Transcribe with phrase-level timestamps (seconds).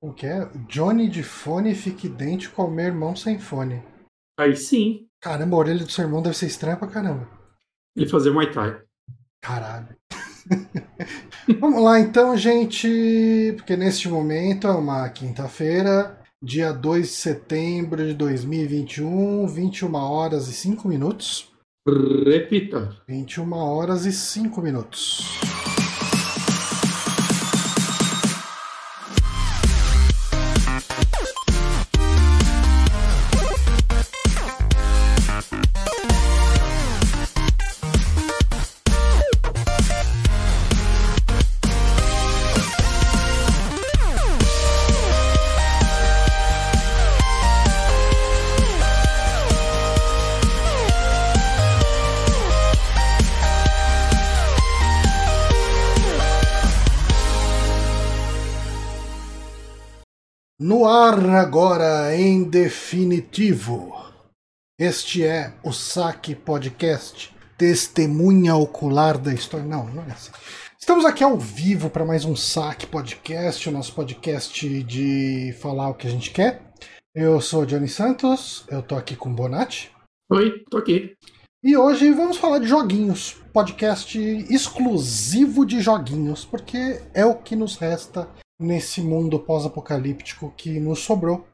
[0.00, 0.46] O que é?
[0.68, 3.82] Johnny de fone fica idêntico ao meu irmão sem fone.
[4.38, 7.28] Aí sim, Caramba, a orelha do seu irmão deve ser estranha pra caramba.
[7.94, 8.80] ele fazia Muay Thai.
[9.42, 9.94] Caralho.
[11.60, 18.14] Vamos lá então, gente, porque neste momento é uma quinta-feira, dia 2 de setembro de
[18.14, 21.52] 2021, 21 horas e 5 minutos.
[21.86, 22.96] Repita.
[23.06, 25.40] 21 horas e 5 minutos.
[61.10, 63.92] Ar agora, em definitivo.
[64.78, 69.66] Este é o Saque Podcast, testemunha ocular da história.
[69.66, 70.30] Não, não é assim.
[70.78, 75.94] Estamos aqui ao vivo para mais um Saque Podcast, o nosso podcast de falar o
[75.94, 76.62] que a gente quer.
[77.12, 79.90] Eu sou o Johnny Santos, eu tô aqui com o Bonatti.
[80.30, 81.16] Oi, tô aqui.
[81.60, 83.32] E hoje vamos falar de joguinhos.
[83.52, 84.16] Podcast
[84.48, 88.28] exclusivo de joguinhos, porque é o que nos resta
[88.60, 91.46] nesse mundo pós-apocalíptico que nos sobrou.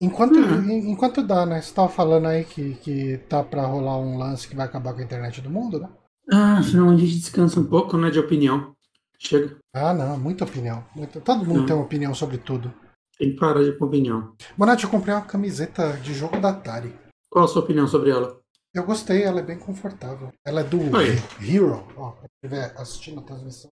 [0.00, 0.70] Enquanto, Hum.
[0.70, 1.60] en- enquanto dá, né?
[1.60, 5.00] Você tava falando aí que, que tá pra rolar um lance que vai acabar com
[5.00, 5.88] a internet do mundo, né?
[6.30, 8.72] Ah, finalmente a gente descansa um pouco, né, de opinião.
[9.18, 10.84] Chega, Ah, não, muita opinião.
[10.94, 11.66] Muita- Todo mundo Hum.
[11.66, 12.72] tem uma opinião sobre tudo.
[13.18, 14.32] tem que parar de opinião.
[14.56, 16.94] Bonatti, eu comprei uma camiseta de jogo da Atari.
[17.28, 18.38] Qual a sua opinião sobre ela?
[18.72, 20.30] Eu gostei, ela é bem confortável.
[20.46, 21.16] Ela é do Aí.
[21.42, 21.84] Hero.
[21.96, 23.68] Ó, quem estiver assistindo a transmissão.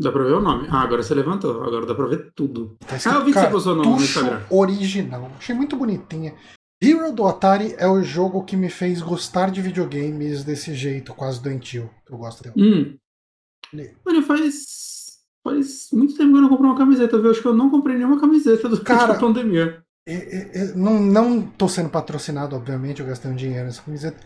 [0.00, 0.66] Dá pra ver o nome?
[0.70, 2.76] Ah, agora você levantou, agora dá pra ver tudo.
[2.86, 4.40] Tá Ah, eu vi que você postou no- no Instagram.
[4.50, 5.30] original.
[5.36, 6.34] Achei muito bonitinha.
[6.82, 11.42] Hero do Atari é o jogo que me fez gostar de videogames desse jeito, quase
[11.42, 11.90] doentio.
[12.06, 12.54] que Eu gosto dele.
[12.56, 12.96] Hum.
[14.06, 15.10] Olha, faz.
[15.44, 17.30] Faz muito tempo que eu não comprei uma camiseta, viu?
[17.30, 19.82] Acho que eu não comprei nenhuma camiseta durante Cara, a pandemia.
[20.76, 24.18] Não, não tô sendo patrocinado, obviamente, eu gastei um dinheiro nessa camiseta.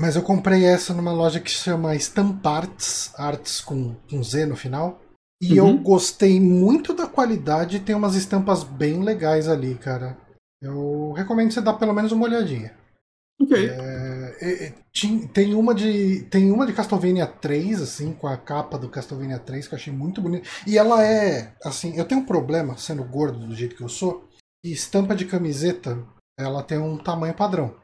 [0.00, 4.46] Mas eu comprei essa numa loja que se chama Stamp Arts, Arts com, com Z
[4.46, 4.98] no final.
[5.42, 5.82] E eu Uhum.
[5.82, 10.16] gostei muito da qualidade, tem umas estampas bem legais ali, cara.
[10.62, 12.74] Eu recomendo você dar pelo menos uma olhadinha.
[13.40, 13.68] Ok.
[13.68, 14.74] É, é,
[15.32, 19.66] tem uma de tem uma de Castlevania 3 assim com a capa do Castlevania 3
[19.66, 23.46] que eu achei muito bonita e ela é assim eu tenho um problema sendo gordo
[23.46, 24.28] do jeito que eu sou
[24.62, 25.98] e estampa de camiseta
[26.38, 27.74] ela tem um tamanho padrão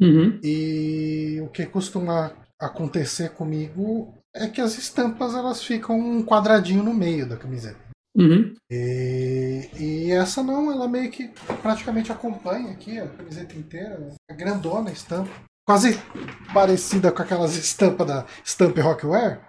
[0.00, 0.38] Uhum.
[0.42, 6.92] e o que costuma acontecer comigo é que as estampas elas ficam um quadradinho no
[6.94, 7.78] meio da camiseta
[8.16, 8.54] Uhum.
[8.70, 11.30] e, e essa não, ela meio que
[11.62, 14.08] praticamente acompanha aqui a camiseta inteira.
[14.30, 15.30] É grandona a estampa.
[15.66, 15.98] Quase
[16.52, 19.40] parecida com aquelas estampas da Stamp Rockware?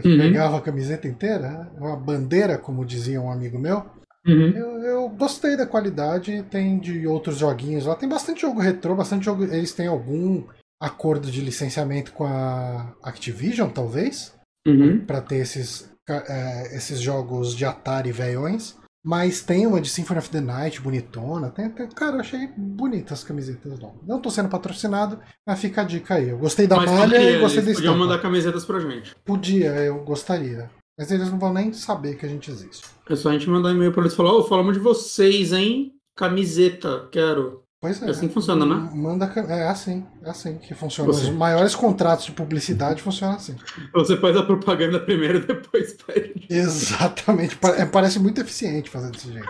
[0.00, 0.18] Que Uhum.
[0.18, 1.48] pegava a camiseta inteira.
[1.50, 1.70] né?
[1.76, 3.84] Uma bandeira, como dizia um amigo meu.
[4.26, 4.50] Uhum.
[4.50, 7.94] Eu, eu gostei da qualidade, tem de outros joguinhos lá.
[7.94, 9.44] Tem bastante jogo retrô, bastante jogo.
[9.44, 10.44] Eles têm algum
[10.80, 14.32] acordo de licenciamento com a Activision, talvez
[14.66, 15.04] Uhum.
[15.04, 18.76] para ter esses, é, esses jogos de Atari velhões.
[19.04, 21.50] Mas tem uma de Symphony of the Night, bonitona.
[21.50, 23.76] Tem, tem- cara, eu achei bonitas as camisetas.
[24.06, 26.28] Não tô sendo patrocinado, mas fica a dica aí.
[26.28, 27.98] Eu gostei da Mas malha e gostei da podiam estampa.
[27.98, 29.12] mandar camisetas pra gente.
[29.24, 30.70] Podia, eu gostaria.
[31.02, 32.84] Mas eles não vão nem saber que a gente existe.
[33.10, 35.96] É só a gente mandar e-mail pra eles e falar, ô, falamos de vocês, hein?
[36.16, 37.64] Camiseta, quero.
[37.80, 38.06] Pois é.
[38.06, 38.88] É assim que funciona, né?
[38.94, 41.12] Manda, é assim, é assim que funciona.
[41.12, 43.56] Você- Os maiores contratos de publicidade funcionam assim.
[43.92, 46.46] Você faz a propaganda primeiro e depois pede.
[46.48, 47.58] Exatamente.
[47.76, 49.48] É, parece muito eficiente fazer desse jeito.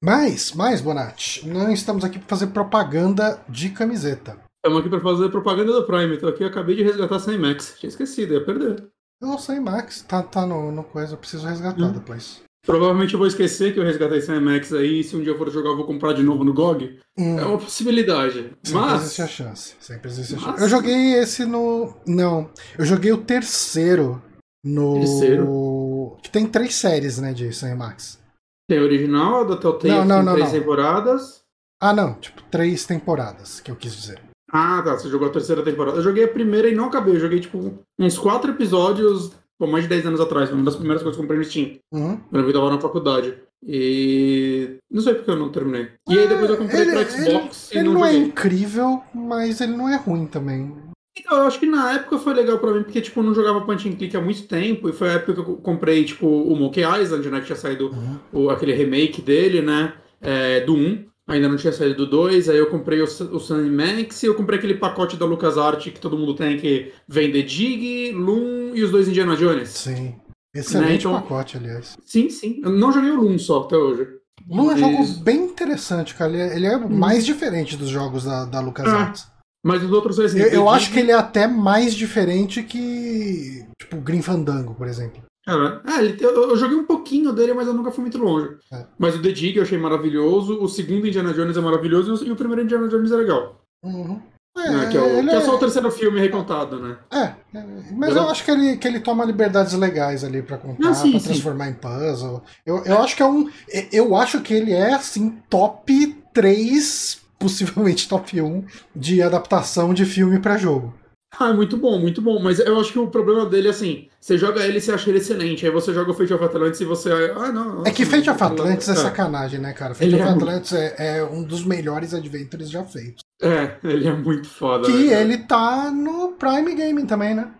[0.00, 4.38] Mas, mais, Bonatti, não estamos aqui para fazer propaganda de camiseta.
[4.64, 6.16] Estamos aqui pra fazer propaganda do Prime.
[6.18, 7.74] Tô aqui, acabei de resgatar sem Max.
[7.80, 8.91] Tinha esquecido, ia perder.
[9.22, 11.92] Eu não sei, Max, tá, tá no, no coisa, eu preciso resgatar Hum.
[11.92, 12.42] depois.
[12.66, 15.00] Provavelmente eu vou esquecer que eu resgatei sem Max aí.
[15.00, 16.98] E se um dia eu for jogar, eu vou comprar de novo no GOG.
[17.18, 18.52] Hum, É uma possibilidade.
[18.64, 19.02] sempre Mas.
[19.02, 19.74] existe a chance.
[19.80, 20.62] Sempre existe a Mas- chance.
[20.62, 21.94] Eu joguei esse no.
[22.06, 24.22] Não, eu joguei o terceiro
[24.64, 24.94] no.
[24.94, 26.16] Terceiro?
[26.22, 28.20] Que tem três séries, né, de Sam Max.
[28.68, 30.58] Tem a original, a da Telltale, Não, não, não, três não.
[30.60, 31.42] temporadas.
[31.80, 34.20] Ah, não, tipo, três temporadas, que eu quis dizer.
[34.52, 34.98] Ah, tá.
[34.98, 35.96] Você jogou a terceira temporada.
[35.98, 37.14] Eu joguei a primeira e não acabei.
[37.16, 40.48] Eu joguei, tipo, uns quatro episódios, pô, mais de 10 anos atrás.
[40.50, 41.78] Foi uma das primeiras coisas que eu comprei no Steam.
[41.92, 42.18] Uhum.
[42.30, 43.34] Quando eu tava na faculdade.
[43.64, 44.76] E.
[44.90, 45.88] Não sei porque eu não terminei.
[46.08, 49.60] E aí depois eu comprei Ele- pra Xbox ele, ele não não é incrível, mas
[49.60, 50.74] ele não é ruim também.
[51.18, 53.60] Então, eu acho que na época foi legal pra mim, porque, tipo, eu não jogava
[53.60, 56.56] point and click há muito tempo, e foi a época que eu comprei, tipo, o
[56.56, 58.18] Monkey Island, né, que tinha saído Uhum.
[58.32, 62.58] o, aquele remake dele, né, é, do 1, ainda não tinha saído do 2, aí
[62.58, 66.16] eu comprei o, o Sun Max, e eu comprei aquele pacote da LucasArts que todo
[66.18, 69.68] mundo tem, que vem The Dig, Loom e os dois Indiana Jones.
[69.70, 70.14] Sim.
[70.54, 71.96] Excelente Né, então- pacote, aliás.
[72.04, 72.60] Sim, sim.
[72.62, 74.06] Eu não joguei o Loom só até hoje.
[74.48, 76.32] Loom é um jogo bem interessante, cara.
[76.54, 79.26] Ele é, é mais diferente dos jogos da, da LucasArts.
[79.64, 80.34] Mas os outros dois...
[80.34, 85.22] Eu, eu acho que ele é até mais diferente que, tipo, Green Fandango, por exemplo.
[85.44, 88.56] Cara, é, ele eu, eu joguei um pouquinho dele, mas eu nunca fui muito longe.
[88.72, 88.86] É.
[88.98, 92.36] Mas o The Dig eu achei maravilhoso, o segundo Indiana Jones é maravilhoso e o,
[92.36, 93.60] primeiro Indiana Jones é legal.
[93.82, 94.20] Uhum.
[94.56, 96.96] É, né, que, é o, que é só o terceiro filme recontado, né?
[97.10, 100.90] É, é, mas eu acho que ele, que ele toma liberdades legais ali pra contar,
[100.90, 101.26] Ah, sim, pra sim.
[101.26, 102.42] transformar em puzzle.
[102.64, 103.48] Eu, eu acho que é um.
[103.90, 108.64] Eu acho que ele é, assim, top 3, possivelmente top 1,
[108.94, 110.94] de adaptação de filme pra jogo.
[111.38, 112.38] Ah, é muito bom, muito bom.
[112.40, 115.08] Mas eu acho que o problema dele é assim: você joga ele e você acha
[115.08, 115.64] ele excelente.
[115.64, 117.10] Aí você joga o Fate of Atlantis e você.
[117.34, 117.84] Ah, não.
[117.86, 118.96] É que nossa, Fate of Atlantis é é.
[118.96, 119.94] sacanagem, né, cara?
[119.94, 123.22] Fate Ele of é muito- Atlantis é, é um dos melhores adventures já feitos.
[123.40, 124.86] É, ele é muito foda.
[124.86, 127.50] Que né, ele tá no Prime Gaming também, né?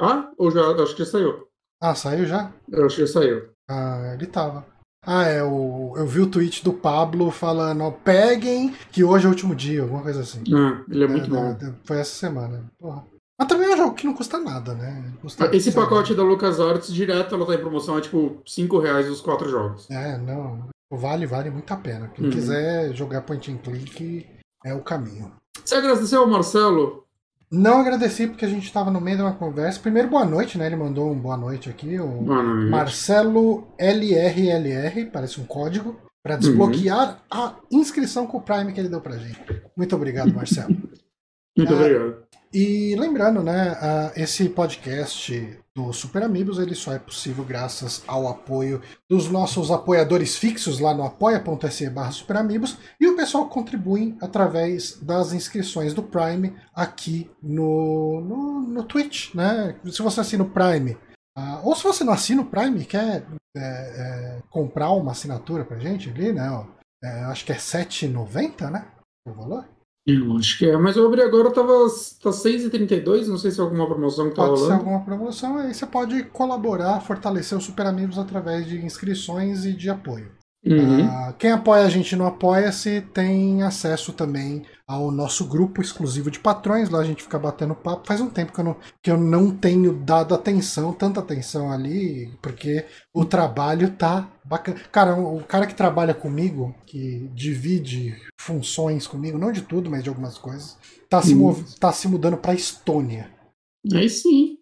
[0.00, 0.62] Ah, ou já.
[0.82, 1.46] Acho que já saiu.
[1.82, 2.50] Ah, saiu já?
[2.70, 3.50] Eu acho que já saiu.
[3.70, 4.64] Ah, ele tava.
[5.06, 9.28] Ah, é, o, eu vi o tweet do Pablo falando, ó, peguem que hoje é
[9.28, 10.42] o último dia, alguma coisa assim.
[10.52, 11.56] Ah, ele é muito É, bom.
[11.60, 12.64] né, Foi essa semana.
[12.78, 13.04] Porra.
[13.38, 15.12] Mas também é um jogo que não custa nada, né?
[15.20, 19.20] Custa- Esse pacote da LucasArts, direto, ela tá em promoção, é tipo 5 reais os
[19.20, 19.88] quatro jogos.
[19.90, 20.68] É, não.
[20.90, 22.08] Vale, vale muito a pena.
[22.08, 22.30] Quem Uhum.
[22.32, 24.26] quiser jogar point and click
[24.64, 25.30] é o caminho.
[25.64, 27.04] Você agradeceu ao Marcelo?
[27.50, 29.78] Não agradeci porque a gente estava no meio de uma conversa.
[29.80, 30.66] Primeiro, boa noite, né?
[30.66, 31.98] Ele mandou um boa noite aqui.
[31.98, 38.80] O Mano, Marcelo LRLR, parece um código, para desbloquear a inscrição com o Prime que
[38.80, 39.40] ele deu pra gente.
[39.76, 40.68] Muito obrigado, Marcelo.
[41.56, 42.16] muito Ah, obrigado.
[42.52, 43.76] E lembrando, né,
[44.16, 50.34] esse podcast do Super Amigos, ele só é possível graças ao apoio dos nossos apoiadores
[50.36, 56.56] fixos lá no apoia.se barra superamigos e o pessoal contribui através das inscrições do Prime
[56.74, 59.78] aqui no, no, no Twitch, né?
[59.84, 60.96] Se você assina o Prime,
[61.36, 65.64] ah, ou se você não assina o Prime e quer é, é, comprar uma assinatura
[65.64, 66.50] pra gente ali, né?
[66.50, 66.64] ó,
[67.04, 68.86] é, acho que é R$ 7,90, né?
[69.26, 69.64] O valor?
[70.10, 71.86] Eu acho que é, mas eu abri agora, tava
[72.22, 74.80] tá 6,32, não sei se é alguma promoção que tá Pode ser rolando.
[74.80, 79.90] alguma promoção, aí você pode colaborar, fortalecer o Super Amigos através de inscrições e de
[79.90, 80.37] apoio.
[80.70, 81.04] Uhum.
[81.06, 86.38] Ah, quem apoia a gente no Apoia-se tem acesso também ao nosso grupo exclusivo de
[86.38, 86.90] patrões.
[86.90, 88.06] Lá a gente fica batendo papo.
[88.06, 92.32] Faz um tempo que eu não, que eu não tenho dado atenção, tanta atenção ali,
[92.42, 92.84] porque
[93.14, 94.78] o trabalho tá bacana.
[94.92, 100.08] Cara, o cara que trabalha comigo, que divide funções comigo, não de tudo, mas de
[100.08, 100.76] algumas coisas,
[101.08, 101.38] tá se, Hum.
[101.38, 103.30] mov- tá se mudando pra Estônia.
[103.94, 104.57] Aí sim.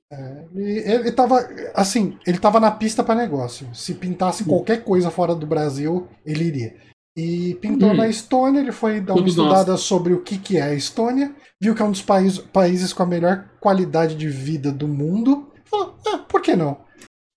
[0.55, 1.37] Ele, ele tava,
[1.75, 3.69] assim, ele tava na pista para negócio.
[3.75, 4.47] Se pintasse Hum.
[4.47, 6.77] qualquer coisa fora do Brasil, ele iria.
[7.17, 7.97] E pintou Hum.
[7.97, 11.35] na Estônia, ele foi dar uma Todos estudada sobre o que, que é a Estônia,
[11.61, 15.51] viu que é um dos países, países com a melhor qualidade de vida do mundo.
[15.65, 16.85] Falou, ah, por que não?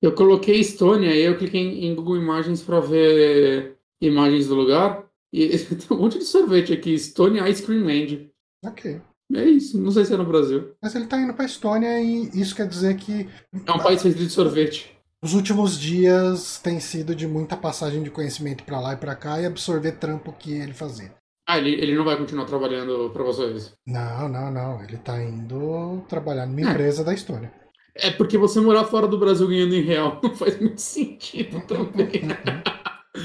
[0.02, 5.06] Eu coloquei Estônia e eu cliquei em, em Google Imagens pra ver imagens do lugar.
[5.34, 8.30] E tem um monte de sorvete aqui, Estônia Ice Cream Land.
[8.66, 9.02] Ok.
[9.34, 10.72] É isso, não sei se é no Brasil.
[10.82, 13.28] Mas ele tá indo pra Estônia e isso quer dizer que
[13.66, 14.92] É um país feito de sorvete.
[15.24, 19.40] os últimos dias tem sido de muita passagem de conhecimento pra lá e pra cá
[19.40, 21.14] e absorver trampo que ele fazia.
[21.48, 23.74] Ah, ele, ele não vai continuar trabalhando pra vocês.
[23.88, 24.84] Não, não, não.
[24.84, 26.64] Ele tá indo trabalhar numa É.
[26.72, 27.52] empresa da Estônia.
[27.96, 32.10] É porque você morar fora do Brasil ganhando em real não faz muito sentido também.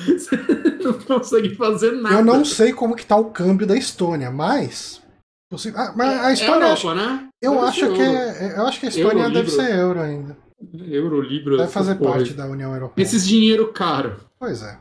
[0.06, 0.36] Você
[0.82, 2.16] não consegue fazer nada.
[2.16, 5.00] Eu não sei como que tá o câmbio da Estônia, mas.
[5.50, 6.66] Possi- Ah, mas a É Estônia.
[6.68, 7.28] Europa, né?
[7.42, 8.02] eu, Deve acho que euro.
[8.02, 9.64] é, eu acho que a Estônia Euro, deve libra.
[9.66, 10.36] ser euro ainda.
[10.88, 11.56] Euro, Libra.
[11.58, 13.04] Deve fazer parte da União Europeia.
[13.04, 14.16] Esses dinheiro caro.
[14.38, 14.78] Pois é.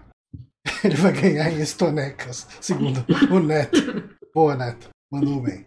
[0.83, 4.03] Ele vai ganhar em estonecas, segundo o Neto.
[4.33, 4.87] Boa, Neto.
[5.11, 5.65] Mandou bem.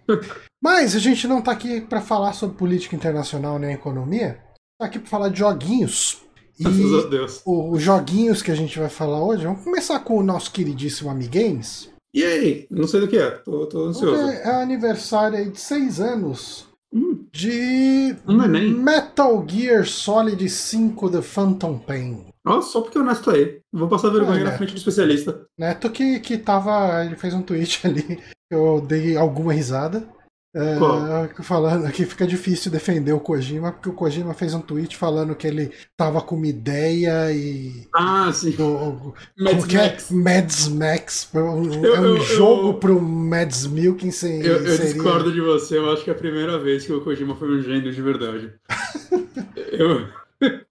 [0.62, 4.41] Mas a gente não tá aqui para falar sobre política internacional nem economia.
[4.81, 6.23] Tá aqui para falar de joguinhos.
[6.59, 6.65] E
[7.11, 7.43] Deus.
[7.45, 11.91] os joguinhos que a gente vai falar hoje, vamos começar com o nosso queridíssimo Amigames.
[12.15, 12.67] E aí?
[12.71, 13.31] Não sei do que é.
[13.31, 14.17] Tô, tô ansioso.
[14.23, 18.73] Porque é aniversário aí de seis anos Hum, de Um neném.
[18.73, 22.27] Metal Gear Solid 5 The Phantom Pain.
[22.47, 23.61] Ó, só porque o Neto aí.
[23.73, 25.45] Vou passar vergonha É, na frente do especialista.
[25.59, 27.05] Neto que, que tava.
[27.05, 28.21] Ele fez um tweet ali.
[28.51, 30.09] Eu dei alguma risada.
[30.55, 35.35] É, falando que fica difícil defender o Kojima, porque o Kojima fez um tweet falando
[35.35, 37.87] que ele tava com uma ideia e.
[37.95, 38.53] Ah, sim.
[38.53, 40.11] Do, Mads Max.
[40.11, 40.15] É?
[40.15, 41.31] Mads Max.
[41.35, 44.41] Um, eu, é um eu, jogo eu, pro Mads Mikkelsen.
[44.41, 44.95] Eu, eu seria...
[44.95, 47.61] discordo de você, eu acho que é a primeira vez que o Kojima foi um
[47.61, 48.50] gênio de verdade.
[49.73, 50.07] eu.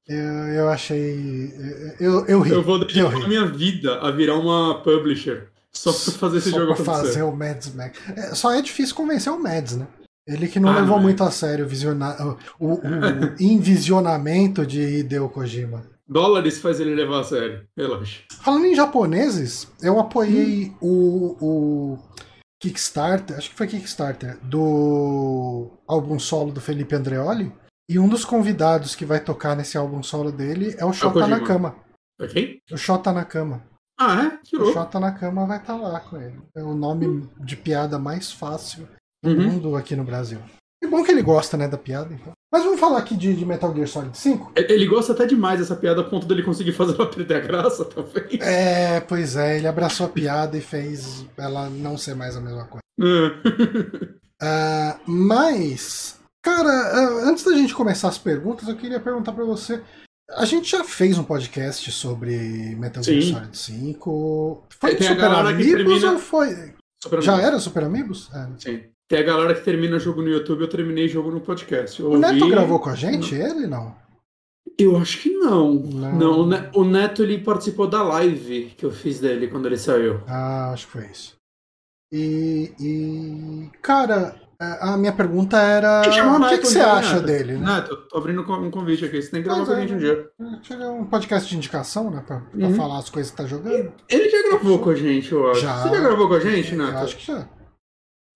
[0.08, 1.54] Eu, eu achei.
[2.00, 2.52] Eu, eu ri.
[2.52, 5.48] Eu vou dedicar a minha vida a virar uma publisher.
[5.76, 7.08] Só pra fazer esse só jogo pra acontecer.
[7.08, 8.00] fazer o Mads Max.
[8.16, 9.88] É, só é difícil convencer o Mads, né?
[10.28, 15.86] Ele que não ah, levou muito a sério o, o, o envisionamento de Hideo Kojima.
[16.08, 18.22] Dólares faz ele levar a sério, relaxa.
[18.42, 21.38] Falando em japoneses, eu apoiei hum.
[21.40, 22.00] o, o
[22.60, 27.52] Kickstarter, acho que foi Kickstarter, do álbum solo do Felipe Andreoli.
[27.88, 31.28] E um dos convidados que vai tocar nesse álbum solo dele é o Shota é
[31.28, 31.76] Nakama.
[32.20, 32.60] É quem?
[32.72, 33.64] O Shota Nakama.
[33.98, 34.38] Ah, é?
[34.44, 34.70] Tirou.
[34.70, 36.40] O Shota Nakama vai estar tá lá com ele.
[36.56, 38.88] É o nome de piada mais fácil
[39.24, 39.52] do uhum.
[39.52, 40.40] mundo aqui no Brasil.
[40.84, 42.34] É bom que ele gosta, né, da piada, então.
[42.52, 44.54] Mas vamos falar aqui de, de, Metal Gear Solid 5?
[44.56, 47.84] Ele gosta até demais dessa piada a ponto dele conseguir fazer ela perder a graça,
[47.90, 48.40] talvez.
[48.40, 52.66] É, pois é, ele abraçou a piada e fez ela não ser mais a mesma
[52.66, 52.84] coisa.
[53.02, 59.82] uh, mas, cara, uh, antes da gente começar as perguntas, eu queria perguntar para você
[60.32, 64.64] a gente já fez um podcast sobre Metal Gear Solid 5.
[64.70, 66.12] Foi é, Super Amigos termina...
[66.14, 66.74] ou foi.
[67.02, 68.30] Super já era Super Amigos?
[68.34, 68.48] É.
[68.58, 68.84] Sim.
[69.08, 72.00] Tem a galera que termina jogo no YouTube, eu terminei jogo no podcast.
[72.00, 73.36] Eu o Neto gravou com a gente?
[73.36, 73.48] Não.
[73.48, 73.96] Ele não?
[74.80, 75.76] Eu acho que não.
[75.76, 80.22] Não, não o Neto ele participou da live que eu fiz dele quando ele saiu.
[80.28, 81.36] Ah, acho que foi isso.
[82.12, 84.36] E, e cara,
[84.82, 86.02] a minha pergunta era.
[86.02, 86.04] O
[86.50, 87.26] que, que você acha Neto.
[87.26, 87.54] dele?
[87.54, 87.66] Né?
[87.66, 89.22] Neto, tô abrindo um convite aqui.
[89.22, 90.30] Você tem que gravar com a gente um dia.
[90.62, 92.24] Chega um podcast de indicação, né?
[92.26, 92.76] Pra, pra uhum.
[92.76, 93.94] falar as coisas que tá jogando.
[94.10, 95.62] Ele já gravou com a gente, eu acho.
[95.62, 95.84] Já.
[95.84, 96.92] Você já gravou com a gente, Neto?
[96.92, 97.50] Eu acho que já.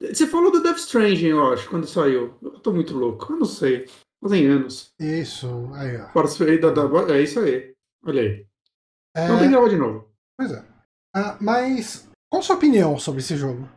[0.02, 2.34] Você falou do Death Stranding, eu acho, quando saiu.
[2.42, 3.34] Eu tô muito louco.
[3.34, 3.86] Eu não sei.
[4.22, 4.94] Fazem anos.
[5.00, 6.06] Isso, aí, ó.
[6.14, 7.14] Participei da, da.
[7.14, 7.74] É isso aí.
[8.06, 8.46] Olha aí.
[9.16, 9.28] É...
[9.28, 10.10] Não tem que gravar de novo.
[10.38, 10.64] Pois é.
[11.16, 13.68] Ah, mas qual a sua opinião sobre esse jogo?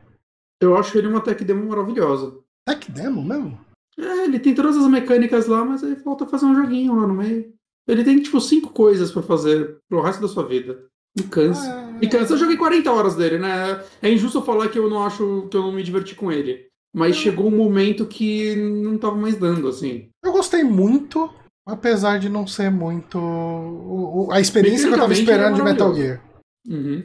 [0.60, 2.38] Eu acho ele uma tech demo maravilhosa.
[2.66, 3.58] Tech demo mesmo?
[3.98, 7.14] É, ele tem todas as mecânicas lá, mas aí falta fazer um joguinho lá no
[7.14, 7.52] meio.
[7.86, 10.86] Ele tem, tipo, cinco coisas para fazer pro resto da sua vida.
[11.16, 11.70] Me cansa.
[11.70, 12.32] Ah, me cansa.
[12.32, 13.84] Eu joguei 40 horas dele, né?
[14.00, 16.68] É injusto falar que eu não acho que eu não me diverti com ele.
[16.94, 20.08] Mas chegou um momento que não tava mais dando, assim.
[20.22, 21.32] Eu gostei muito,
[21.66, 23.18] apesar de não ser muito.
[24.30, 26.22] A experiência que eu tava esperando de Metal Gear.
[26.68, 27.04] Uhum.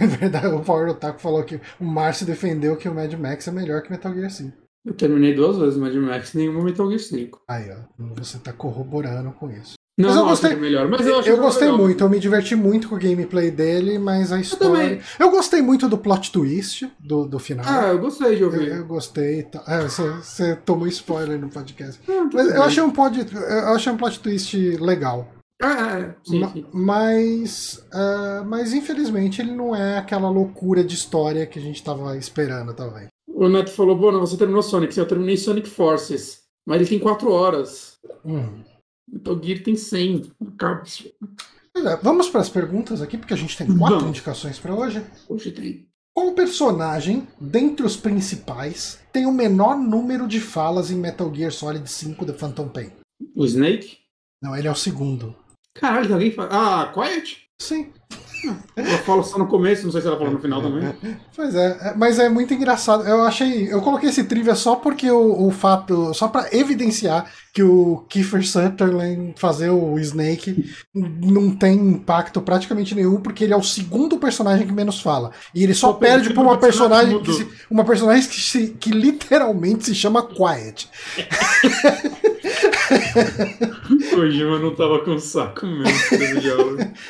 [0.00, 3.50] É verdade, o Power Otaku falou que o Márcio defendeu que o Mad Max é
[3.50, 4.56] melhor que Metal Gear 5.
[4.84, 7.42] Eu terminei duas vezes o Mad Max, nenhuma Metal Gear 5.
[7.48, 7.76] Aí, ó,
[8.14, 9.74] você tá corroborando com isso.
[9.98, 11.78] Não, mas eu gostei, é melhor, mas eu, eu gostei legal.
[11.84, 15.00] muito, eu me diverti muito com o gameplay dele, mas a história.
[15.18, 17.66] Eu, eu gostei muito do plot twist do, do final.
[17.68, 18.68] Ah, eu gostei de ouvir.
[18.68, 19.46] Eu, eu gostei.
[19.66, 22.00] É, você, você tomou spoiler no podcast.
[22.08, 25.28] Ah, mas eu achei, um pod, eu achei um plot twist legal.
[25.60, 26.66] Ah, é, sim, sim.
[26.72, 32.16] Mas, uh, mas infelizmente ele não é aquela loucura de história que a gente estava
[32.16, 33.08] esperando, talvez.
[33.28, 34.94] O Neto falou, Bona, você terminou Sonic.
[34.94, 36.42] Sim, eu terminei Sonic Forces.
[36.66, 37.98] Mas ele tem 4 horas.
[38.24, 38.62] Hum.
[39.10, 40.32] Metal Gear tem 100.
[41.76, 45.04] É, vamos para as perguntas aqui, porque a gente tem quatro indicações para hoje.
[45.28, 45.86] Hoje tem.
[46.14, 51.88] Qual personagem, dentre os principais, tem o menor número de falas em Metal Gear Solid
[51.88, 52.92] 5 The Phantom Pain?
[53.34, 53.98] O Snake?
[54.42, 55.34] Não, ele é o segundo.
[55.74, 56.48] Caralho, alguém fala.
[56.52, 57.38] Ah, Quiet?
[57.60, 57.92] Sim.
[58.74, 60.94] Ela fala só no começo, não sei se ela falou no final também.
[61.36, 63.06] Pois é, é, mas é muito engraçado.
[63.06, 63.72] Eu achei.
[63.72, 66.12] Eu coloquei esse trivia só porque o, o fato.
[66.14, 73.20] Só para evidenciar que o Kiefer Sutherland fazer o Snake não tem impacto praticamente nenhum,
[73.20, 75.32] porque ele é o segundo personagem que menos fala.
[75.54, 77.20] E ele só, perde pra uma personagem.
[77.22, 80.88] Que se, uma personagem que, se, que literalmente se chama Quiet.
[84.16, 85.90] o Gima não tava com saco mesmo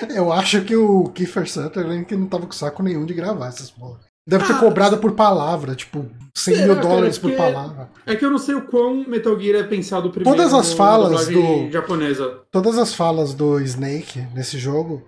[0.15, 3.71] Eu acho que o Kiefer Sutherland que não tava com saco nenhum de gravar essas
[3.71, 4.10] porra.
[4.27, 7.91] Deve ter ah, cobrado por palavra, tipo, 100 é, mil dólares por palavra.
[8.07, 10.37] É que eu não sei o quão Metal Gear é pensado primeiro.
[10.37, 11.71] Todas as falas do.
[11.71, 12.41] japonesa.
[12.51, 15.03] Todas as falas do Snake nesse jogo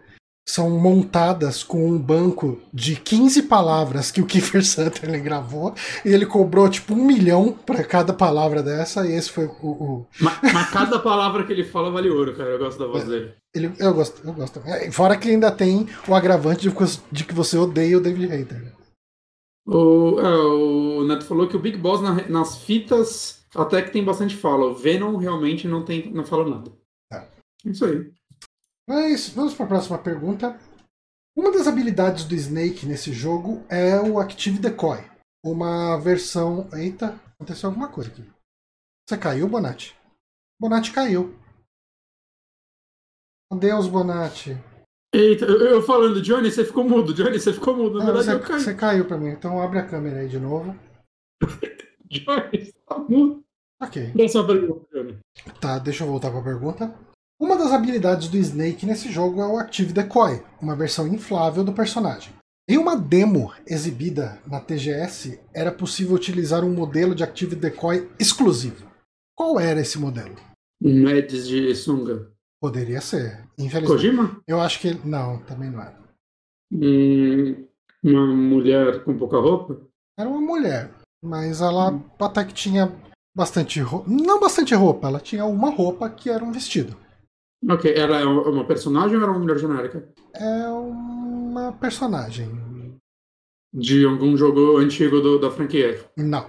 [0.44, 5.72] são montadas com um banco de 15 palavras que o Kiefer Sutherland gravou
[6.04, 9.68] e ele cobrou tipo um milhão para cada palavra dessa e esse foi o.
[9.68, 10.06] o...
[10.20, 12.50] Mas, mas, cada palavra que ele fala vale ouro, cara.
[12.50, 13.32] Eu gosto da voz é, dele.
[13.54, 14.60] Ele, eu gosto, eu gosto.
[14.66, 16.74] É, fora que ainda tem o agravante de,
[17.12, 18.81] de que você odeia o David Hayter.
[19.66, 24.04] O, é, o Neto falou que o Big Boss na, nas fitas até que tem
[24.04, 24.66] bastante fala.
[24.66, 26.72] O Venom realmente não tem, não fala nada.
[27.12, 27.28] É.
[27.64, 28.12] Isso aí.
[28.88, 30.58] Mas vamos para a próxima pergunta.
[31.36, 34.98] Uma das habilidades do Snake nesse jogo é o Active Decoy.
[35.44, 36.68] uma versão.
[36.72, 38.24] Eita, aconteceu alguma coisa aqui.
[39.08, 39.96] Você caiu, Bonatti?
[40.60, 41.36] Bonatti caiu.
[43.50, 44.56] Adeus, Bonatti.
[45.14, 47.98] Eita, eu, eu falando, Johnny, você ficou mudo, Johnny, você ficou mudo.
[47.98, 48.60] Na Não, verdade, você, eu caí.
[48.60, 50.74] você caiu pra mim, então abre a câmera aí de novo.
[52.10, 53.42] Johnny, você tá mudo.
[53.82, 54.10] Ok.
[54.12, 55.18] Próxima pergunta, Johnny.
[55.60, 56.94] Tá, deixa eu voltar pra pergunta.
[57.38, 61.72] Uma das habilidades do Snake nesse jogo é o Active Decoy, uma versão inflável do
[61.72, 62.32] personagem.
[62.68, 68.86] Em uma demo exibida na TGS, era possível utilizar um modelo de Active Decoy exclusivo.
[69.36, 70.36] Qual era esse modelo?
[70.80, 72.31] Mads de sunga.
[72.62, 73.88] Poderia ser, infelizmente.
[73.88, 74.40] Kojima?
[74.46, 74.94] Eu acho que.
[75.04, 75.98] Não, também não era.
[76.72, 77.66] Hum,
[78.04, 79.80] uma mulher com pouca roupa?
[80.16, 82.92] Era uma mulher, mas ela até que tinha
[83.34, 84.08] bastante roupa.
[84.08, 86.96] Não bastante roupa, ela tinha uma roupa que era um vestido.
[87.68, 90.08] Ok, ela é uma personagem ou era uma mulher genérica?
[90.32, 92.48] É uma personagem.
[93.74, 96.00] De algum jogo antigo do- da franquia?
[96.16, 96.48] Não,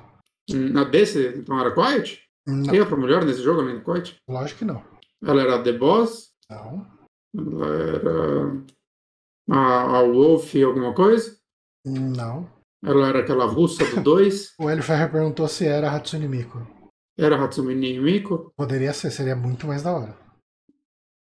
[0.52, 2.22] Hum, Na desse, então era Quiet?
[2.46, 4.18] não, Tem outra mulher nesse jogo além do Quiet?
[4.30, 4.93] lógico que não.
[5.26, 6.32] Ela era The Boss?
[6.50, 6.86] Não,
[7.36, 8.64] Ela era
[9.50, 11.38] a, a Wolf alguma coisa?
[11.86, 12.52] não.
[12.86, 14.56] Ela era aquela russa do 2?
[14.60, 16.60] O Hélio Ferrer perguntou se era Hatsune Miku.
[17.18, 18.52] Era Hatsune Miku?
[18.58, 20.18] Poderia ser, seria muito mais da hora.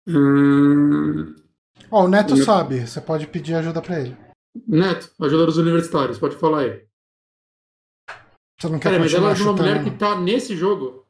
[0.07, 1.35] Hum,
[1.89, 2.45] Ó, o Neto Neto.
[2.45, 4.15] sabe, você pode pedir ajuda pra ele.
[4.67, 6.85] Neto, ajuda dos universitários, pode falar aí.
[8.59, 11.06] Você não quer Peraí, mas ela é uma mulher que tá nesse jogo.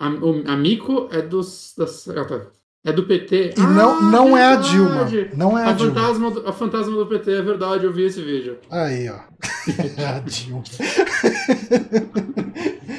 [0.00, 1.74] A, o, a Mico é dos.
[1.76, 2.46] Das, ah, tá.
[2.82, 3.54] É do PT.
[3.58, 4.56] E não, não é a!
[4.56, 5.06] Dilma.
[5.36, 5.94] Não é a, A Dilma.
[5.94, 8.56] fantasma, do, a fantasma do PT, é verdade, eu vi esse vídeo.
[8.70, 9.16] Aí, ó.
[10.02, 10.62] a Dilma.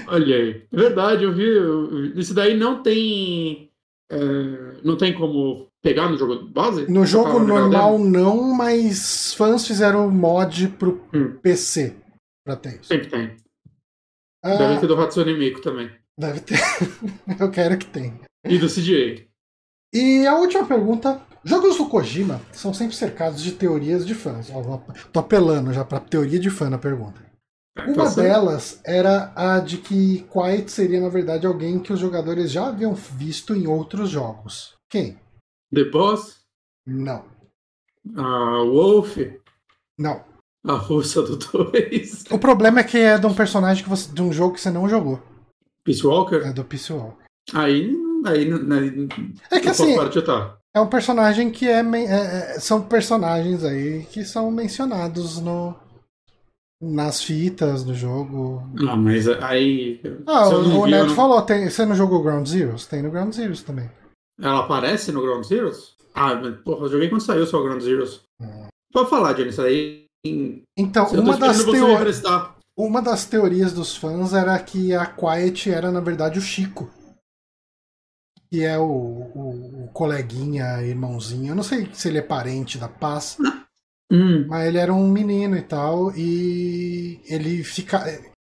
[0.08, 0.63] Olha aí.
[0.72, 1.43] É verdade, eu vi.
[1.48, 3.70] eu- Isso daí não tem.
[4.12, 4.17] é,
[4.84, 6.89] não tem como pegar no jogo base?
[6.91, 11.38] No jogo normal não, mas fãs fizeram mod pro Hum.
[11.41, 11.96] PC
[12.46, 12.86] pra ter isso.
[12.86, 13.36] Sempre tem.
[14.43, 15.89] Ah, Deve ter do Hatsune Miku também.
[16.22, 16.60] Deve ter.
[17.40, 18.13] Eu quero que tenha.
[18.46, 19.25] E do CDA.
[19.94, 21.22] E a última pergunta.
[21.44, 24.48] Jogos do Kojima são sempre cercados de teorias de fãs.
[24.50, 27.20] Vou- tô apelando já pra teoria de fã na pergunta.
[27.88, 28.28] Uma Tá certo?
[28.28, 32.94] delas era a de que Quiet seria, na verdade, alguém que os jogadores já haviam
[32.94, 34.75] visto em outros jogos.
[34.90, 35.18] Quem?
[35.74, 36.42] The Boss,
[36.86, 37.25] Não.
[38.18, 39.18] a Wolf,
[39.98, 40.24] Não.
[40.66, 44.22] a russa do 2, O problema é que é de um personagem que você, de
[44.22, 45.19] um jogo que você não jogou.
[45.84, 46.38] Peace Walker.
[46.46, 47.24] É do PC Walker.
[47.54, 49.08] Aí, aí, aí
[49.52, 50.58] É que assim, chutar.
[50.76, 52.04] é um personagem que é, é-
[52.56, 55.76] é- São personagens aí que são mencionados no.
[56.84, 58.63] Nas fitas do jogo.
[58.89, 60.02] Ah, mas aí.
[60.26, 62.88] Ah, o, o Neto não- falou, tem, você não jogou Ground Zeroes?
[62.88, 63.88] Tem no Ground Zeroes também.
[64.41, 65.94] Ela aparece no Ground Zeroes?
[66.15, 68.22] Ah, mas, porra, eu joguei quando saiu só o Ground Zeroes.
[68.41, 68.65] Hum.
[68.91, 70.06] Pode falar, Jenny, isso aí.
[70.76, 71.98] Então, uma das, esperando
[72.86, 76.89] uma das teorias dos fãs era que a Quiet era, na verdade, o Chico.
[78.50, 81.52] Que é o, o- o coleguinha, irmãozinho.
[81.52, 83.38] Eu não sei se ele é parente da Paz,
[84.12, 86.12] Hum, mas ele era um menino e tal.
[86.17, 88.04] E ele fica.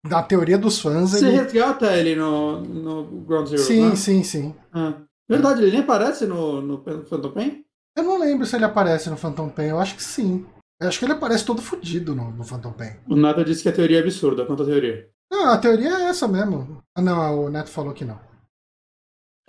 [0.06, 1.38] Na teoria dos fãs, você ele.
[1.38, 3.96] resgata ele no, no Ground Zeroes, Sim, né?
[3.96, 4.56] sim, sim.
[4.74, 7.64] Ah, verdade, ele nem aparece no, no Phantom Pain?
[7.96, 10.46] Eu não lembro se ele aparece no Phantom Pain, eu acho que sim.
[10.84, 12.92] Eu acho que ele aparece todo fudido no, no Phantom Pain.
[13.10, 14.46] O Nada disse que a teoria é absurda.
[14.46, 15.10] Quanto a teoria?
[15.32, 16.84] Não, a teoria é essa mesmo.
[16.96, 18.20] Ah, não, o Neto falou que não.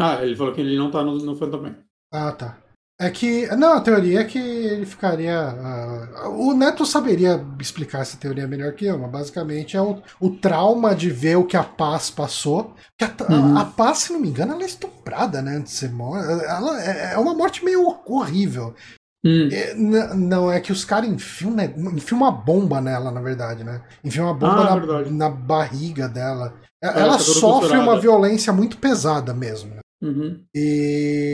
[0.00, 1.76] Ah, ele falou que ele não tá no, no Phantom Pain.
[2.12, 2.58] Ah, tá.
[3.00, 3.46] É que.
[3.56, 5.36] Não, a teoria é que ele ficaria.
[5.36, 10.30] ah, o Neto saberia explicar essa teoria melhor que eu, mas basicamente é o, o
[10.30, 12.74] trauma de ver o que a Paz passou.
[12.96, 13.56] Que a, Uhum.
[13.58, 15.56] a, a Paz, se não me engano, ela é estuprada, né?
[15.56, 16.24] Antes de ser morta.
[16.44, 18.74] Ela é, é uma morte meio horrível.
[19.24, 19.48] Hum.
[19.50, 19.74] É,
[20.14, 23.80] não, é que os caras enfiam, né, enfiam uma bomba nela, na verdade, né?
[24.04, 26.54] Enfiam uma bomba Ah, na, na barriga dela.
[26.82, 27.82] É, Ela Ela sofre costurada.
[27.82, 29.70] uma violência muito pesada mesmo.
[29.70, 29.80] né?
[30.02, 30.40] Uhum.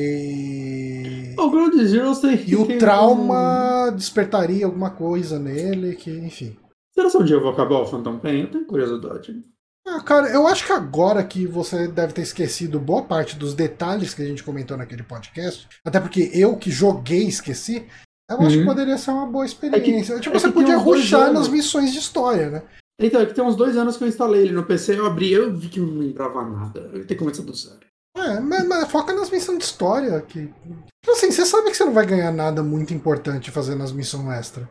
[0.00, 1.34] E.
[1.38, 2.40] O Ground Zeroes tem.
[2.46, 6.56] E o tem um- trauma despertaria alguma coisa nele, que, enfim.
[6.94, 8.42] Será que um dia eu vou acabar o Phantom Pain?
[8.42, 9.42] Eu tenho curiosidade.
[9.86, 14.14] Ah, cara, eu acho que agora que você deve ter esquecido boa parte dos detalhes
[14.14, 17.86] que a gente comentou naquele podcast, até porque eu que joguei esqueci,
[18.30, 18.66] eu acho que Uhum.
[18.66, 20.20] poderia ser uma boa experiência.
[20.20, 22.62] tipo, é você que tem podia uns dois ruxar nas missões de história, né?
[23.00, 25.32] Então, é que tem uns dois anos que eu instalei ele no PC, eu abri,
[25.32, 26.80] eu vi que não lembrava nada.
[26.80, 27.80] Eu tenho que começar do zero.
[28.16, 30.20] É, mas, mas foca nas missões de história.
[30.20, 30.46] Que...
[30.46, 34.28] Tipo assim, você sabe que você não vai ganhar nada muito importante fazendo as missões
[34.38, 34.70] extra.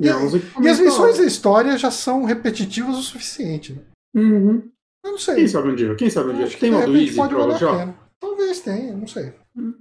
[0.00, 3.82] E, uns E as missões da história já são repetitivas o suficiente, né?
[4.14, 4.70] Uhum.
[5.04, 5.36] Eu não sei.
[5.36, 5.94] Quem sabe um dia?
[5.94, 6.46] Quem sabe um dia?
[6.46, 7.94] Acho Tem de uma do Easy pode já?
[8.20, 9.32] Talvez tenha, não sei.
[9.56, 9.74] Hum.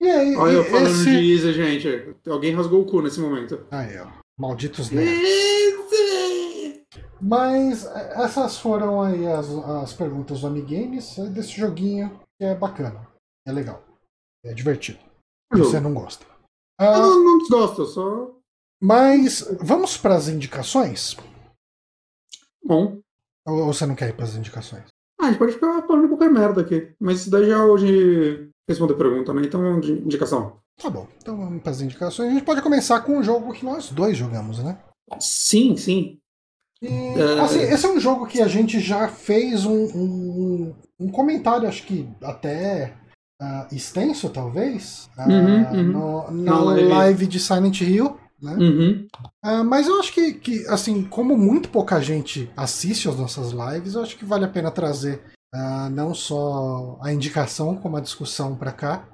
[0.00, 1.04] E aí, Olha eu e- falando esse...
[1.04, 2.14] de Easy, gente.
[2.28, 3.66] Alguém rasgou o cu nesse momento.
[3.70, 4.06] Aí, ó.
[4.38, 5.46] Malditos nerds.
[7.20, 12.54] Mas é, essas foram aí as, as perguntas do Amigames é desse joguinho que é
[12.54, 13.08] bacana.
[13.46, 13.82] É legal.
[14.44, 14.98] É divertido.
[15.52, 16.26] Você não gosta.
[16.78, 18.35] Ah, eu não, não desgosto, só.
[18.86, 21.16] Mas vamos para as indicações?
[22.64, 23.00] Bom.
[23.44, 24.84] Ou você não quer ir para as indicações?
[25.20, 26.94] Ah, a gente pode ficar falando qualquer merda aqui.
[27.00, 29.42] Mas isso daí já hoje responder pergunta, né?
[29.44, 30.58] Então, indicação.
[30.80, 31.08] Tá bom.
[31.20, 32.28] Então vamos para as indicações.
[32.28, 34.78] A gente pode começar com um jogo que nós dois jogamos, né?
[35.18, 36.18] Sim, sim.
[36.80, 37.40] E, é...
[37.40, 41.84] assim, esse é um jogo que a gente já fez um, um, um comentário, acho
[41.84, 42.94] que até
[43.42, 45.82] uh, extenso, talvez, uh, uhum, uhum.
[45.82, 46.88] No, na live.
[46.88, 48.16] live de Silent Hill.
[48.40, 48.54] Né?
[48.54, 49.06] Uhum.
[49.44, 53.94] Uh, mas eu acho que, que, assim, como muito pouca gente assiste às nossas lives,
[53.94, 55.22] eu acho que vale a pena trazer
[55.90, 59.08] não só a indicação, como a discussão para cá.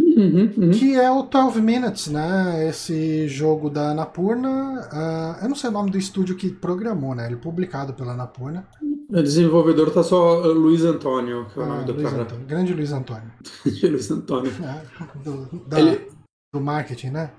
[0.00, 0.70] Uhum, uhum.
[0.70, 2.68] Que é o 12 Minutes, né?
[2.68, 4.88] Esse jogo da Anapurna.
[4.92, 7.26] Uh, eu não sei o nome do estúdio que programou, né?
[7.26, 8.66] Ele é publicado pela Anapurna.
[9.08, 12.22] O desenvolvedor tá só uh, Luiz Antônio, que é o ah, nome do Luiz cara.
[12.22, 12.46] Antônio.
[12.46, 13.32] Grande Luiz Antônio.
[13.64, 14.52] Luiz Antônio.
[14.62, 14.82] É,
[15.22, 16.08] do, da, Ele...
[16.52, 17.30] do marketing, né?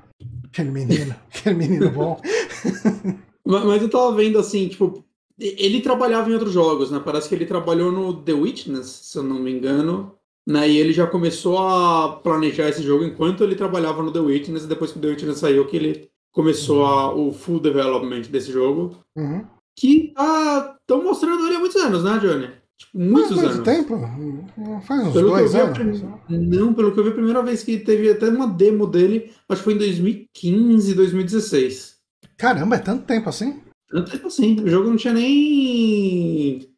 [0.45, 2.21] Aquele menino, aquele menino bom.
[3.45, 5.03] Mas eu tava vendo assim, tipo,
[5.39, 7.01] ele trabalhava em outros jogos, né?
[7.03, 10.15] Parece que ele trabalhou no The Witness, se eu não me engano.
[10.47, 14.63] Né, e ele já começou a planejar esse jogo enquanto ele trabalhava no The Witness,
[14.63, 18.51] e depois que o The Witness saiu, que ele começou a, o full development desse
[18.51, 18.97] jogo.
[19.15, 19.45] Uhum.
[19.77, 22.49] Que estão tá, mostrando ele há muitos anos, né, Johnny?
[22.79, 23.65] Tipo, muitos Faz anos.
[23.65, 23.99] tempo?
[24.87, 26.01] Faz uns pelo dois anos?
[26.29, 29.61] Não, pelo que eu vi, a primeira vez que teve até uma demo dele, acho
[29.61, 31.97] que foi em 2015, 2016.
[32.37, 33.61] Caramba, é tanto tempo assim?
[33.89, 34.61] Tanto tempo assim.
[34.61, 36.69] O jogo não tinha nem.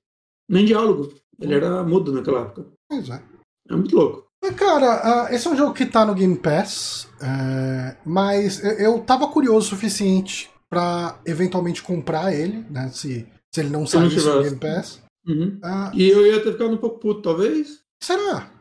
[0.49, 1.13] nem diálogo.
[1.39, 2.65] Ele era mudo naquela época.
[2.89, 3.21] Pois é.
[3.69, 4.25] É muito louco.
[4.55, 9.27] Cara, uh, esse é um jogo que tá no Game Pass, uh, mas eu tava
[9.27, 12.89] curioso o suficiente para eventualmente comprar ele, né?
[12.89, 14.99] Se, se ele não saísse no Game Pass.
[15.27, 15.59] Uhum.
[15.63, 17.81] Uh, e eu ia ter ficado um pouco puto, talvez?
[18.01, 18.51] Será?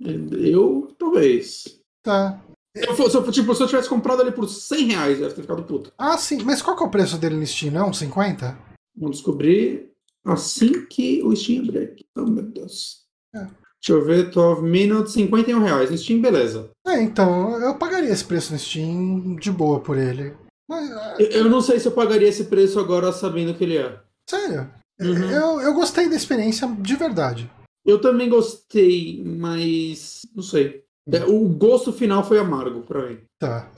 [0.00, 1.80] Eu, talvez.
[2.02, 2.40] Tá.
[2.76, 5.64] Se eu, tipo, se eu tivesse comprado ele por 100 reais, eu ia ter ficado
[5.64, 5.92] puto.
[5.98, 6.42] Ah, sim.
[6.44, 7.72] Mas qual que é o preço dele no Steam?
[7.72, 7.92] Não?
[7.92, 8.56] 50?
[8.96, 9.90] Vamos descobrir
[10.24, 12.04] assim que o Steam abrir aqui.
[12.16, 13.04] Oh, meu Deus.
[13.34, 13.40] É.
[13.40, 15.90] Deixa eu ver, 12 Minutes, 51 reais.
[15.90, 16.70] No Steam, beleza.
[16.86, 20.34] É, então, eu pagaria esse preço no Steam de boa por ele.
[20.68, 24.00] Mas, eu, eu, não sei se eu pagaria esse preço agora sabendo que ele é.
[24.28, 24.70] Sério?
[25.00, 25.30] Uhum.
[25.30, 27.50] Eu, eu gostei da experiência de verdade.
[27.84, 30.84] Eu também gostei, mas não sei.
[31.10, 33.18] É, o gosto final foi amargo pra mim.
[33.38, 33.70] Tá.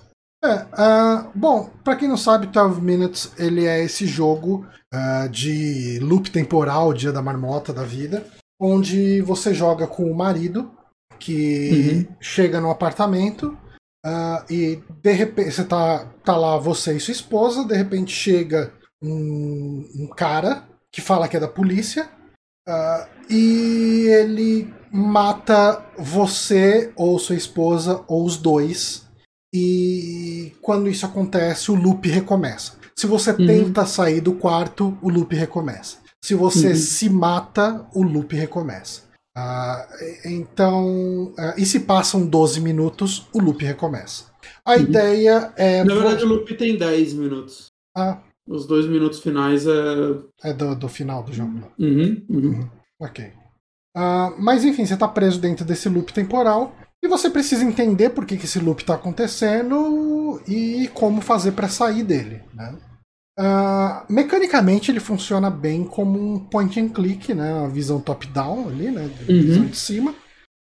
[0.45, 6.01] É, uh, bom, para quem não sabe, 12 Minutes ele é esse jogo uh, de
[6.01, 8.27] loop temporal, dia da marmota da vida,
[8.61, 10.73] onde você joga com o marido
[11.21, 12.17] que uhum.
[12.21, 13.57] chega no apartamento
[14.05, 18.73] uh, e de repente você tá, tá lá você e sua esposa, de repente chega
[19.01, 22.09] um, um cara que fala que é da polícia
[22.69, 29.09] uh, e ele mata você ou sua esposa ou os dois
[29.55, 32.75] e quando isso acontece o loop recomeça.
[32.97, 33.47] Se você uhum.
[33.47, 35.99] tenta sair do quarto, o loop recomeça.
[36.25, 36.77] Se você uhum.
[36.77, 39.03] se mata, o loop recomeça.
[39.37, 44.27] Uh, então, uh, e se passam 12 minutos, o loop recomeça.
[44.65, 44.83] A uhum.
[44.83, 45.83] ideia é.
[45.85, 47.67] Na verdade, o loop tem 10 minutos.
[47.97, 48.21] Ah.
[48.47, 49.71] Os dois minutos finais é.
[50.43, 51.53] É do, do final do jogo.
[51.79, 52.41] Uhum, uhum.
[52.41, 52.71] uhum.
[53.01, 53.33] Ok.
[53.97, 56.75] Uh, mas enfim, você está preso dentro desse loop temporal
[57.05, 61.69] e você precisa entender por que, que esse loop está acontecendo e como fazer para
[61.69, 62.43] sair dele.
[62.55, 62.77] Né?
[63.39, 67.53] Uh, mecanicamente ele funciona bem como um point and click, né?
[67.55, 69.03] Uma visão top-down ali, né?
[69.29, 69.43] Uhum.
[69.43, 70.15] Visão de cima.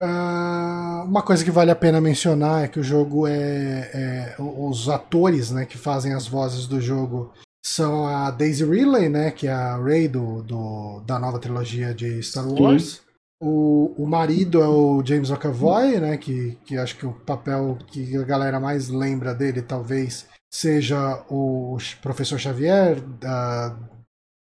[0.02, 4.88] Uh, uma coisa que vale a pena mencionar é que o jogo é, é, os
[4.88, 7.32] atores, né, que fazem as vozes do jogo
[7.64, 12.22] são a Daisy Ridley, né, que é a Rey do, do da nova trilogia de
[12.22, 13.02] Star Wars.
[13.42, 18.16] O, o marido é o James McAvoy, né, que, que acho que o papel que
[18.16, 23.76] a galera mais lembra dele talvez seja o Professor Xavier da,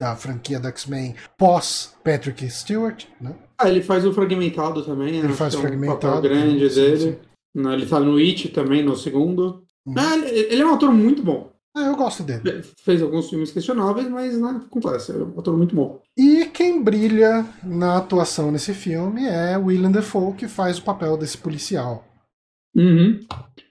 [0.01, 3.35] da franquia do X-Men pós Patrick Stewart, né?
[3.59, 6.19] Ah, ele faz o Fragmentado também, Ele faz o Fragmentado.
[6.19, 6.99] Um grande sim, dele.
[6.99, 7.17] Sim.
[7.55, 9.63] Né, ele tá no It também, no segundo.
[9.87, 9.95] Hum.
[9.97, 11.50] Ah, ele é um ator muito bom.
[11.75, 12.63] Ah, eu gosto dele.
[12.83, 16.03] Fez alguns filmes questionáveis, mas né, acontece, é um ator muito bom.
[16.17, 21.39] E quem brilha na atuação nesse filme é Willem Dafoe, que faz o papel desse
[21.39, 22.05] policial.
[22.75, 23.21] Uhum.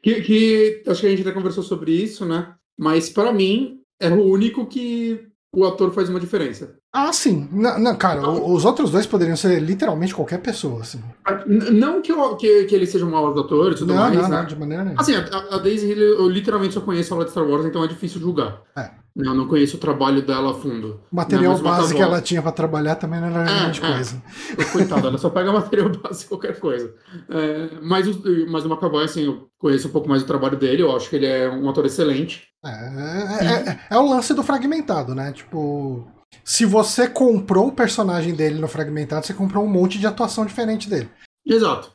[0.01, 2.55] Que, que acho que a gente já conversou sobre isso, né?
[2.77, 6.77] Mas para mim é o único que o ator faz uma diferença.
[6.91, 7.47] Ah, sim.
[7.51, 10.99] Não, não, cara, o- os outros dois poderiam ser literalmente qualquer pessoa, assim.
[11.45, 14.27] N- Não que, eu- que, que eles sejam maus atores e tudo Não, mais, não,
[14.27, 14.37] né?
[14.39, 14.99] não, de maneira nenhuma.
[15.01, 15.19] Assim, a,
[15.55, 18.61] a Daisy Hill eu literalmente só conheço ela de Star Wars, então é difícil julgar.
[18.75, 18.89] É.
[19.15, 21.01] Eu não conheço o trabalho dela a fundo.
[21.11, 23.83] O material Não, mas base que ela tinha pra trabalhar também não era É, grande
[23.83, 23.91] é.
[23.93, 24.23] coisa.
[24.71, 26.91] Coitada, ela só pega material base qualquer coisa.
[27.29, 30.81] É, mas, o, mas o McAvoy, assim, eu conheço um pouco mais do trabalho dele,
[30.83, 32.47] eu acho que ele é um ator excelente.
[32.65, 35.31] É, é, é- é o lance do fragmentado, né?
[35.33, 36.07] Tipo,
[36.43, 40.89] se você comprou o personagem dele no fragmentado, você comprou um monte de atuação diferente
[40.89, 41.09] dele.
[41.45, 41.93] Exato.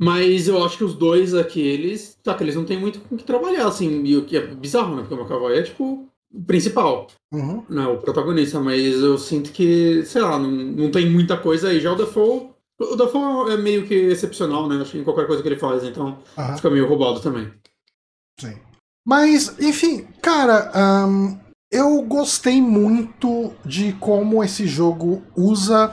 [0.00, 3.16] Mas eu acho que os dois aqui, eles, tá, que eles não têm muito com
[3.16, 5.02] o que trabalhar, assim, e o que é bizarro, né?
[5.02, 7.08] Porque o McAvoy é, tipo, o principal.
[7.30, 7.62] Uhum.
[7.68, 11.80] né, o protagonista, mas eu sinto que, sei lá, não, não tem muita coisa aí.
[11.80, 14.80] Já o Defoe, o Defoe é meio que excepcional, né?
[14.80, 16.56] Acho que em qualquer coisa que ele faz, então Aham.
[16.56, 17.52] fica meio roubado também.
[18.40, 18.56] Sim.
[19.06, 21.38] Mas, enfim, cara, ahn,
[21.70, 25.92] eu gostei muito de como esse jogo usa.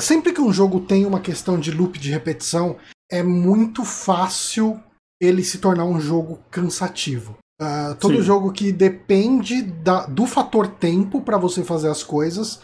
[0.00, 2.76] Sempre que um jogo tem uma questão de loop de repetição,
[3.10, 4.80] é muito fácil
[5.20, 7.36] ele se tornar um jogo cansativo.
[7.60, 8.22] Ah, todo Sim.
[8.22, 12.60] jogo que depende da- do fator tempo para você fazer as coisas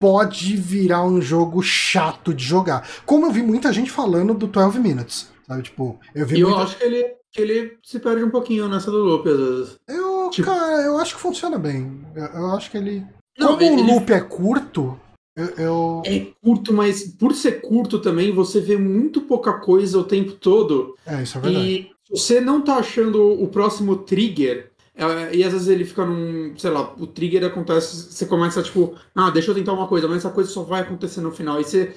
[0.00, 2.88] pode virar um jogo chato de jogar.
[3.04, 5.28] Como eu vi muita gente falando do 12 Minutes.
[5.46, 8.30] Sabe, tipo, eu vi E eu muita- acho que ele, que ele se perde um
[8.30, 9.78] pouquinho nessa do loop, às vezes.
[9.88, 12.04] Eu, Tipo- cara, eu acho que funciona bem.
[12.14, 13.06] Eu, eu acho que ele.
[13.38, 14.98] Não, Como ele- o loop é curto,
[15.36, 15.46] eu.
[15.56, 20.32] eu- É curto, mas por ser curto também, você vê muito pouca coisa o tempo
[20.32, 20.94] todo.
[21.06, 21.66] É, isso é verdade.
[21.66, 24.70] E você não tá achando o próximo trigger.
[24.96, 26.52] é, E às vezes ele fica num.
[26.58, 28.12] Sei lá, o trigger acontece.
[28.12, 31.20] Você começa tipo, ah, deixa eu tentar uma coisa, mas essa coisa só vai acontecer
[31.22, 31.58] no final.
[31.60, 31.94] E você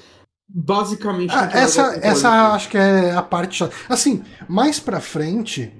[0.48, 1.34] basicamente.
[1.34, 3.64] Ah, essa, essa acho que é a parte.
[3.90, 5.72] Assim, mais pra frente,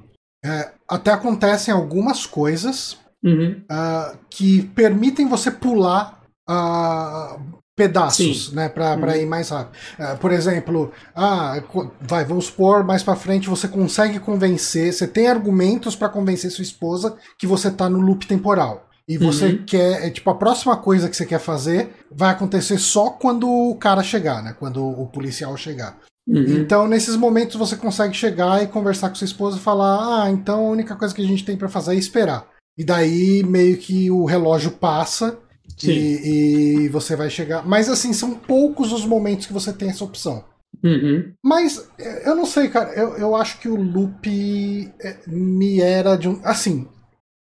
[0.44, 3.62] é, até acontecem algumas coisas Uhum.
[3.70, 7.38] ah, que permitem você pular ah,
[7.76, 9.18] pedaços, né, pra, pra Uhum.
[9.18, 9.78] ir mais rápido.
[9.98, 11.62] Ah, por exemplo, ah,
[12.02, 16.64] vai, vamos supor, mais pra frente você consegue convencer, você tem argumentos pra convencer sua
[16.64, 18.88] esposa que você tá no loop temporal.
[19.08, 19.66] E você Uhum.
[19.66, 23.76] quer, é, tipo, a próxima coisa que você quer fazer vai acontecer só quando o
[23.76, 24.56] cara chegar, né?
[24.58, 25.98] Quando o policial chegar.
[26.28, 26.60] Uhum.
[26.60, 30.68] Então, nesses momentos, você consegue chegar e conversar com sua esposa e falar: Ah, então
[30.68, 32.48] a única coisa que a gente tem pra fazer é esperar.
[32.78, 35.38] E daí, meio que o relógio passa
[35.84, 37.68] e, e você vai chegar.
[37.68, 40.44] Mas, assim, são poucos os momentos que você tem essa opção.
[40.84, 41.34] Uhum.
[41.44, 42.94] Mas, eh, eu não sei, cara.
[42.94, 46.42] Eu, eu acho que o loop eh, me era de um.
[46.44, 46.88] Assim,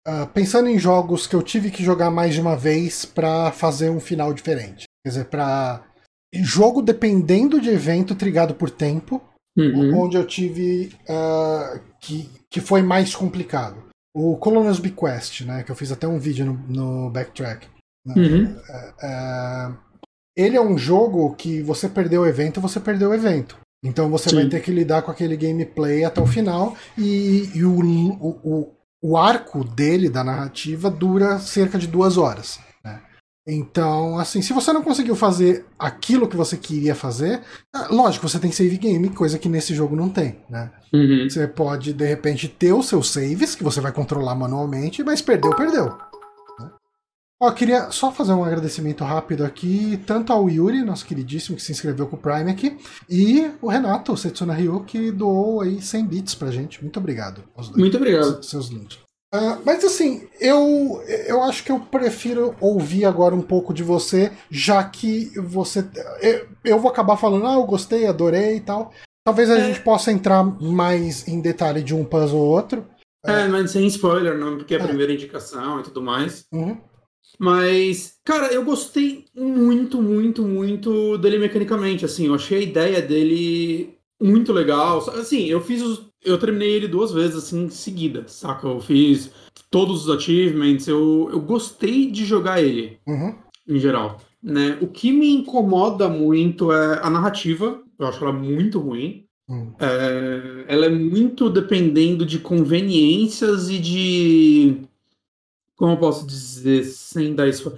[0.05, 3.91] ah, pensando em jogos que eu tive que jogar mais de uma vez pra fazer
[3.91, 4.87] um final diferente.
[5.05, 5.85] Quer dizer, pra.
[6.35, 9.21] Jogo dependendo de evento trigado por tempo,
[9.57, 10.05] Uhum.
[10.05, 10.93] onde eu tive.
[11.09, 13.77] ah, que, que foi mais complicado.
[14.15, 15.63] O Colonel's Bequest, né?
[15.63, 16.55] Que eu fiz até um vídeo no,
[17.05, 17.67] no Backtrack.
[18.07, 18.57] né, Uhum.
[19.03, 19.77] ah,
[20.37, 23.59] ele é um jogo que você perdeu o evento, você perdeu o evento.
[23.85, 24.37] Então você Sim.
[24.37, 26.75] vai ter que lidar com aquele gameplay até o final.
[26.97, 32.59] E, e o, o, o, o arco dele, da narrativa, dura cerca de duas horas.
[33.47, 37.43] Então, assim, se você não conseguiu fazer aquilo que você queria fazer,
[37.75, 40.71] ah, lógico, você tem save game, coisa que nesse jogo não tem, né?
[40.95, 41.29] Uhum.
[41.29, 45.51] Você pode, de repente, ter os seus saves, que você vai controlar manualmente, mas perdeu,
[45.57, 45.87] perdeu.
[45.87, 46.71] né?
[47.43, 51.73] Ó, queria só fazer um agradecimento rápido aqui, tanto ao Yuri, nosso queridíssimo, que se
[51.73, 52.79] inscreveu com o Prime aqui,
[53.11, 56.81] e o Renato, o Setsuna Ryu, que doou aí 100 bits pra gente.
[56.81, 57.43] Muito obrigado.
[57.77, 58.41] Muito obrigado.
[58.45, 58.99] Se- Seus links.
[59.35, 64.31] Ah, mas assim, eu, eu acho que eu prefiro ouvir agora um pouco de você,
[64.51, 65.83] já que você.
[66.21, 68.93] Eu, eu vou acabar falando, ah, eu gostei, adorei e tal.
[69.25, 69.65] Talvez a É.
[69.67, 72.85] gente possa entrar mais em detalhe de um puzzle ou outro.
[73.25, 74.87] É, mas sem spoiler, não, porque é a É.
[74.87, 76.45] primeira indicação e tudo mais.
[76.53, 76.77] Uhum.
[77.39, 83.97] Mas, cara, eu gostei muito, muito, muito dele mecanicamente, assim, eu achei a ideia dele
[84.21, 84.99] muito legal.
[85.11, 86.12] Assim, eu fiz os.
[86.25, 88.67] Eu terminei ele duas vezes, assim, seguida, saca?
[88.69, 89.31] Eu fiz
[89.71, 93.35] todos os achievements, eu, eu gostei de jogar ele, Uhum.
[93.69, 94.21] em geral.
[94.43, 94.77] Né?
[94.81, 99.25] O que me incomoda muito é a narrativa, eu acho ela muito ruim.
[99.49, 99.73] Uhum.
[99.79, 104.77] É, ela é muito dependendo de conveniências e de.
[105.77, 107.73] Como eu posso dizer, sem dar isso.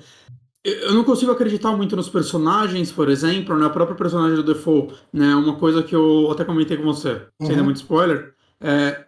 [0.63, 3.67] Eu não consigo acreditar muito nos personagens, por exemplo, né?
[3.67, 5.35] O próprio personagem do Default, né?
[5.35, 7.57] Uma coisa que eu até comentei com você, sem Uhum.
[7.57, 8.34] dar muito spoiler.
[8.65, 9.05] É,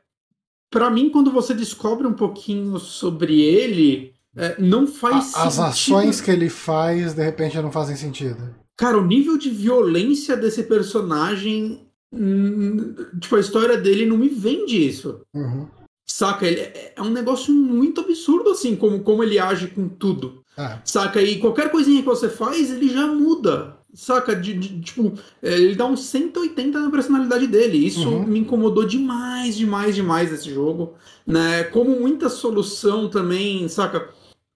[0.70, 5.64] para mim, quando você descobre um pouquinho sobre ele, é, não faz A- As sentido.
[5.66, 8.54] ações que ele faz, de repente, não fazem sentido.
[8.76, 11.88] Cara, o nível de violência desse personagem.
[12.12, 15.20] hum, Tipo, a história dele não me vende isso.
[15.34, 15.66] Uhum.
[16.06, 16.46] Saca?
[16.46, 20.42] Ele é, é um negócio muito absurdo, assim, como, como ele age com tudo.
[20.56, 20.78] É.
[20.84, 21.20] Saca?
[21.22, 23.76] E qualquer coisinha que você faz, ele já muda.
[23.96, 24.36] Saca?
[24.36, 27.78] De, de- tipo, é, ele dá um 180 na personalidade dele.
[27.86, 28.26] Isso Uhum.
[28.26, 30.94] me incomodou demais, demais, demais nesse jogo.
[31.26, 31.64] Né?
[31.64, 34.10] Como muita solução também, saca?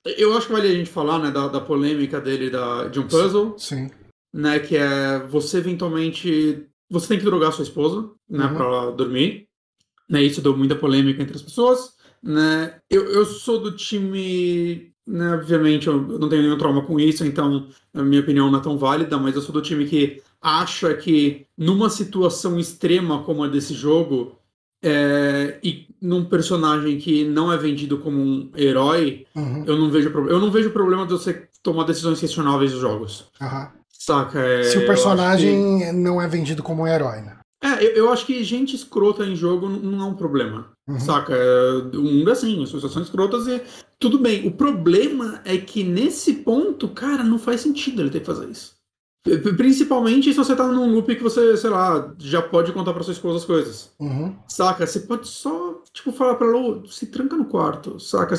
[0.05, 3.07] Eu acho que vale a gente falar, né, da, da polêmica dele da, de um
[3.09, 3.90] puzzle, Sim.
[4.33, 4.59] né?
[4.59, 6.66] Que é você eventualmente.
[6.90, 8.55] Você tem que drogar sua esposa, né, Uhum.
[8.55, 9.46] pra ela dormir.
[10.09, 11.94] Né, isso deu muita polêmica entre as pessoas.
[12.22, 12.74] Né?
[12.90, 14.90] Eu, eu sou do time.
[15.06, 18.62] Né, obviamente, eu não tenho nenhum trauma com isso, então a minha opinião não é
[18.62, 23.48] tão válida, mas eu sou do time que acha que numa situação extrema como a
[23.48, 24.36] desse jogo,
[24.82, 29.64] é, e num personagem que não é vendido como um herói, Uhum.
[29.66, 30.36] eu não vejo problema.
[30.38, 33.26] Eu não vejo problema de você tomar decisões questionáveis nos jogos.
[33.40, 33.72] Aham.
[33.92, 34.38] Saca?
[34.40, 37.36] É, Se o personagem não é vendido como um herói, né?
[37.62, 40.72] É, eu, eu acho que gente escrota em jogo não, é um problema.
[40.88, 40.98] Uhum.
[40.98, 41.34] Saca?
[41.94, 43.62] O mundo é assim, as pessoas são escrotas e
[43.98, 44.46] tudo bem.
[44.48, 48.80] O problema é que nesse ponto, cara, não faz sentido ele ter que fazer isso.
[49.56, 53.12] Principalmente se você tá num loop que você, sei lá, já pode contar pra sua
[53.12, 53.92] esposa as coisas.
[54.00, 54.34] Uhum.
[54.48, 54.86] Saca?
[54.86, 58.35] Você pode só, tipo, falar pra ela, "Ô, se tranca no quarto, saca?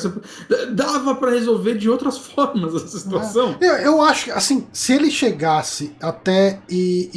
[0.72, 3.56] Dava pra resolver de outras formas essa situação.
[3.60, 7.10] Eu, eu acho que, assim, se ele chegasse até e,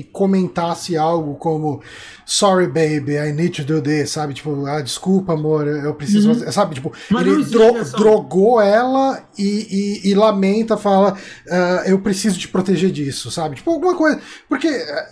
[0.00, 1.80] e comentasse algo como
[2.26, 4.34] Sorry, baby, I need to do this, sabe?
[4.34, 6.34] Tipo, ah, desculpa, amor, eu preciso Uhum.
[6.34, 6.52] fazer.
[6.52, 6.74] Sabe?
[6.76, 11.16] Tipo, Mas ele dro- essa- drogou ela e, e- e lamenta, fala,
[11.50, 13.56] ah, eu preciso te proteger disso, sabe?
[13.56, 14.20] Tipo, alguma coisa.
[14.48, 15.06] Porque ah,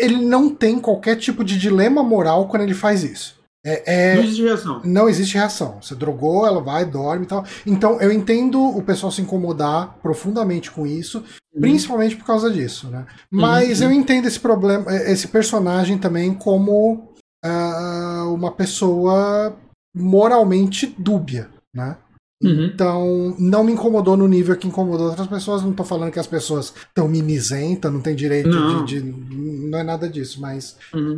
[0.00, 3.43] ele não tem qualquer tipo de dilema moral quando ele faz isso.
[3.64, 4.80] É, é- Não existe reação.
[4.84, 5.78] não existe reação.
[5.80, 7.44] Você drogou, ela vai, dorme e tal.
[7.64, 11.24] Então eu entendo o pessoal se incomodar profundamente com isso,
[11.58, 13.06] principalmente por causa disso, né?
[13.30, 13.86] Mas Uhum.
[13.86, 17.08] eu entendo esse problema, esse personagem também como
[17.42, 19.56] ah, uma pessoa
[19.94, 21.96] moralmente dúbia, né?
[22.42, 22.64] Uhum.
[22.64, 25.62] Então, não me incomodou no nível que incomodou outras pessoas.
[25.62, 28.84] Não tô falando que as pessoas estão mimizentas, não tem direito Não.
[28.84, 31.16] de, de- Não é nada disso, mas Uhum.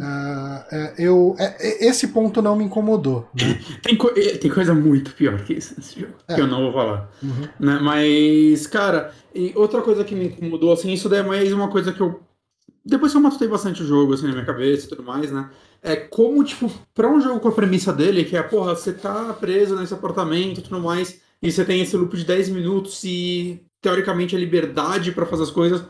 [0.70, 3.29] é, eu, é- é- esse ponto não me incomodou.
[3.35, 3.59] Né?
[3.83, 6.35] Tem, co- eh, tem coisa muito pior que isso nesse jogo, É.
[6.35, 7.11] que eu não vou falar.
[7.22, 7.48] Uhum.
[7.59, 7.79] Né?
[7.83, 11.92] Mas, cara, e outra coisa que me incomodou, assim, isso daí é mais uma coisa
[11.92, 12.20] que eu.
[12.85, 15.50] Depois que eu matutei bastante o jogo, assim, na minha cabeça e tudo mais, né?
[15.83, 19.33] É como, tipo, pra um jogo com a premissa dele, que é, porra, você tá
[19.35, 23.62] preso nesse apartamento e tudo mais, e você tem esse loop de 10 minutos e,
[23.81, 25.85] teoricamente, a liberdade pra fazer as coisas.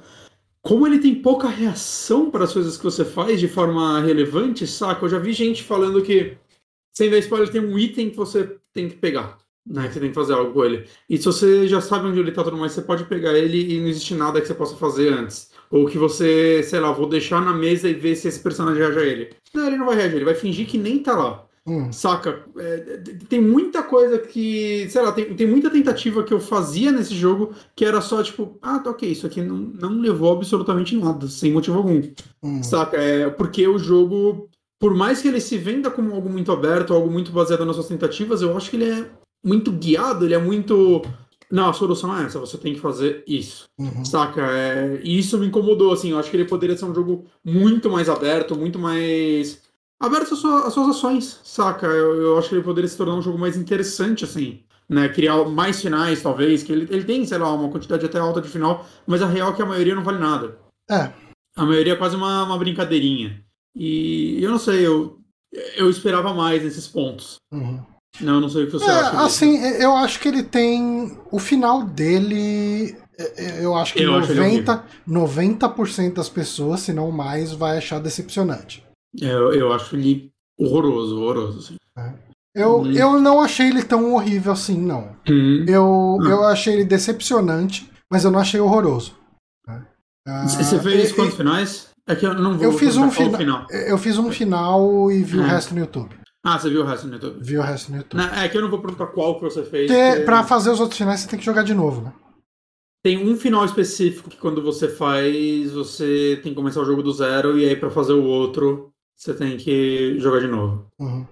[0.61, 5.05] Como ele tem pouca reação para as coisas que você faz de forma relevante, saca?
[5.05, 6.37] Eu já vi gente falando que,
[6.93, 9.87] sem dar spoiler, tem um item que você tem que pegar, né?
[9.87, 10.89] Que você tem que fazer algo com ele.
[11.09, 13.81] E se você já sabe onde ele tá tudo mais, você pode pegar ele e
[13.81, 15.53] não existe nada que você possa fazer antes.
[15.71, 18.99] Ou que você, sei lá, vou deixar na mesa e ver se esse personagem reage
[18.99, 19.31] a ele.
[19.55, 21.47] Não, ele não vai reagir, ele vai fingir que nem tá lá.
[21.67, 21.93] Hum.
[21.93, 22.45] Saca?
[22.59, 22.79] É,
[23.29, 24.89] tem muita coisa que.
[24.89, 28.57] Sei lá, tem, tem muita tentativa que eu fazia nesse jogo que era só tipo,
[28.63, 32.01] ah, tá ok, isso aqui não, não levou absolutamente nada, sem motivo algum.
[32.41, 32.63] Hum.
[32.63, 32.97] Saca?
[32.97, 34.49] É porque o jogo,
[34.79, 37.89] por mais que ele se venda como algo muito aberto, algo muito baseado nas suas
[37.89, 39.11] tentativas, eu acho que ele é
[39.45, 41.03] muito guiado, ele é muito.
[41.51, 43.69] Não, a solução é essa, você tem que fazer isso.
[43.79, 44.05] Uhum.
[44.05, 44.43] Saca?
[44.43, 46.11] É, e isso me incomodou, assim.
[46.11, 49.63] Eu acho que ele poderia ser um jogo muito mais aberto, muito mais.
[50.01, 51.87] aberto às suas, às suas ações, saca?
[51.87, 54.61] Eu, eu acho que ele poderia se tornar um jogo mais interessante, assim.
[54.89, 55.09] Né?
[55.09, 56.63] Criar mais finais, talvez.
[56.63, 59.53] Que ele, ele tem, sei lá, uma quantidade até alta de final, mas a real
[59.53, 60.59] é que a maioria não vale nada.
[60.91, 61.13] É.
[61.57, 63.43] A maioria é quase uma, uma brincadeirinha.
[63.75, 65.21] E eu não sei, eu,
[65.77, 67.37] eu esperava mais nesses pontos.
[67.53, 67.85] Uhum.
[68.21, 69.21] Não, não sei o que você É, acha.
[69.25, 71.17] assim, eu acho que ele tem.
[71.31, 72.97] O final dele.
[73.19, 77.79] é, Eu acho que Eu acho ele 90%, 90% das pessoas, se não mais, vai
[77.79, 78.85] achar decepcionante.
[79.21, 81.59] Eu, eu acho ele horroroso, horroroso.
[81.59, 81.77] Assim.
[82.55, 82.93] Eu, Uhum.
[82.93, 85.15] eu não achei ele tão horrível assim, não.
[85.29, 85.65] Hum.
[85.69, 85.85] Eu,
[86.21, 86.27] Hum.
[86.29, 89.15] eu achei ele decepcionante, mas eu não achei horroroso.
[89.67, 89.85] né?
[90.27, 91.89] Ah, Você fez quantos finais?
[92.09, 93.67] É que eu não vou Eu fiz um fina- final.
[93.71, 95.47] Eu fiz um final e vi o É.
[95.49, 96.15] resto no YouTube.
[96.47, 97.39] Ah, você viu o resto no YouTube?
[97.41, 98.21] Vi o resto no YouTube.
[98.21, 99.91] Não, é que eu não vou perguntar qual que você fez.
[99.91, 102.13] Porque porque pra fazer os outros finais você tem que jogar de novo, né?
[103.05, 107.13] Tem um final específico que quando você faz, você tem que começar o jogo do
[107.13, 110.87] zero, e aí pra fazer o outro, você tem que jogar de novo.
[111.01, 111.27] Uhum.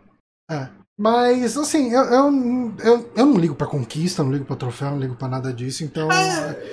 [0.50, 0.68] É.
[0.98, 4.98] Mas, assim, eu, eu, eu, eu não ligo pra conquista, não ligo pra troféu, não
[4.98, 5.84] ligo pra nada disso.
[5.84, 6.08] Então,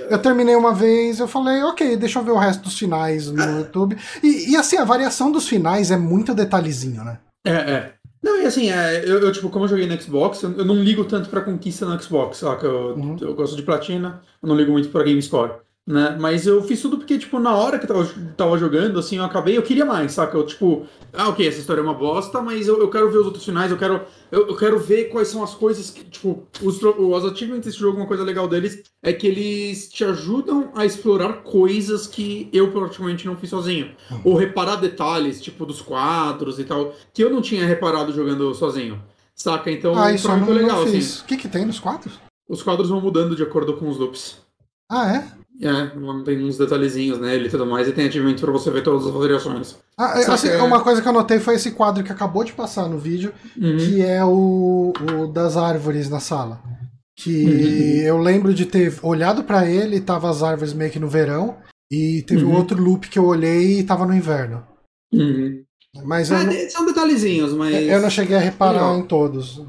[0.09, 3.59] eu terminei uma vez, eu falei, ok, deixa eu ver o resto dos finais no
[3.59, 3.97] YouTube.
[4.23, 7.19] E, e, assim, a variação dos finais é muito detalhezinho, né?
[7.45, 8.00] É, é.
[8.21, 10.75] Não, e assim, é, eu, eu, tipo, como eu joguei no Xbox, eu, eu não
[10.75, 12.67] ligo tanto pra conquista no Xbox, saca?
[12.67, 13.17] Eu, Uhum.
[13.19, 15.53] eu gosto de platina, eu não ligo muito pra Game Score.
[15.85, 16.15] Né?
[16.19, 18.05] Mas eu fiz tudo porque, tipo, na hora que eu tava,
[18.37, 20.37] tava jogando, assim, eu acabei, eu queria mais, saca?
[20.37, 23.25] Eu, tipo, ah, ok, essa história é uma bosta, mas eu, eu quero ver os
[23.25, 24.01] outros finais, eu quero,
[24.31, 27.97] eu, eu quero ver quais são as coisas que, tipo, os, os achievements desse jogo,
[27.97, 33.25] uma coisa legal deles é que eles te ajudam a explorar coisas que eu praticamente
[33.25, 33.91] não fiz sozinho.
[34.11, 34.21] Uhum.
[34.25, 39.01] Ou reparar detalhes, tipo, dos quadros e tal, que eu não tinha reparado jogando sozinho.
[39.33, 39.71] Saca?
[39.71, 41.21] Então, ah, isso foi legal, assim.
[41.23, 42.19] O que, que tem nos quadros?
[42.47, 44.37] Os quadros vão mudando de acordo com os loops.
[44.89, 45.40] Ah, é?
[45.61, 49.05] É, tem uns detalhezinhos nele e tudo mais, e tem ativamente para você ver todas
[49.05, 49.77] as variações.
[49.95, 50.59] Ah, é, assim, é...
[50.61, 53.77] Uma coisa que eu notei foi esse quadro que acabou de passar no vídeo, uhum.
[53.77, 56.59] que é o, o, das árvores na sala.
[57.15, 58.01] Que uhum.
[58.01, 61.57] eu lembro de ter olhado para ele e tava as árvores meio que no verão,
[61.91, 62.53] e teve uhum.
[62.53, 64.63] um outro loop que eu olhei e tava no inverno.
[65.13, 65.63] Uhum.
[66.03, 66.53] Mas ah, não...
[66.69, 67.75] São detalhezinhos, mas.
[67.75, 68.97] Eu não cheguei a reparar Legal.
[68.97, 69.61] em todos.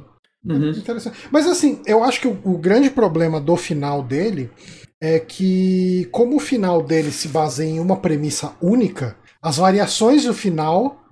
[0.45, 0.71] Uhum.
[0.71, 1.19] Interessante.
[1.31, 4.51] Mas assim, eu acho que o, o grande problema do final dele
[5.03, 10.33] é que, como o final dele se baseia em uma premissa única, as variações do
[10.33, 11.03] final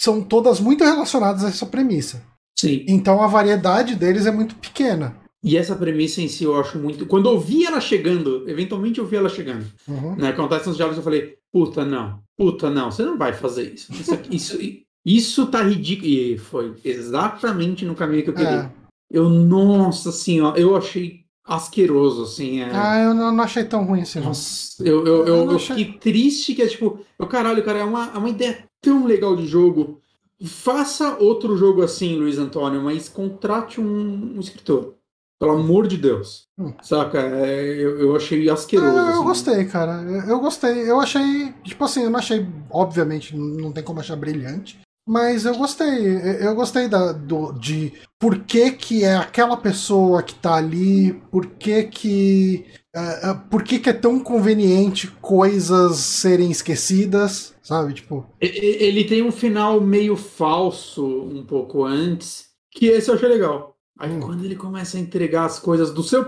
[0.00, 2.22] são todas muito relacionadas a essa premissa.
[2.56, 2.84] Sim.
[2.86, 5.16] Então a variedade deles é muito pequena.
[5.42, 7.06] E essa premissa em si eu acho muito.
[7.06, 9.66] Quando eu vi ela chegando, eventualmente eu vi ela chegando.
[9.88, 10.14] Uhum.
[10.14, 13.92] Né, acontece nos diálogos, eu falei: puta, não, puta, não, você não vai fazer isso.
[13.92, 14.58] Isso, aqui, isso,
[15.04, 16.08] isso tá ridículo.
[16.08, 18.72] E foi exatamente no caminho que eu queria.
[18.76, 18.80] É.
[19.10, 21.19] Eu, nossa senhora, eu achei
[21.50, 22.60] asqueroso, assim.
[22.60, 22.70] É...
[22.72, 24.20] Ah, eu não, não, achei tão ruim assim.
[24.20, 27.84] Nossa, eu, eu, eu, eu, eu fiquei triste que é tipo, eu, caralho, cara, é
[27.84, 30.00] uma, é uma ideia tão legal de jogo.
[30.42, 34.94] Faça outro jogo assim, Luiz Antônio, mas contrate um, um escritor.
[35.38, 36.46] Pelo amor de Deus.
[36.58, 36.72] Hum.
[36.82, 37.18] Saca?
[37.18, 38.90] É, eu, eu achei asqueroso.
[38.90, 39.24] Eu, eu assim.
[39.24, 40.02] gostei, cara.
[40.02, 40.90] Eu, eu, gostei.
[40.90, 41.54] Eu achei.
[41.64, 42.46] Tipo assim, eu não achei.
[42.70, 44.78] Obviamente, não tem como achar brilhante.
[45.06, 50.34] Mas eu gostei, eu gostei da, do, de por que, que é aquela pessoa que
[50.34, 56.50] tá ali, por que que, uh, uh, por que que é tão conveniente coisas serem
[56.50, 57.94] esquecidas, sabe?
[57.94, 58.26] Tipo...
[58.40, 63.76] Ele tem um final meio falso um pouco antes, que esse eu achei legal.
[63.98, 64.20] Aí hum.
[64.20, 66.24] quando ele começa a entregar as coisas do seu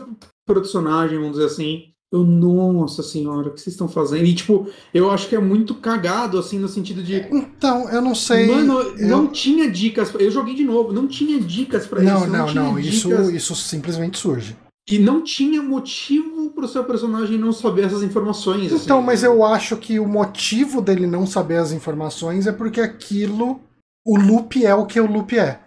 [0.46, 4.26] personagem, vamos dizer assim, eu, nossa senhora, o que vocês estão fazendo?
[4.26, 7.26] E, tipo, eu acho que é muito cagado, assim, no sentido de.
[7.32, 8.46] Então, eu não sei.
[8.46, 9.08] Mano, eu...
[9.08, 10.12] não tinha dicas.
[10.18, 12.12] Eu joguei de novo, não tinha dicas para isso.
[12.12, 12.78] Não, não, não.
[12.78, 14.54] Isso, isso simplesmente surge.
[14.90, 18.70] E não tinha motivo pro seu personagem não saber essas informações.
[18.70, 19.06] Então, assim.
[19.06, 23.58] mas eu acho que o motivo dele não saber as informações é porque aquilo.
[24.04, 25.60] O loop é o que o loop é.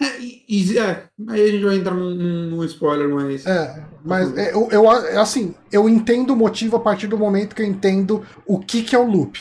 [0.00, 3.46] É, e, é, aí a gente vai entrar num, num spoiler, mas.
[3.46, 7.62] É, mas é, eu, eu, assim, eu entendo o motivo a partir do momento que
[7.62, 9.40] eu entendo o que, que é o loop.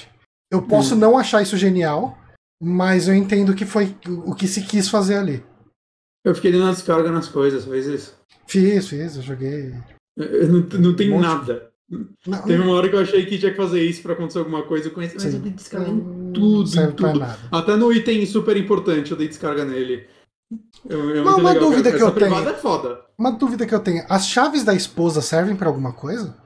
[0.52, 1.00] Eu posso hum.
[1.00, 2.18] não achar isso genial,
[2.62, 3.96] mas eu entendo que foi
[4.26, 5.44] o que se quis fazer ali.
[6.24, 8.16] Eu fiquei dando descarga nas coisas, fez isso?
[8.48, 9.74] Fiz, fiz, eu joguei.
[10.18, 11.70] Eu não, não tem um nada.
[11.88, 14.64] Não, Teve uma hora que eu achei que tinha que fazer isso pra acontecer alguma
[14.64, 17.22] coisa, eu conheci, mas eu dei descarga em tudo, em tudo.
[17.52, 20.08] Até no item super importante eu dei descarga nele.
[20.88, 22.50] Eu, uma, uma dúvida que eu tenho.
[22.50, 23.02] É foda.
[23.18, 24.06] Uma dúvida que eu tenho.
[24.10, 26.38] As chaves da esposa servem para alguma coisa?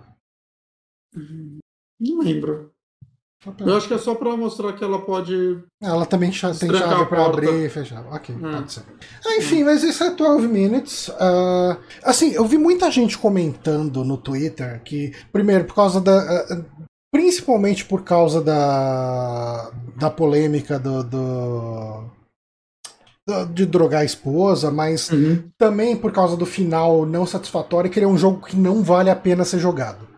[2.00, 2.72] Não lembro.
[3.58, 5.64] Eu acho que é só pra mostrar que ela pode.
[5.82, 8.06] Ela também tem chave pra abrir e fechar.
[8.14, 8.52] Ok, é.
[8.52, 8.84] pode ser.
[9.26, 11.08] Ah, enfim, mas isso é 12 Minutes.
[11.08, 16.46] Uh, assim, eu vi muita gente comentando no Twitter que, primeiro, por causa da.
[16.52, 16.66] Uh,
[17.14, 19.72] principalmente por causa da.
[19.96, 22.19] da polêmica do, do
[23.46, 25.44] de drogar a esposa, mas uhum.
[25.58, 29.10] também por causa do final não satisfatório, que ele é um jogo que não vale
[29.10, 30.10] a pena ser jogado.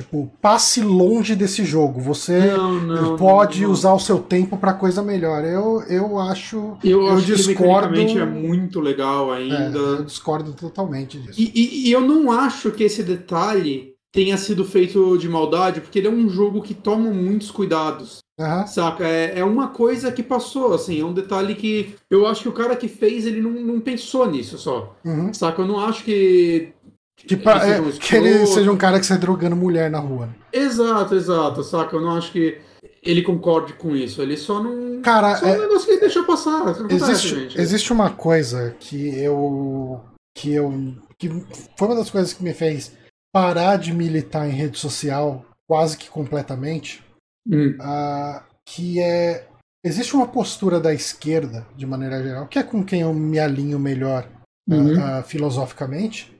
[0.00, 2.00] Tipo, passe longe desse jogo.
[2.00, 5.44] Você não, não, pode não, usar o seu tempo para coisa melhor.
[5.44, 6.76] Eu, eu acho.
[6.82, 7.94] Eu, eu acho discordo.
[7.94, 9.78] Que é muito legal ainda.
[9.78, 11.40] É, eu discordo totalmente disso.
[11.40, 15.98] E, e, e eu não acho que esse detalhe tenha sido feito de maldade, porque
[15.98, 18.18] ele é um jogo que toma muitos cuidados.
[18.38, 18.66] Uhum.
[18.66, 19.06] Saca?
[19.06, 22.52] É, é uma coisa que passou, assim, é um detalhe que eu acho que o
[22.52, 24.96] cara que fez, ele não, não pensou nisso só.
[25.04, 25.32] Uhum.
[25.32, 25.62] Saca?
[25.62, 26.72] Eu não acho que.
[27.16, 30.30] Tipo, ele é, um que ele seja um cara que sai drogando mulher na rua.
[30.52, 31.94] Exato, exato, saca?
[31.94, 32.58] Eu não acho que
[33.02, 34.22] ele concorde com isso.
[34.22, 35.00] Ele só não.
[35.02, 35.56] Cara, só é...
[35.56, 36.74] um negócio que ele deixa passar.
[36.88, 40.00] Existe, existe uma coisa que eu.
[40.34, 40.72] que eu.
[41.18, 41.28] que
[41.76, 42.92] foi uma das coisas que me fez
[43.32, 47.02] parar de militar em rede social quase que completamente
[47.48, 47.76] Hum.
[47.80, 49.46] Uh, que é.
[49.84, 53.80] Existe uma postura da esquerda, de maneira geral, que é com quem eu me alinho
[53.80, 54.28] melhor
[54.70, 54.92] uhum.
[54.92, 56.32] uh, filosoficamente,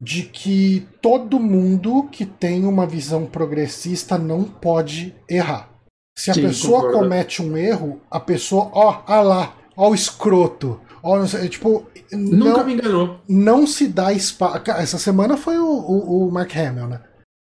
[0.00, 5.70] de que todo mundo que tem uma visão progressista não pode errar.
[6.18, 6.98] Se a Sim, pessoa concordo.
[6.98, 10.78] comete um erro, a pessoa, ó, ah lá, ó o escroto.
[11.02, 11.86] Ó, não sei, tipo,
[12.16, 13.20] Nunca não, me enganou.
[13.28, 14.62] Não se dá espaço.
[14.70, 17.00] Essa semana foi o, o, o Mark Hamill, né?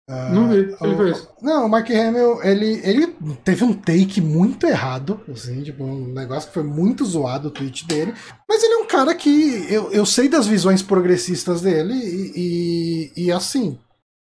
[0.10, 1.28] Uh, não vi, ele fez.
[1.42, 3.08] Não, o Mark Hamill, ele, ele
[3.44, 7.88] teve um take muito errado, assim, tipo, um negócio que foi muito zoado o tweet
[7.88, 8.14] dele.
[8.48, 13.26] Mas ele é um cara que eu, eu sei das visões progressistas dele e, e,
[13.26, 13.80] e assim,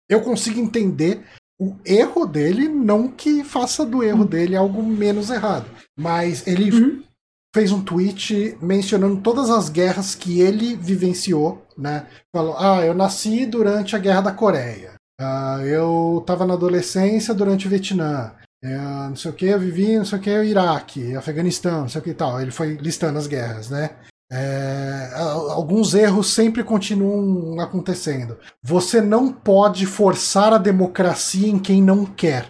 [0.10, 1.24] eu consigo entender
[1.62, 5.70] o erro dele, não que faça do erro dele algo menos errado.
[5.98, 7.04] Mas ele uhum.
[7.54, 12.08] fez um tweet mencionando todas as guerras que ele vivenciou, né?
[12.36, 14.96] Falou: Ah, eu nasci durante a Guerra da Coreia.
[15.22, 18.34] Ah, eu estava na adolescência durante o Vietnã.
[18.63, 21.89] É, não sei o que, eu vivi, não sei o que, o Iraque, Afeganistão, não
[21.89, 22.41] sei o que e tal.
[22.41, 23.91] Ele foi listando as guerras, né?
[24.32, 25.11] É,
[25.49, 28.38] alguns erros sempre continuam acontecendo.
[28.63, 32.49] Você não pode forçar a democracia em quem não quer.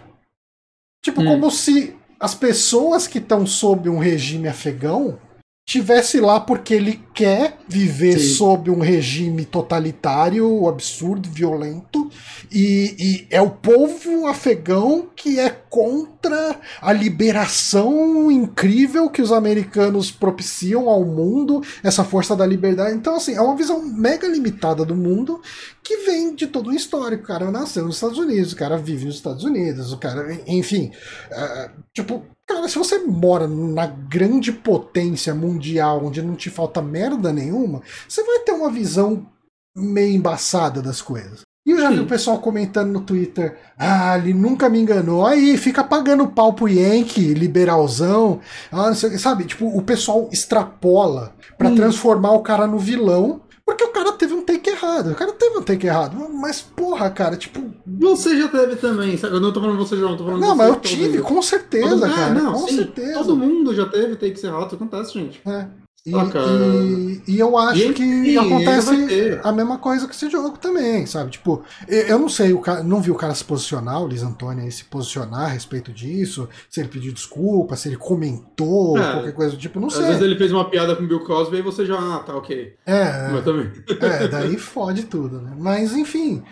[1.02, 1.24] Tipo, hum.
[1.24, 5.18] como se as pessoas que estão sob um regime afegão
[5.64, 8.34] tivesse lá porque ele quer viver Sim.
[8.34, 12.10] sob um regime totalitário, absurdo, violento,
[12.50, 20.10] e, e, é o povo afegão que é contra a liberação incrível que os americanos
[20.10, 22.96] propiciam ao mundo, essa força da liberdade.
[22.96, 25.40] Então, assim, é uma visão mega limitada do mundo
[25.82, 27.22] que vem de todo um histórico.
[27.22, 30.90] O cara nasceu nos Estados Unidos, o cara vive nos Estados Unidos, o cara, enfim,
[31.30, 37.32] uh, tipo, Cara, se você mora na grande potência mundial, onde não te falta merda
[37.32, 39.26] nenhuma, você vai ter uma visão
[39.74, 41.40] meio embaçada das coisas.
[41.66, 41.94] E eu já Sim.
[41.94, 45.26] vi o pessoal comentando no Twitter: ah, ele nunca me enganou.
[45.26, 48.40] Aí fica pagando pau pro Yankee, liberalzão.
[48.70, 49.44] Ah, sei, sabe?
[49.44, 51.74] Tipo, o pessoal extrapola para hum.
[51.74, 55.10] transformar o cara no vilão porque o cara teve um take errado.
[55.12, 56.16] O cara teve um take errado.
[56.30, 57.72] Mas, porra, cara, tipo.
[57.86, 59.18] Você já teve também.
[59.22, 62.00] Eu não tô falando você, João, tô falando Não, mas eu tive, com certeza, todo...
[62.00, 62.26] cara.
[62.26, 63.14] Ah, não, com sim, certeza.
[63.14, 65.40] Todo mundo já teve takes errados, acontece, gente.
[65.46, 65.66] É.
[66.04, 70.58] E, ah, e, e, eu acho e, que acontece a mesma coisa com esse jogo
[70.58, 71.30] também, sabe?
[71.30, 74.70] Tipo, eu não sei, o cara, não vi o cara se posicionar, o Liz Antônio
[74.72, 79.52] se posicionar a respeito disso, se ele pediu desculpa, se ele comentou, é, qualquer coisa
[79.52, 80.02] do tipo, não sei.
[80.02, 82.36] Às vezes ele fez uma piada com o Bill Cosby e você já, ah, tá
[82.36, 82.74] ok.
[82.84, 83.70] É, Mas também.
[84.00, 85.54] é, daí fode tudo, né?
[85.56, 86.42] Mas enfim,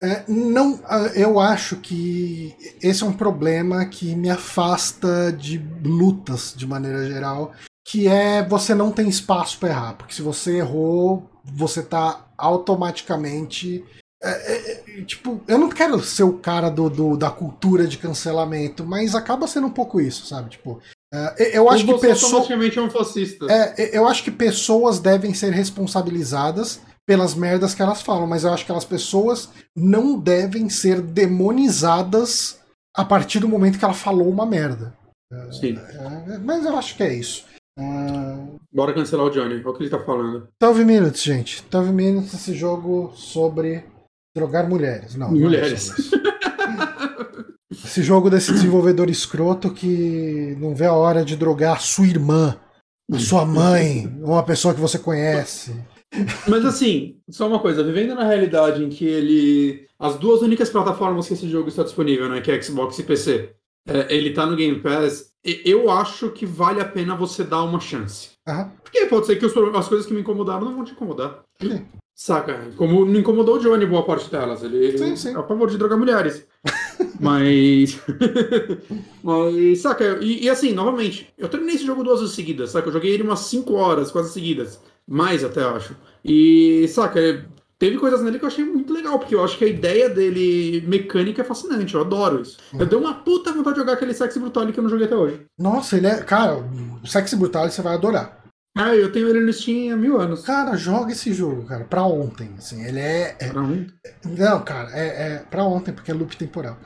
[0.00, 0.80] é, não,
[1.16, 7.52] eu acho que esse é um problema que me afasta de lutas de maneira geral
[7.90, 13.84] que é você não tem espaço para errar, porque se você errou, você tá automaticamente.
[14.22, 17.98] É, é, é, tipo, eu não quero ser o cara do, do, da cultura de
[17.98, 20.50] cancelamento, mas acaba sendo um pouco isso, sabe?
[20.50, 20.80] Tipo,
[21.12, 22.48] é, eu acho que pessoas.
[22.48, 23.46] é um fascista.
[23.50, 28.52] É, eu acho que pessoas devem ser responsabilizadas pelas merdas que elas falam, mas eu
[28.52, 32.60] acho que aquelas pessoas não devem ser demonizadas
[32.94, 34.94] a partir do momento que ela falou uma merda.
[35.50, 35.76] Sim.
[35.76, 37.49] É, mas eu acho que é isso.
[38.72, 40.48] Bora cancelar o Johnny, olha o que ele tá falando.
[40.60, 41.64] 12 Minutes, gente.
[41.70, 43.84] 12 Minutes, esse jogo sobre
[44.34, 45.14] drogar mulheres.
[45.16, 46.10] Não, mulheres.
[46.12, 47.44] Não é
[47.84, 52.56] esse jogo desse desenvolvedor escroto que não vê a hora de drogar a sua irmã,
[53.12, 55.74] a sua mãe, ou uma pessoa que você conhece.
[56.48, 59.86] Mas assim, só uma coisa, vivendo na realidade em que ele.
[59.98, 62.40] As duas únicas plataformas que esse jogo está disponível, né?
[62.40, 63.54] Que é Xbox e PC.
[63.88, 67.80] É, ele tá no Game Pass eu acho que vale a pena você dar uma
[67.80, 68.30] chance.
[68.46, 68.70] Uhum.
[68.82, 71.40] Porque pode ser que os, as coisas que me incomodaram não vão te incomodar.
[71.60, 71.86] Sim.
[72.14, 72.70] Saca?
[72.76, 74.62] Como não incomodou o Johnny boa parte delas.
[74.62, 75.34] Ele, sim, sim.
[75.34, 76.46] é a favor de drogar mulheres.
[77.18, 77.98] Mas.
[79.24, 80.18] Mas, saca?
[80.20, 82.88] E, e, assim, novamente, eu terminei esse jogo duas vezes seguidas, saca?
[82.88, 84.78] Eu joguei ele umas 5 horas, quase seguidas.
[85.08, 85.96] Mais até, acho.
[86.22, 87.48] E, saca?
[87.80, 90.84] Teve coisas nele que eu achei muito legal, porque eu acho que a ideia dele
[90.86, 92.58] mecânica é fascinante, eu adoro isso.
[92.78, 95.16] Eu dei uma puta vontade de jogar aquele Sexy Brutal que eu não joguei até
[95.16, 95.40] hoje.
[95.58, 96.22] Nossa, ele é.
[96.22, 96.58] Cara,
[97.02, 98.44] o Sexy Brutal você vai adorar.
[98.76, 100.42] Ah, eu tenho ele no Steam há mil anos.
[100.42, 102.50] Cara, joga esse jogo, cara, pra ontem.
[102.58, 103.34] Assim, ele é.
[103.40, 103.86] é pra ontem?
[104.26, 106.76] Não, cara, é, é pra ontem, porque é loop temporal.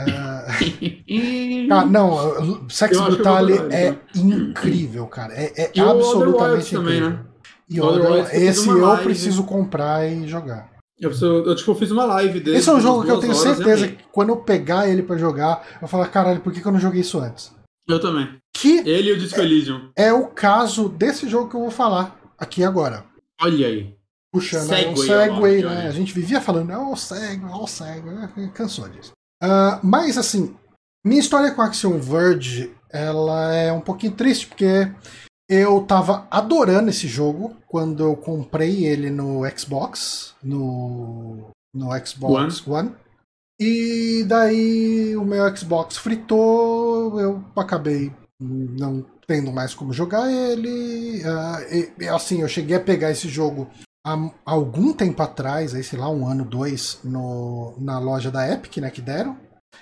[0.00, 1.72] Uh...
[1.72, 3.98] ah, não, Sex Brutal é então.
[4.14, 5.34] incrível, cara.
[5.34, 7.00] É, é absolutamente incrível.
[7.00, 7.33] Também, né?
[7.68, 9.04] E olha, esse eu live.
[9.04, 10.70] preciso comprar e jogar.
[10.98, 12.56] Eu, eu, eu, tipo, fiz uma live dele.
[12.56, 15.66] Esse é um jogo que eu tenho certeza que quando eu pegar ele para jogar,
[15.74, 17.52] eu vou falar, caralho, por que, que eu não joguei isso antes?
[17.88, 18.36] Eu também.
[18.54, 19.90] Que ele e o Disco Elysium.
[19.96, 23.04] É, é o caso desse jogo que eu vou falar aqui agora.
[23.40, 23.94] Olha aí.
[24.32, 25.88] Puxando Segway, um segue, né?
[25.88, 28.10] A gente vivia falando, ó, oh, segue, ó, oh, segue,
[28.52, 29.12] cansou disso.
[29.42, 30.56] Uh, mas assim,
[31.04, 34.90] minha história com Action Verge, ela é um pouquinho triste, porque
[35.48, 42.88] eu tava adorando esse jogo quando eu comprei ele no Xbox, no, no Xbox One.
[42.88, 42.96] One.
[43.60, 51.22] E daí o meu Xbox fritou, eu acabei não tendo mais como jogar ele.
[51.22, 53.68] Uh, e, assim, eu cheguei a pegar esse jogo
[54.06, 58.78] há algum tempo atrás, aí, sei lá, um ano, dois, no, na loja da Epic,
[58.78, 59.38] né, que deram.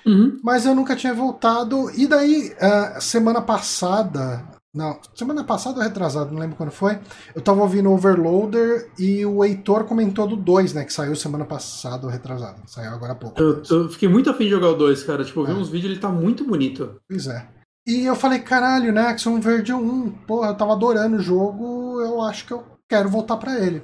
[0.06, 0.38] Uhum.
[0.42, 1.90] Mas eu nunca tinha voltado.
[1.90, 4.44] E daí, uh, semana passada.
[4.74, 6.98] Não, semana passada ou retrasada, não lembro quando foi.
[7.34, 10.84] Eu tava ouvindo Overloader e o Heitor comentou do 2, né?
[10.84, 12.56] Que saiu semana passada ou retrasada.
[12.66, 13.38] Saiu agora há pouco.
[13.38, 15.24] Eu, eu fiquei muito afim de jogar o 2, cara.
[15.24, 15.54] Tipo, eu vi é.
[15.54, 16.98] uns vídeos ele tá muito bonito.
[17.06, 17.46] Pois é.
[17.86, 19.08] E eu falei, caralho, né?
[19.08, 20.10] Action Verde 1.
[20.26, 22.00] Porra, eu tava adorando o jogo.
[22.00, 23.82] Eu acho que eu quero voltar para ele.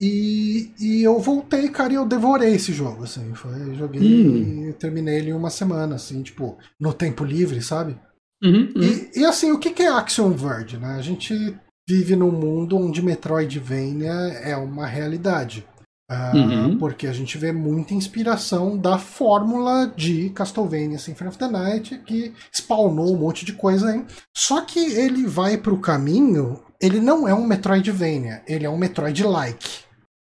[0.00, 3.32] E, e eu voltei, cara, e eu devorei esse jogo, assim.
[3.34, 4.68] Foi, joguei hum.
[4.68, 7.96] e terminei ele em uma semana, assim, tipo, no tempo livre, sabe?
[8.44, 8.82] Uhum, uhum.
[8.82, 10.96] E, e, assim, o que é Action Verge, né?
[10.98, 11.56] A gente
[11.88, 15.66] vive num mundo onde Metroidvania é uma realidade.
[16.10, 16.78] Uh, uhum.
[16.78, 22.34] Porque a gente vê muita inspiração da fórmula de Castlevania Symphony of the Night, que
[22.52, 24.04] spawnou um monte de coisa aí.
[24.36, 26.60] Só que ele vai pro caminho.
[26.80, 29.84] Ele não é um Metroidvania, ele é um Metroid-like.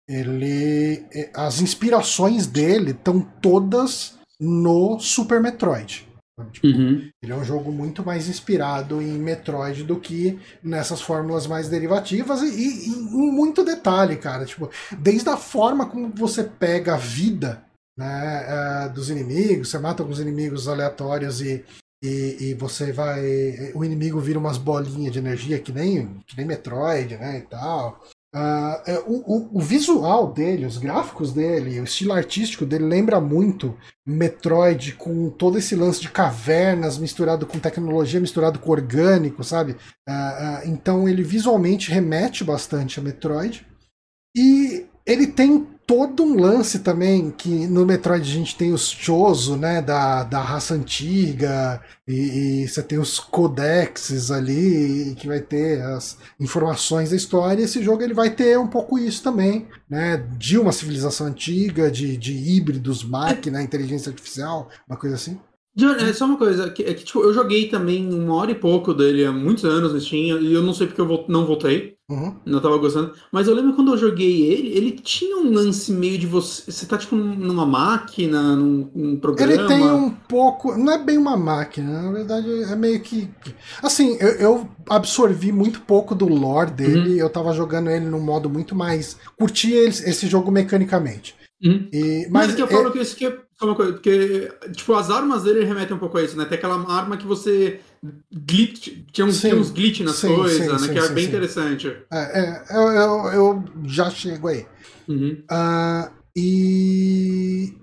[0.10, 6.09] Ele, é, as inspirações dele estão todas no Super Metroid.
[6.46, 7.10] Tipo, uhum.
[7.22, 12.42] Ele é um jogo muito mais inspirado em Metroid do que nessas fórmulas mais derivativas
[12.42, 14.46] e, em muito detalhe, cara.
[14.46, 17.64] Tipo, desde a forma como você pega a vida
[17.98, 18.46] né,
[18.88, 21.66] uh, dos inimigos, você mata alguns inimigos aleatórios e,
[22.04, 23.72] e, e, você vai.
[23.76, 27.40] O inimigo vira umas bolinhas de energia que nem, que nem Metroid, né?
[27.40, 28.02] E tal.
[28.36, 33.76] Uh, o, o, visual dele, os gráficos dele, o estilo artístico dele lembra muito
[34.06, 39.72] Metroid com todo esse lance de cavernas misturado com tecnologia, misturado com orgânico, sabe?
[40.08, 43.66] Uh, uh, então ele visualmente remete bastante a Metroid.
[44.38, 49.58] E ele tem todo um lance também que no Metroid a gente tem os Chozo,
[49.58, 55.82] né, da, da raça antiga, e, e, você tem os codexes ali, que vai ter
[55.82, 57.64] as informações da história.
[57.64, 62.16] Esse jogo ele vai ter um pouco isso também, né, de uma civilização antiga, de,
[62.18, 65.40] de híbridos, máquina, inteligência artificial, uma coisa assim.
[65.78, 68.94] É só uma coisa, que, é que tipo, eu joguei também uma hora e pouco
[68.94, 71.98] dele há muitos anos no Steam, e eu não sei porque eu não voltei.
[72.10, 72.36] Uhum.
[72.44, 73.14] Não tava gostando.
[73.32, 76.72] Mas eu lembro quando eu joguei ele, ele tinha um lance meio de você.
[76.72, 79.54] Você tá tipo numa máquina, num, num programa.
[79.54, 80.76] Ele tem um pouco.
[80.76, 83.30] Não é bem uma máquina, na verdade é meio que.
[83.84, 87.14] Assim, eu, eu absorvi muito pouco do lore dele.
[87.14, 87.18] Uhum.
[87.18, 89.16] Eu tava jogando ele num modo muito mais.
[89.38, 91.36] Curti esse jogo mecanicamente.
[91.64, 91.90] Uhum.
[91.94, 92.92] E, mas, mas que eu falo é...
[92.92, 96.24] que isso que é uma coisa, porque, tipo, as armas dele remetem um pouco a
[96.24, 96.46] isso, né?
[96.46, 97.80] Tem aquela arma que você
[98.32, 100.94] glitch, tinha uns, sim, tinha uns glitch nas sim, coisas, sim, né?
[100.94, 101.88] que é bem interessante.
[102.12, 104.66] É, é eu, eu, eu, já chego aí.
[105.08, 105.44] Uhum.
[105.52, 107.74] Uh, e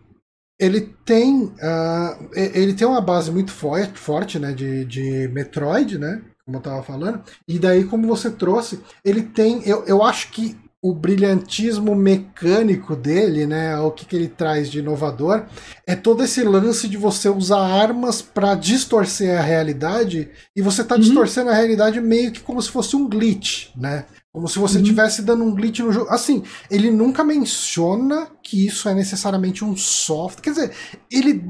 [0.59, 6.23] ele tem uh, ele tem uma base muito forte, forte né, de, de Metroid, né?
[6.47, 7.23] Como eu tava falando.
[7.47, 9.63] E daí, como você trouxe, ele tem.
[9.69, 10.57] Eu, eu acho que
[10.89, 15.45] o brilhantismo mecânico dele, né, o que, que ele traz de inovador,
[15.85, 20.95] é todo esse lance de você usar armas para distorcer a realidade e você tá
[20.95, 21.01] uhum.
[21.01, 24.05] distorcendo a realidade meio que como se fosse um glitch, né?
[24.37, 25.27] Como se você estivesse uhum.
[25.27, 26.11] dando um glitch no jogo.
[26.11, 30.43] Assim, ele nunca menciona que isso é necessariamente um software.
[30.43, 30.73] Quer dizer,
[31.11, 31.43] ele.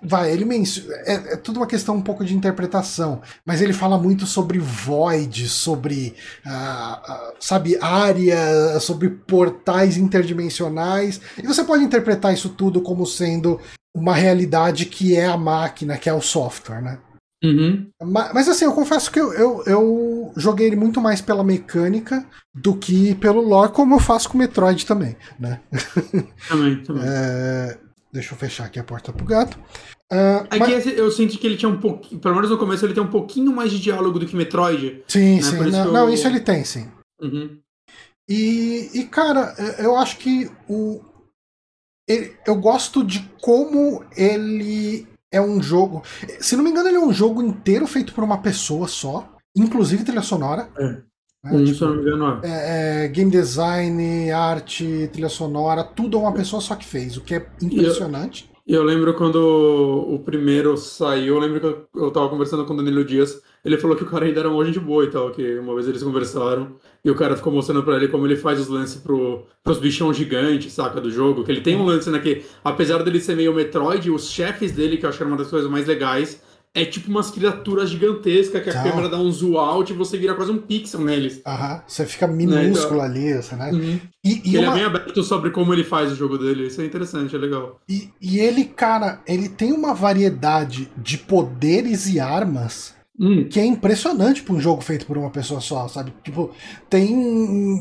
[0.00, 0.94] Vai, ele menciona.
[1.06, 3.20] É, é tudo uma questão um pouco de interpretação.
[3.44, 6.14] Mas ele fala muito sobre void, sobre.
[6.46, 11.20] Uh, uh, sabe, área, sobre portais interdimensionais.
[11.36, 13.60] E você pode interpretar isso tudo como sendo
[13.92, 16.98] uma realidade que é a máquina, que é o software, né?
[17.42, 17.90] Uhum.
[18.02, 22.26] Mas, mas, assim, eu confesso que eu, eu, eu, joguei ele muito mais pela mecânica
[22.54, 25.60] do que pelo lore, como eu faço com Metroid também, né?
[26.48, 27.02] Também, também.
[27.06, 27.78] É,
[28.12, 29.58] deixa eu fechar aqui a porta pro gato.
[30.12, 30.86] Uh, Aqui mas...
[30.86, 33.52] eu sinto que ele tinha um pouquinho, pelo menos no começo, ele tem um pouquinho
[33.54, 35.04] mais de diálogo do que Metroid.
[35.06, 35.42] Sim, né?
[35.42, 35.56] sim.
[35.56, 35.92] Não, isso, eu...
[35.92, 36.88] não, isso ele tem, sim.
[37.22, 37.58] Uhum.
[38.28, 41.00] E, e, cara, eu acho que o.
[42.08, 46.02] Ele, eu gosto de como ele é um jogo.
[46.40, 50.04] Se não me engano, ele é um jogo inteiro feito por uma pessoa só, inclusive
[50.04, 50.68] trilha sonora.
[50.78, 51.10] É.
[51.42, 51.64] Né?
[51.64, 56.34] Tipo, se não me engano, é, é, game design, arte, trilha sonora, tudo é uma
[56.34, 58.50] pessoa só que fez, o que é impressionante.
[58.66, 62.74] Eu, eu lembro quando o primeiro saiu, eu lembro que eu, eu tava conversando com
[62.74, 65.30] o Danilo Dias ele falou que o cara ainda era um gente boa e tal,
[65.30, 68.60] que uma vez eles conversaram e o cara ficou mostrando pra ele como ele faz
[68.60, 71.44] os lances pro, pros bichão gigantes, saca, do jogo.
[71.44, 74.96] Que ele tem um lance, né, que apesar dele ser meio Metroid, os chefes dele,
[74.96, 76.40] que eu acho que era uma das coisas mais legais,
[76.72, 80.34] é tipo umas criaturas gigantescas que a câmera dá um zoom out e você vira
[80.34, 81.40] quase um pixel neles.
[81.44, 83.06] Aham, você fica minúsculo né?
[83.06, 83.70] ali, você, né?
[83.72, 84.00] Uhum.
[84.24, 84.72] E, e ele é uma...
[84.72, 87.80] é bem aberto sobre como ele faz o jogo dele, isso é interessante, é legal.
[87.88, 93.46] E, e ele, cara, ele tem uma variedade de poderes e armas Hum.
[93.50, 96.10] Que é impressionante para um jogo feito por uma pessoa só, sabe?
[96.24, 96.52] Tipo,
[96.88, 97.14] tem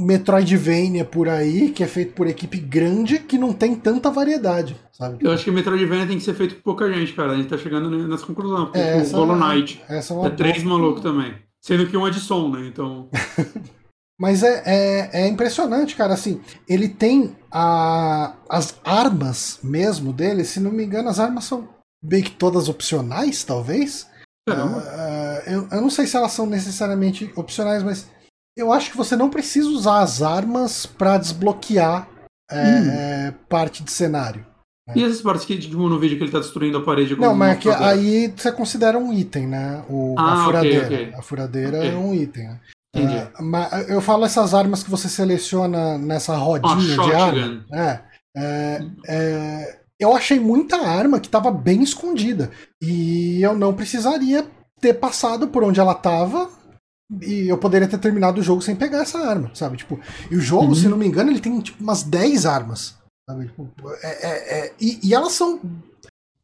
[0.02, 5.18] Metroidvania por aí que é feito por equipe grande que não tem tanta variedade, sabe?
[5.22, 7.32] Eu acho que Metroidvania tem que ser feito por pouca gente, cara.
[7.32, 8.66] A gente tá chegando nessa conclusão.
[8.66, 11.34] Porque é, o Hollow Knight essa é, é três malucos também.
[11.62, 12.68] Sendo que um é de som, né?
[12.68, 13.10] Então.
[14.20, 16.14] Mas é, é, é, impressionante, cara.
[16.14, 21.70] Assim, ele tem a, as armas mesmo dele, se não me engano, as armas são
[22.04, 24.06] bem que todas opcionais, talvez.
[24.50, 24.82] Uh,
[25.48, 28.08] eu, eu não sei se elas são necessariamente opcionais, mas
[28.58, 32.08] eu acho que você não precisa usar as armas para desbloquear
[32.52, 32.90] é, hum.
[32.92, 34.46] é, parte de cenário.
[34.88, 34.96] Né?
[34.98, 37.52] E essas partes que tipo, no vídeo que ele tá destruindo a parede Não, mas
[37.52, 39.84] é que aí você considera um item, né?
[39.90, 40.86] O, ah, a furadeira.
[40.86, 41.14] Okay, okay.
[41.20, 41.92] A furadeira okay.
[41.92, 42.48] é um item.
[42.48, 42.60] Né?
[42.96, 47.66] Uh, mas eu falo essas armas que você seleciona nessa rodinha ah, de arma.
[47.72, 48.00] É,
[48.36, 52.50] é, é, eu achei muita arma que estava bem escondida.
[52.82, 54.46] E eu não precisaria
[54.80, 56.50] ter passado por onde ela estava.
[57.22, 59.78] E eu poderia ter terminado o jogo sem pegar essa arma, sabe?
[59.78, 60.00] Tipo,
[60.30, 60.76] e o jogo, uhum.
[60.76, 62.96] se não me engano, ele tem tipo umas 10 armas.
[63.28, 63.48] Sabe?
[63.48, 63.72] Tipo,
[64.04, 65.60] é, é, é, e, e elas são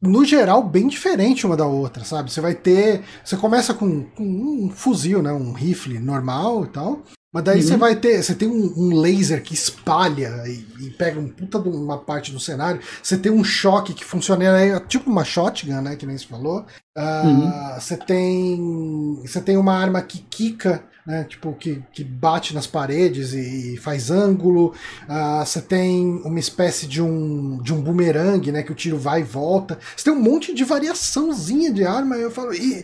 [0.02, 2.32] no geral, bem diferente uma da outra, sabe?
[2.32, 3.04] Você vai ter.
[3.24, 5.32] Você começa com, com, um fuzil, né?
[5.32, 7.04] Um rifle normal e tal.
[7.36, 7.68] Mas daí uhum.
[7.68, 8.24] você vai ter.
[8.24, 12.32] Você tem um, um laser que espalha e, e, pega um puta de uma parte
[12.32, 12.80] do cenário.
[13.04, 15.98] Você tem um choque que funciona é tipo uma shotgun, né?
[15.98, 16.66] Que nem se falou.
[16.98, 17.52] Uh, uhum.
[17.78, 19.20] Você tem.
[19.22, 20.82] Você tem uma arma que quica.
[21.06, 24.74] Né, tipo, que, que bate nas paredes e, e faz ângulo.
[25.08, 28.64] Uh, você tem uma espécie de um, de um bumerangue, né?
[28.64, 29.78] Que o tiro vai e volta.
[29.96, 32.16] Você tem um monte de variaçãozinha de arma.
[32.16, 32.56] Eu falo.
[32.56, 32.84] E,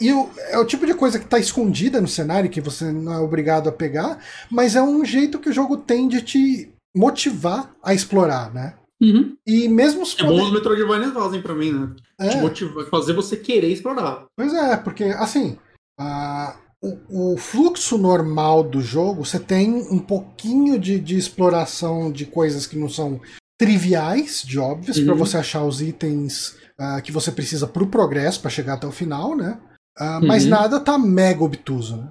[0.00, 3.18] e é o tipo de coisa que está escondida no cenário, que você não é
[3.18, 4.18] obrigado a pegar,
[4.50, 8.74] mas é um jeito que o jogo tem de te motivar a explorar, né?
[9.00, 9.36] Uhum.
[9.46, 11.90] E mesmo os É bom os Metroidvania fazem pra mim, né?
[12.18, 12.28] É.
[12.30, 14.26] Te motivar, fazer você querer explorar.
[14.36, 15.56] Pois é, porque assim,
[16.00, 22.26] uh, o, o, fluxo normal do jogo, você tem um pouquinho de, de exploração de
[22.26, 23.20] coisas que não são
[23.58, 25.06] triviais, de óbvios, uhum.
[25.06, 28.92] para você achar os itens uh, que você precisa pro progresso para chegar até o
[28.92, 29.58] final, né?
[30.00, 30.50] Uh, mas uhum.
[30.50, 32.08] nada tá mega obtuso, né?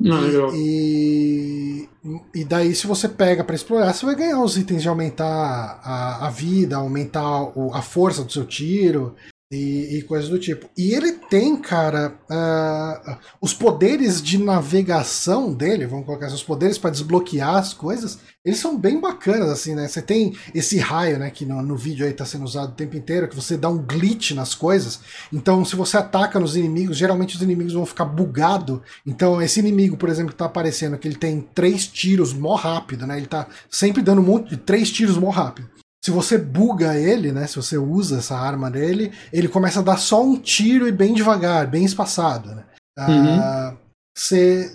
[0.00, 1.88] Não, e,
[2.34, 6.26] e daí, se você pega para explorar, você vai ganhar os itens de aumentar a,
[6.26, 9.14] a vida, aumentar o, a força do seu tiro
[9.52, 10.66] e, e coisas do tipo.
[10.76, 16.78] E ele tem, cara, uh, os poderes de navegação dele, vamos colocar assim, os poderes
[16.78, 19.86] para desbloquear as coisas, eles são bem bacanas, assim, né?
[19.86, 22.96] Você tem esse raio, né, que no, no vídeo aí tá sendo usado o tempo
[22.96, 25.00] inteiro, que você dá um glitch nas coisas.
[25.32, 28.82] Então, se você ataca nos inimigos, geralmente os inimigos vão ficar bugado.
[29.06, 33.06] Então, esse inimigo, por exemplo, que tá aparecendo, que ele tem três tiros mó rápido,
[33.06, 33.16] né?
[33.18, 35.68] Ele tá sempre dando um de três tiros mó rápido.
[36.04, 37.46] Se você buga ele, né?
[37.46, 41.14] Se você usa essa arma dele, ele começa a dar só um tiro e bem
[41.14, 42.64] devagar, bem espaçado, né?
[42.98, 43.38] Uhum.
[43.38, 43.78] Uh,
[44.16, 44.72] você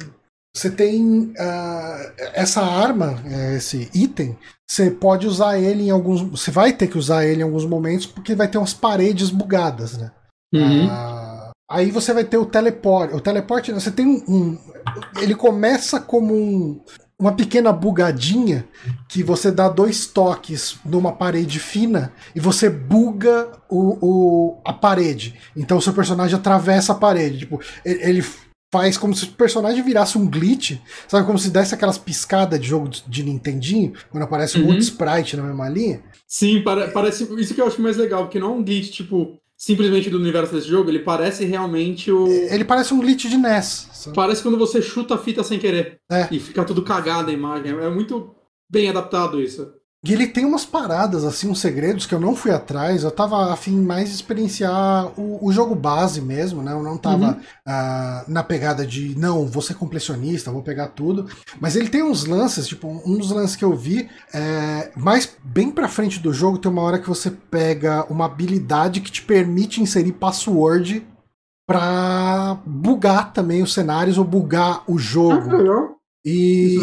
[0.58, 4.36] você tem uh, essa arma, é, esse item,
[4.68, 6.22] você pode usar ele em alguns.
[6.22, 9.98] Você vai ter que usar ele em alguns momentos porque vai ter umas paredes bugadas,
[9.98, 10.12] né?
[10.54, 10.88] Uhum.
[10.88, 13.14] Uh, aí você vai ter o teleporte.
[13.14, 14.58] O teleporte, você tem um, um.
[15.22, 16.82] ele começa como um,
[17.20, 18.68] uma pequena bugadinha
[19.10, 25.36] que você dá dois toques numa parede fina e você buga o, o, a parede.
[25.56, 27.40] Então o seu personagem atravessa a parede.
[27.40, 28.24] Tipo, ele
[28.72, 31.26] faz como se o personagem virasse um glitch, sabe?
[31.26, 34.68] Como se desse aquelas piscadas de jogo de Nintendinho, quando aparece um uhum.
[34.68, 36.04] monte de sprite na mesma linha.
[36.28, 37.24] Sim, parece.
[37.40, 40.54] Isso que eu acho mais legal, porque não é um glitch, tipo, simplesmente do universo
[40.54, 42.28] desse jogo, ele parece realmente o.
[42.28, 43.90] Ele parece um glitch de NES.
[43.92, 44.16] Sabe?
[44.16, 46.00] Parece quando você chuta a fita sem querer.
[46.10, 46.28] É.
[46.32, 47.72] E fica tudo cagado a imagem.
[47.72, 48.36] É muito
[48.70, 49.74] bem adaptado isso.
[50.08, 53.04] E ele tem umas paradas, assim, uns segredos que eu não fui atrás.
[53.04, 56.72] Eu tava afim mais de experienciar o, o jogo base mesmo, né?
[56.72, 57.32] Eu não tava uhum.
[57.32, 61.28] uh, na pegada de, não, vou ser completionista, vou pegar tudo.
[61.60, 65.70] Mas ele tem uns lances, tipo, um dos lances que eu vi, é, mais bem
[65.70, 69.82] pra frente do jogo, tem uma hora que você pega uma habilidade que te permite
[69.82, 71.06] inserir password
[71.68, 75.52] pra bugar também os cenários ou bugar o jogo.
[75.52, 75.97] Ah,
[76.30, 76.78] e,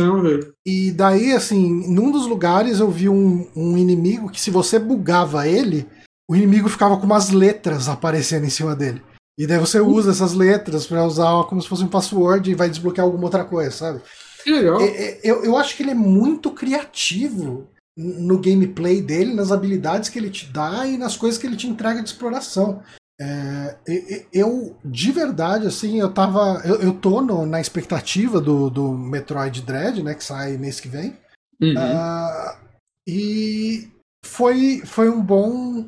[0.64, 5.46] e daí, assim, num dos lugares eu vi um, um inimigo que se você bugava
[5.46, 5.86] ele,
[6.26, 9.02] o inimigo ficava com umas letras aparecendo em cima dele.
[9.38, 12.70] E daí você usa essas letras para usar como se fosse um password e vai
[12.70, 14.00] desbloquear alguma outra coisa, sabe?
[14.42, 14.80] Que legal.
[15.22, 20.30] Eu, eu acho que ele é muito criativo no gameplay dele, nas habilidades que ele
[20.30, 22.82] te dá e nas coisas que ele te entrega de exploração.
[23.20, 23.76] É,
[24.32, 26.60] eu, de verdade, assim, eu tava.
[26.64, 30.14] Eu, eu tô no, na expectativa do, do Metroid Dread, né?
[30.14, 31.16] Que sai mês que vem.
[31.60, 31.74] Uhum.
[31.74, 32.56] Uh,
[33.06, 33.88] e
[34.24, 35.80] foi, foi um bom.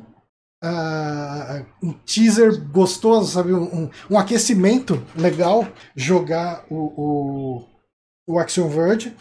[0.63, 3.53] uh, um teaser gostoso, sabe?
[3.53, 7.67] Um, um, aquecimento legal jogar o, o,
[8.27, 9.13] o Action Verge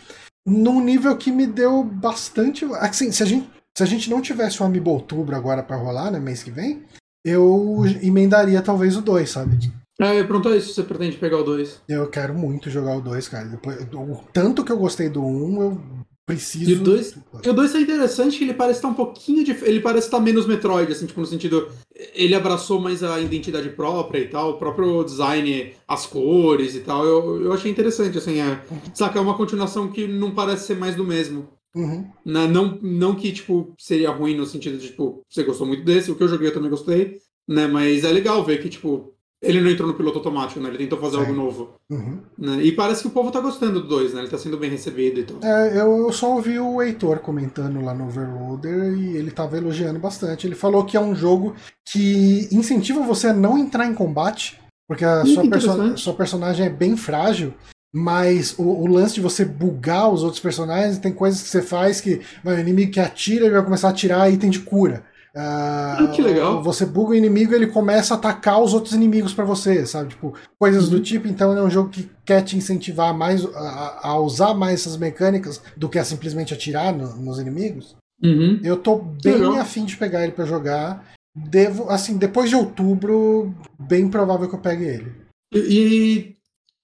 [0.47, 2.65] num nível que me deu bastante.
[2.77, 6.13] Assim, se a gente, se a gente não tivesse o Amiibo Outubro agora para rolar,
[6.13, 6.85] né, mês que vem,
[7.27, 9.73] eu emendaria talvez o 2, sabe?
[10.01, 11.83] É, eu perguntou isso, você pretende pegar o 2?
[11.89, 13.47] Eu quero muito jogar o 2, cara.
[13.47, 15.81] Depois, o tanto que eu gostei do 1, um, eu
[16.27, 16.71] preciso.
[16.71, 17.17] E o 2
[17.47, 19.53] o dois é interessante que ele parece estar um pouquinho de.
[19.65, 21.69] Ele parece estar menos Metroid, assim, tipo, no sentido.
[22.15, 27.05] Ele abraçou mais a identidade própria e tal, o próprio design, as cores e tal.
[27.05, 28.61] Eu, eu achei interessante, assim, é.
[28.93, 31.49] Saca, é uma continuação que não parece ser mais do mesmo.
[31.77, 32.11] Uhum.
[32.25, 36.11] Não, não, não que, tipo, seria ruim no sentido de, tipo, você gostou muito desse,
[36.11, 37.67] o que eu joguei eu também gostei, né?
[37.67, 39.13] Mas é legal ver que, tipo,
[39.43, 40.71] ele não entrou no piloto automático, né?
[40.71, 41.75] Ele tentou fazer algo novo.
[41.91, 42.21] Uhum.
[42.39, 42.63] Né?
[42.63, 44.23] E parece que o povo tá gostando do 2, né?
[44.23, 45.47] Ele tá sendo bem recebido e tudo.
[45.47, 50.47] É, eu só ouvi o Heitor comentando lá no Overloader e ele tava elogiando bastante.
[50.47, 51.55] Ele falou que é um jogo
[51.85, 54.59] que incentiva você a não entrar em combate,
[54.89, 57.53] porque a sua, perso sua personagem é bem frágil.
[57.99, 61.99] Mas o, o, lance de você bugar os outros personagens, tem coisas que você faz
[61.99, 65.03] que vai, o inimigo que atira, ele vai começar a tirar item de cura.
[65.35, 66.63] Uh, ah, que legal.
[66.63, 70.11] Você buga o inimigo ele começa a atacar os outros inimigos para você, sabe?
[70.11, 70.91] Tipo, coisas uhum.
[70.91, 71.27] do tipo.
[71.27, 75.63] Então é um jogo que quer te incentivar mais a, a usar mais essas mecânicas
[75.75, 77.97] do que a simplesmente atirar no, nos inimigos.
[78.23, 78.61] Uhum.
[78.63, 81.03] Eu tô bem afim de pegar ele para jogar.
[81.35, 85.15] Devo, assim, depois de outubro, bem provável que eu pegue ele.
[85.55, 86.36] E, e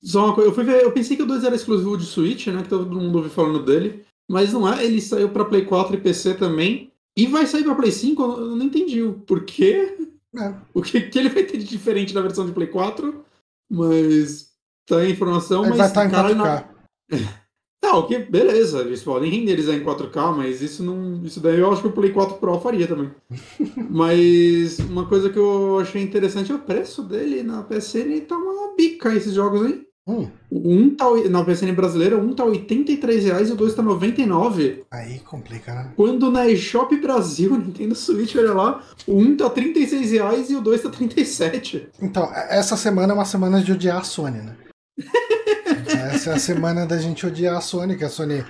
[0.04, 2.48] só uma coisa, eu fui ver, eu pensei que o 2 era exclusivo de Switch,
[2.48, 2.62] né?
[2.62, 4.04] Que todo mundo ouviu falando dele.
[4.28, 6.90] Mas não é, ele saiu para Play 4 e PC também.
[7.16, 8.22] E vai sair pra Play 5?
[8.22, 9.96] Eu não entendi o porquê.
[10.36, 10.54] É.
[10.72, 13.22] O que, que ele vai ter de diferente da versão de Play 4.
[13.70, 14.50] Mas
[14.86, 15.60] tá a informação.
[15.60, 16.64] Ele mas, vai estar tá em 4K.
[17.10, 17.42] Não...
[17.78, 21.22] Tá, o que, beleza, eles podem renderizar em 4K, mas isso não.
[21.22, 23.10] Isso daí eu acho que o Play 4 Pro faria também.
[23.90, 28.74] mas uma coisa que eu achei interessante é o preço dele na PSN tá uma
[28.74, 29.91] bica esses jogos aí.
[30.06, 30.28] Hum.
[30.50, 34.84] Um tá, na PSN brasileira, um tá 83 reais e o dois tá R$ 99.
[34.90, 35.92] Aí complica, né?
[35.96, 40.60] Quando na eShop Brasil, Nintendo Switch, olha lá, o um tá 36 reais e o
[40.60, 41.88] dois tá 37.
[42.00, 44.56] Então, essa semana é uma semana de odiar a Sony, né?
[46.12, 48.44] essa é a semana da gente odiar a Sony, que a Sony.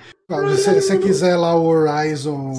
[0.57, 2.53] Se você quiser lá o Horizon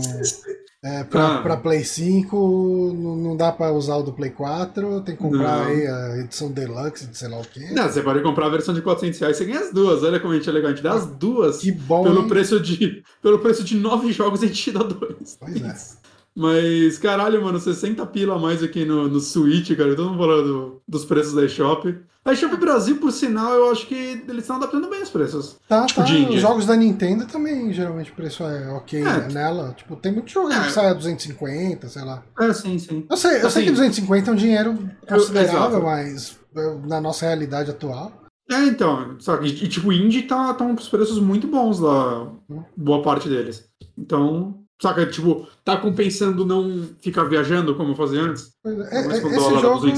[0.85, 1.43] é, pra, ah.
[1.43, 5.61] pra Play 5 não, não dá pra usar o do Play 4, tem que comprar
[5.61, 5.65] não.
[5.65, 7.71] aí a edição Deluxe de sei lá o quê.
[7.73, 10.35] Não, você pode comprar a versão de 400 reais, você ganha as duas, olha como
[10.35, 11.61] a gente é legal, a gente dá as duas.
[11.61, 15.39] Que bom, pelo preço de Pelo preço de nove jogos a gente dá dois.
[15.41, 16.05] Pois é.
[16.37, 19.95] Mas, caralho, mano, 60 pila a mais aqui no, no Switch, cara.
[19.97, 21.97] Todo mundo falando dos preços da eShop.
[22.25, 25.57] A eShop Brasil, por sinal, eu acho que eles estão adaptando bem os preços.
[25.69, 26.11] Tá, tipo, tá.
[26.11, 29.29] Os jogos da Nintendo também, geralmente, o preço é ok é.
[29.31, 29.75] nela.
[29.77, 30.65] Tipo, tem muito jogo é.
[30.65, 32.23] que sai a 250, sei lá.
[32.41, 33.07] É, sim, sim.
[33.11, 36.39] Eu sei, eu assim, sei que 250 é um dinheiro considerável, eu, mas
[36.87, 38.11] na nossa realidade atual.
[38.51, 39.49] É, então, sabe?
[39.49, 42.63] E, tipo, indie tá, tá uns preços muito bons lá, hum.
[42.75, 43.69] boa parte deles.
[43.99, 48.53] Então, Saca, tipo, tá compensando não ficar viajando como eu fazia antes?
[48.67, 49.89] É, é, esse, jogo,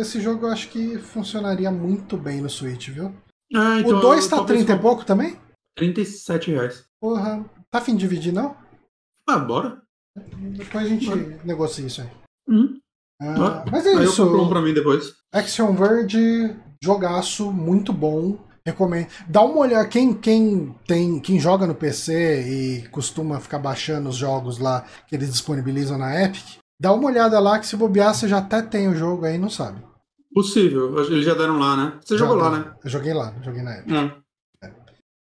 [0.00, 3.14] esse jogo eu acho que funcionaria muito bem no Switch, viu?
[3.54, 5.38] Ah, então, o 2 tá 30 e pouco também?
[5.76, 6.86] 37 reais.
[6.98, 8.56] Porra, tá afim de dividir não?
[9.28, 9.82] Ah, bora.
[10.56, 11.40] Depois a gente bora.
[11.44, 12.08] negocia isso aí.
[12.48, 12.78] Hum.
[13.20, 14.22] Ah, mas é aí isso.
[14.22, 15.12] Eu um pra mim depois.
[15.30, 18.38] Action Verge, jogaço, muito bom.
[18.64, 19.08] Recomendo.
[19.28, 19.88] Dá uma olhada.
[19.88, 25.14] Quem, quem, tem, quem joga no PC e costuma ficar baixando os jogos lá que
[25.14, 28.88] eles disponibilizam na Epic, dá uma olhada lá que se bobear você já até tem
[28.88, 29.82] o jogo aí não sabe.
[30.32, 30.98] Possível.
[31.04, 31.98] Eles já deram lá, né?
[32.00, 32.72] Você já jogou lá, né?
[32.82, 33.92] Eu joguei lá, joguei na Epic.
[33.92, 34.66] É.
[34.66, 34.72] É.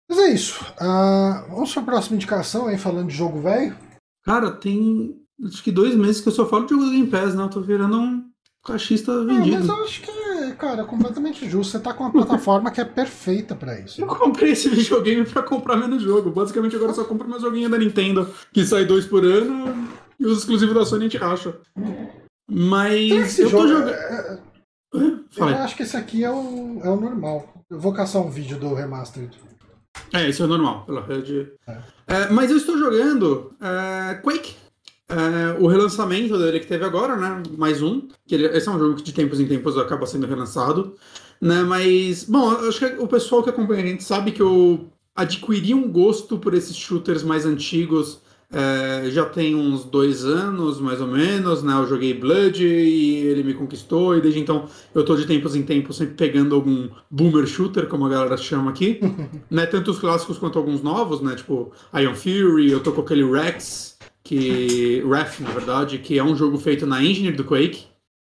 [0.10, 0.64] Mas é isso.
[0.82, 3.78] Uh, vamos para a próxima indicação aí, falando de jogo velho.
[4.24, 5.16] Cara, tem
[5.46, 7.44] acho que dois meses que eu só falo de jogo do Game Pass, né?
[7.44, 8.26] Eu tô virando um
[8.66, 9.56] cachista vendido.
[9.56, 10.12] É, mas eu acho que
[10.54, 11.72] cara, completamente justo.
[11.72, 14.02] Você tá com uma plataforma que é perfeita para isso.
[14.02, 16.32] Eu comprei esse videogame para comprar menos jogo.
[16.32, 19.88] Basicamente, agora eu só compro meus joguinhos da Nintendo, que sai dois por ano,
[20.20, 21.60] e os exclusivos da Sony a gente racha.
[22.50, 23.90] Mas eu tô jogando.
[23.90, 24.40] É...
[25.38, 27.64] Eu acho que esse aqui é o, é o normal.
[27.70, 29.38] Eu vou caçar um vídeo do Remastered.
[30.14, 31.52] É, esse é normal, pela rede.
[31.68, 31.78] É.
[32.08, 34.56] É, mas eu estou jogando é, Quake
[35.10, 37.42] é, o relançamento dele que teve agora, né?
[37.58, 38.08] Mais um.
[38.26, 40.96] Que ele, esse é um jogo que de tempos em tempos acaba sendo relançado.
[41.40, 41.64] Né?
[41.64, 45.90] Mas, bom, acho que o pessoal que acompanha a gente sabe que eu adquiri um
[45.90, 48.22] gosto por esses shooters mais antigos.
[48.50, 51.74] É, já tem uns dois anos, mais ou menos, né?
[51.74, 55.64] Eu joguei Blood e ele me conquistou, e desde então eu tô de tempos em
[55.64, 59.02] tempos sempre pegando algum boomer shooter, como a galera chama aqui,
[59.52, 59.66] né?
[59.66, 61.36] Tanto os clássicos quanto alguns novos, né?
[61.36, 63.87] Tipo Iron Fury, eu tô com aquele Rex,
[64.28, 67.86] que Wrath, na verdade, que é um jogo feito na engine do Quake,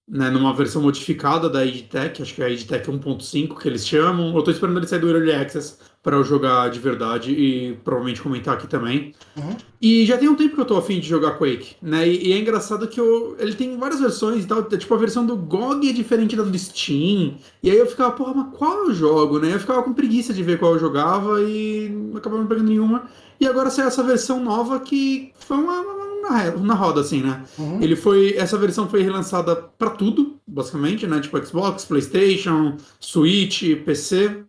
[0.08, 4.34] né, numa versão modificada da EdTech, acho que é a EdTech 1.5 que eles chamam.
[4.34, 8.22] Eu tô esperando ele sair do Early Access para eu jogar de verdade e provavelmente
[8.22, 9.14] comentar aqui também.
[9.36, 9.54] Uhum.
[9.80, 12.08] E já tem um tempo que eu tô afim de jogar Quake, né?
[12.08, 14.62] E, e é engraçado que eu, ele tem várias versões e tal.
[14.62, 17.36] Tipo, a versão do GOG é diferente da do Steam.
[17.62, 19.54] E aí eu ficava, porra, mas qual eu jogo, né?
[19.54, 23.04] Eu ficava com preguiça de ver qual eu jogava e acabava não pegando nenhuma.
[23.40, 27.42] E agora saiu essa versão nova que foi uma, uma na, na roda, assim, né?
[27.58, 27.80] Uhum.
[27.80, 28.34] Ele foi.
[28.36, 31.20] Essa versão foi relançada para tudo, basicamente, né?
[31.20, 34.44] Tipo Xbox, PlayStation, Switch, PC.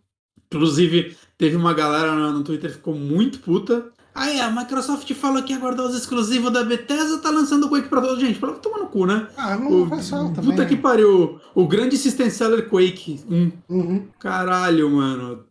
[0.52, 3.86] Inclusive, teve uma galera no Twitter que ficou muito puta.
[4.14, 7.88] Aí a Microsoft falou que ia guardar os exclusivos da Bethesda, tá lançando o Quake
[7.88, 8.38] pra toda gente.
[8.38, 9.26] Pra tomar no cu, né?
[9.38, 10.50] Ah, não o, vai ser também.
[10.50, 11.40] Puta que pariu.
[11.54, 13.52] O grande System Seller Quake 1.
[13.70, 14.06] Uhum.
[14.18, 15.46] Caralho, mano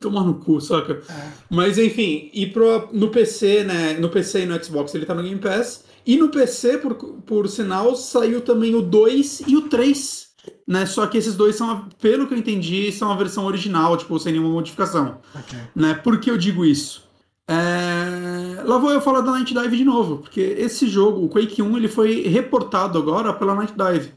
[0.00, 1.02] tomar no cu, saca?
[1.08, 1.28] É.
[1.50, 3.94] Mas enfim, e pro, no PC, né?
[3.94, 5.84] No PC e no Xbox ele tá no Game Pass.
[6.06, 10.28] E no PC, por, por sinal, saiu também o 2 e o 3.
[10.66, 10.86] Né?
[10.86, 14.32] Só que esses dois são, pelo que eu entendi, são a versão original, tipo, sem
[14.32, 15.18] nenhuma modificação.
[15.34, 15.58] Okay.
[15.74, 15.94] Né?
[15.94, 17.06] Por que eu digo isso?
[17.46, 18.62] É...
[18.64, 21.76] Lá vou eu falar da Night Dive de novo, porque esse jogo, o Quake 1,
[21.76, 24.12] ele foi reportado agora pela Night Dive.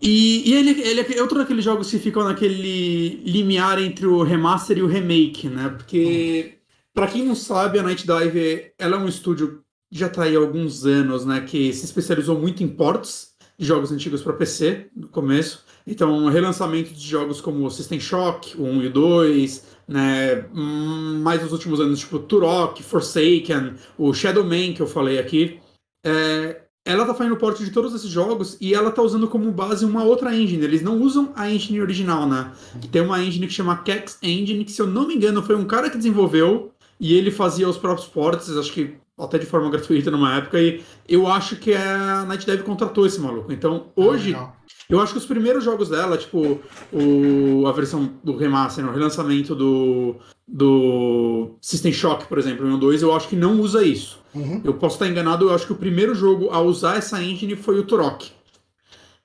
[0.00, 4.78] E, e ele, ele é outro daqueles jogos que ficam naquele limiar entre o remaster
[4.78, 5.68] e o remake, né?
[5.68, 6.54] Porque,
[6.94, 10.34] para quem não sabe, a Night Dive ela é um estúdio que já tá aí
[10.34, 11.42] há alguns anos, né?
[11.42, 15.64] Que se especializou muito em ports de jogos antigos para PC no começo.
[15.86, 20.46] Então, relançamento de jogos como System Shock, o 1 e o 2, né?
[20.54, 25.60] Hum, mais nos últimos anos, tipo Turok, Forsaken, o Shadow Man que eu falei aqui.
[26.06, 29.84] É, ela tá fazendo porte de todos esses jogos e ela tá usando como base
[29.84, 30.64] uma outra engine.
[30.64, 32.52] Eles não usam a engine original, né?
[32.90, 35.64] Tem uma engine que chama Kex Engine, que se eu não me engano foi um
[35.64, 40.10] cara que desenvolveu e ele fazia os próprios ports, acho que até de forma gratuita
[40.10, 43.52] numa época, e eu acho que a Night Dev contratou esse maluco.
[43.52, 44.52] Então, hoje, ah,
[44.88, 46.60] eu acho que os primeiros jogos dela, tipo
[46.92, 50.16] o, a versão do remaster, o relançamento do,
[50.48, 54.19] do System Shock, por exemplo, em 1 2, eu acho que não usa isso.
[54.34, 54.60] Uhum.
[54.64, 57.78] Eu posso estar enganado, eu acho que o primeiro jogo a usar essa engine foi
[57.78, 58.30] o Turok.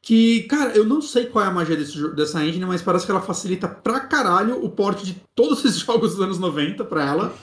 [0.01, 3.12] Que, cara, eu não sei qual é a magia desse, dessa engine, mas parece que
[3.12, 7.34] ela facilita pra caralho o porte de todos esses jogos dos anos 90 pra ela.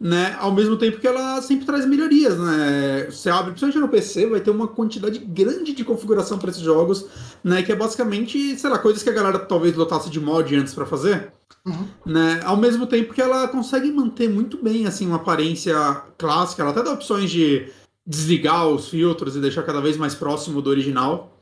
[0.00, 0.34] Né?
[0.40, 3.04] Ao mesmo tempo que ela sempre traz melhorias, né?
[3.10, 7.06] Você abre, principalmente no PC, vai ter uma quantidade grande de configuração para esses jogos,
[7.44, 7.62] né?
[7.62, 10.86] Que é basicamente, sei lá, coisas que a galera talvez lotasse de mod antes para
[10.86, 11.34] fazer.
[11.66, 11.86] Uhum.
[12.06, 12.40] Né?
[12.44, 15.76] Ao mesmo tempo que ela consegue manter muito bem assim uma aparência
[16.16, 17.68] clássica, ela até dá opções de
[18.06, 21.38] desligar os filtros e deixar cada vez mais próximo do original.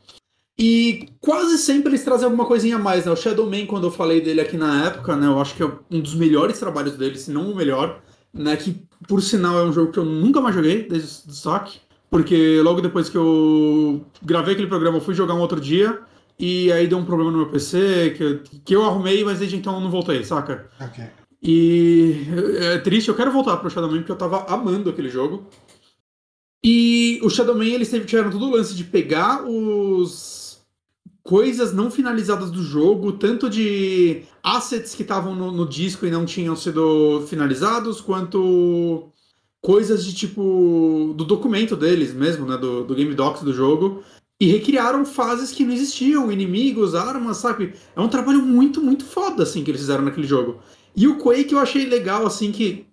[0.58, 3.12] E quase sempre eles trazem alguma coisinha a mais, né?
[3.12, 5.28] O Shadow Man, quando eu falei dele aqui na época, né?
[5.28, 8.02] Eu acho que é um dos melhores trabalhos dele, se não o melhor.
[8.38, 8.56] Né?
[8.56, 11.80] Que, por sinal, é um jogo que eu nunca mais joguei desde o saque.
[12.10, 16.00] Porque logo depois que eu gravei aquele programa, eu fui jogar um outro dia.
[16.38, 19.74] E aí deu um problema no meu PC, que, que eu arrumei, mas desde então
[19.74, 20.70] eu não voltei, saca?
[20.80, 21.04] Ok.
[21.42, 22.26] E
[22.60, 25.46] é triste, eu quero voltar pro Shadow Man porque eu tava amando aquele jogo.
[26.64, 30.37] E o Shadow Man, eles tiveram todo o lance de pegar os
[31.28, 36.24] coisas não finalizadas do jogo, tanto de assets que estavam no, no, disco e não
[36.24, 39.10] tinham sido finalizados, quanto
[39.60, 44.02] coisas de tipo do documento deles mesmo, né, do, do game docs do jogo,
[44.40, 47.74] e recriaram fases que não existiam, inimigos, armas, sabe?
[47.94, 50.62] É um trabalho muito, muito foda, assim, que eles fizeram naquele jogo.
[50.96, 52.86] E o Quake eu achei legal, assim, que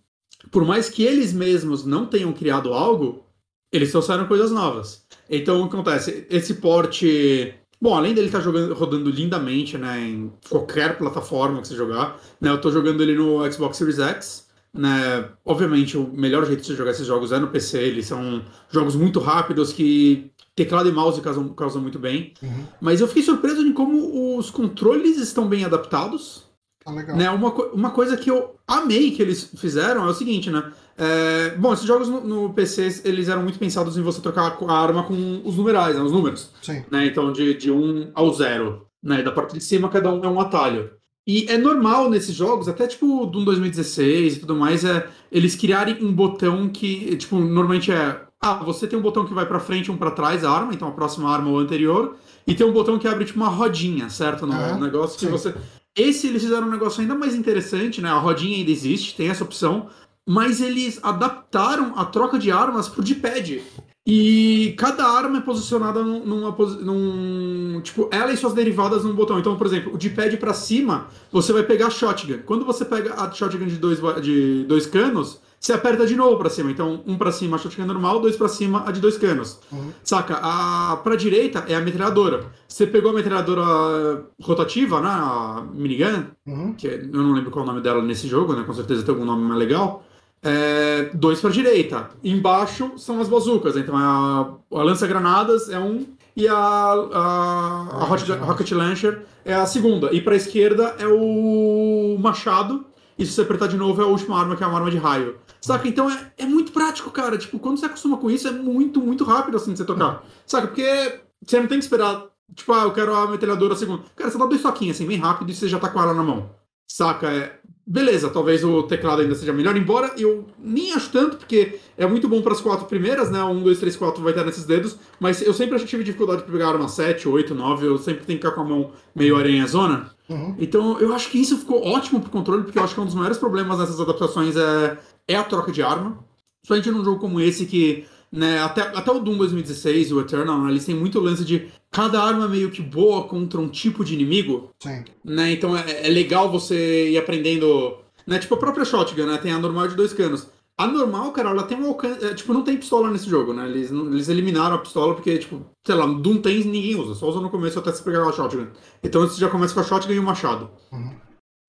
[0.51, 3.23] por mais que eles mesmos não tenham criado algo,
[3.71, 5.05] eles trouxeram coisas novas.
[5.29, 6.27] Então, o que acontece?
[6.29, 7.55] Esse porte...
[7.81, 12.19] Bom, além dele estar tá jogando, rodando lindamente, né, em qualquer plataforma que você jogar,
[12.39, 16.67] né, eu tô jogando ele no Xbox Series X, né, obviamente o melhor jeito de
[16.67, 20.91] você jogar esses jogos é no PC, eles são jogos muito rápidos que teclado e
[20.91, 22.33] mouse causam, causam muito bem.
[22.41, 22.65] Uhum.
[22.79, 26.45] Mas eu fiquei surpreso de como os controles estão bem adaptados.
[26.85, 27.17] Ah, legal.
[27.17, 27.29] Né?
[27.31, 30.71] Uma, uma coisa que eu amei que eles fizeram é o seguinte, né?
[30.97, 34.73] É, bom, esses jogos no, no, PC, eles eram muito pensados em você trocar a
[34.73, 36.01] arma com os numerais, né?
[36.01, 36.51] Os números.
[36.61, 36.85] Sim.
[36.91, 37.07] Né?
[37.07, 38.85] Então, de, de 1 ao 0.
[39.01, 39.23] Né?
[39.23, 40.91] Da parte de cima, cada um é um atalho.
[41.27, 46.03] E é normal nesses jogos, até tipo do 2016 e tudo mais, é eles criarem
[46.05, 49.87] um botão que, tipo, normalmente é ah, você tem um botão que vai para frente
[49.87, 52.15] e um para trás, a arma, então a próxima arma ou a anterior,
[52.45, 54.45] e tem um botão que abre tipo uma rodinha, certo?
[54.45, 55.31] No é, negócio que sim.
[55.31, 55.55] você.
[55.95, 58.09] Esse eles fizeram um negócio ainda mais interessante, né?
[58.09, 59.89] A rodinha ainda existe, tem essa opção,
[60.27, 63.63] mas eles adaptaram a troca de armas pro D-pad.
[64.07, 67.81] E cada arma é posicionada numa, num.
[67.81, 69.39] Tipo, ela e suas derivadas num botão.
[69.39, 72.39] Então, por exemplo, o D-pad pra cima, você vai pegar a shotgun.
[72.45, 76.49] Quando você pega a shotgun de dois, de dois canos, você aperta de novo pra
[76.49, 76.69] cima.
[76.69, 79.59] Então, um pra cima a shotgun normal, dois pra cima a de dois canos.
[79.71, 79.91] Uhum.
[80.03, 80.39] Saca?
[80.41, 82.45] A pra direita é a metralhadora.
[82.67, 85.09] Você pegou a metralhadora rotativa, né?
[85.09, 86.73] A minigun, Uhum.
[86.73, 88.63] que eu não lembro qual é o nome dela nesse jogo, né?
[88.63, 90.03] Com certeza tem algum nome mais legal.
[90.43, 92.09] É, dois pra direita.
[92.23, 93.75] Embaixo são as bazucas.
[93.75, 96.05] Então a, a lança-granadas é um
[96.37, 100.13] e a, a, a Rocket, Rocket Launcher é a segunda.
[100.13, 102.85] E pra esquerda é o machado.
[103.17, 104.97] E se você apertar de novo é a última arma, que é uma arma de
[104.97, 105.35] raio.
[105.65, 105.87] Saca?
[105.87, 107.39] Então é, é muito prático, cara.
[107.39, 110.23] Tipo, quando você acostuma com isso, é muito, muito rápido assim de você tocar.
[110.45, 110.67] Saca?
[110.67, 112.27] Porque você não tem que esperar.
[112.53, 114.03] Tipo, ah, eu quero a metralhadora segunda.
[114.15, 116.21] Cara, você dá dois toquinhos assim, bem rápido, e você já tá com ela na
[116.21, 116.51] mão.
[116.87, 117.31] Saca?
[117.31, 122.05] É, beleza, talvez o teclado ainda seja melhor, embora eu nem acho tanto, porque é
[122.05, 123.43] muito bom para as quatro primeiras, né?
[123.43, 126.75] Um, dois, três, quatro vai estar nesses dedos, mas eu sempre tive dificuldade de pegar
[126.75, 130.14] uma 7, 8, 9, eu sempre tenho que ficar com a mão meio aranha-zona.
[130.29, 130.55] Uhum.
[130.59, 133.15] Então eu acho que isso ficou ótimo pro controle, porque eu acho que um dos
[133.15, 134.97] maiores problemas nessas adaptações é,
[135.27, 136.17] é a troca de arma.
[136.61, 138.05] Principalmente num jogo como esse que.
[138.31, 141.69] Né, até, até o Doom 2016 e o Eternal, né, eles têm muito lance de
[141.89, 145.05] cada arma meio que boa contra um tipo de inimigo Sim.
[145.23, 145.53] né?
[145.53, 147.97] Então é, é legal você ir aprendendo.
[148.27, 148.39] Né?
[148.39, 149.37] Tipo a própria shotgun, né?
[149.37, 150.47] Tem a normal de dois canos.
[150.77, 152.23] A normal, cara, ela tem um alcance.
[152.25, 153.65] é, tipo, não tem pistola nesse jogo, né?
[153.69, 157.39] Eles, eles eliminaram a pistola porque, tipo, sei lá, Doom tem ninguém usa, só usa
[157.39, 158.67] no começo até você pegar a shotgun.
[159.01, 160.69] Então você já começa com a shotgun e o machado.
[160.91, 161.15] Uhum.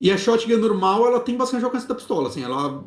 [0.01, 2.85] E a shotgun normal, ela tem bastante alcance da pistola, assim, ela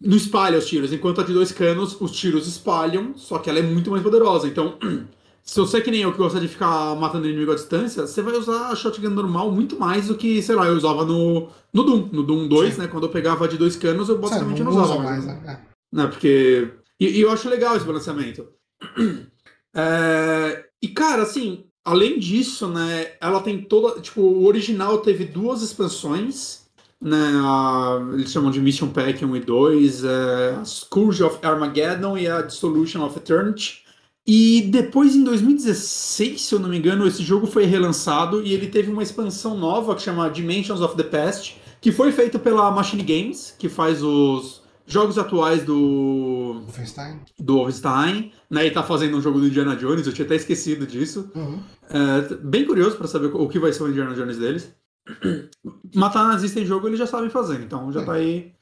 [0.00, 3.58] não espalha os tiros, enquanto a de dois canos, os tiros espalham, só que ela
[3.58, 4.48] é muito mais poderosa.
[4.48, 4.78] Então,
[5.50, 8.20] se você é que nem eu que gosta de ficar matando inimigo à distância, você
[8.20, 11.82] vai usar a shotgun normal muito mais do que, sei lá, eu usava no, no
[11.84, 12.08] Doom.
[12.12, 12.80] No Doom 2, Sim.
[12.82, 12.86] né?
[12.86, 15.42] Quando eu pegava de dois canos, eu basicamente não não, usa usava mais, mais.
[15.42, 15.60] né?
[15.90, 16.06] Né?
[16.06, 16.70] Porque.
[17.00, 18.46] E, e eu acho legal esse balanceamento.
[19.74, 24.00] É, E, cara, assim, além disso, né, ela tem toda.
[24.00, 26.62] Tipo, o original teve duas expansões,
[27.00, 27.16] né?
[27.44, 32.26] a- eles chamam de Mission Pack 1 e 2, é, a Scourge of Armageddon e
[32.26, 33.84] a Dissolution of Eternity.
[34.30, 38.66] E depois, em 2016, se eu não me engano, esse jogo foi relançado e ele
[38.66, 43.02] teve uma expansão nova que chama Dimensions of the Past, que foi feita pela Machine
[43.02, 47.20] Games, que faz os jogos atuais do Wolfenstein.
[47.40, 48.66] do Wolfenstein, né?
[48.66, 51.30] E tá fazendo um jogo do Indiana Jones, eu tinha até esquecido disso.
[51.34, 51.60] Uhum.
[51.88, 54.70] É, bem curioso pra saber o que vai ser o Indiana Jones deles.
[55.94, 58.52] Matar nazista em jogo eles já sabem fazer, então já tá aí.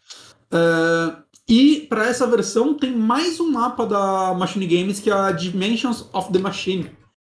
[1.48, 6.08] E pra essa versão tem mais um mapa da Machine Games que é a Dimensions
[6.12, 6.90] of the Machine.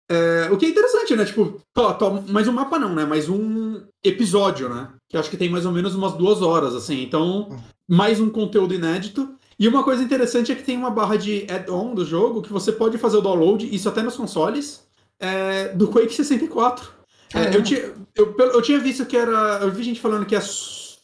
[0.09, 1.25] É, o que é interessante, né?
[1.25, 3.05] Tipo, tó, tó, mais um mapa não, né?
[3.05, 4.89] Mais um episódio, né?
[5.09, 7.01] Que acho que tem mais ou menos umas duas horas, assim.
[7.01, 7.57] Então,
[7.89, 9.33] mais um conteúdo inédito.
[9.57, 12.71] E uma coisa interessante é que tem uma barra de add-on do jogo que você
[12.71, 14.85] pode fazer o download, isso até nos consoles,
[15.19, 16.91] é, do Quake 64.
[17.33, 19.59] É, eu, tinha, eu, eu tinha visto que era.
[19.61, 20.41] Eu vi gente falando que é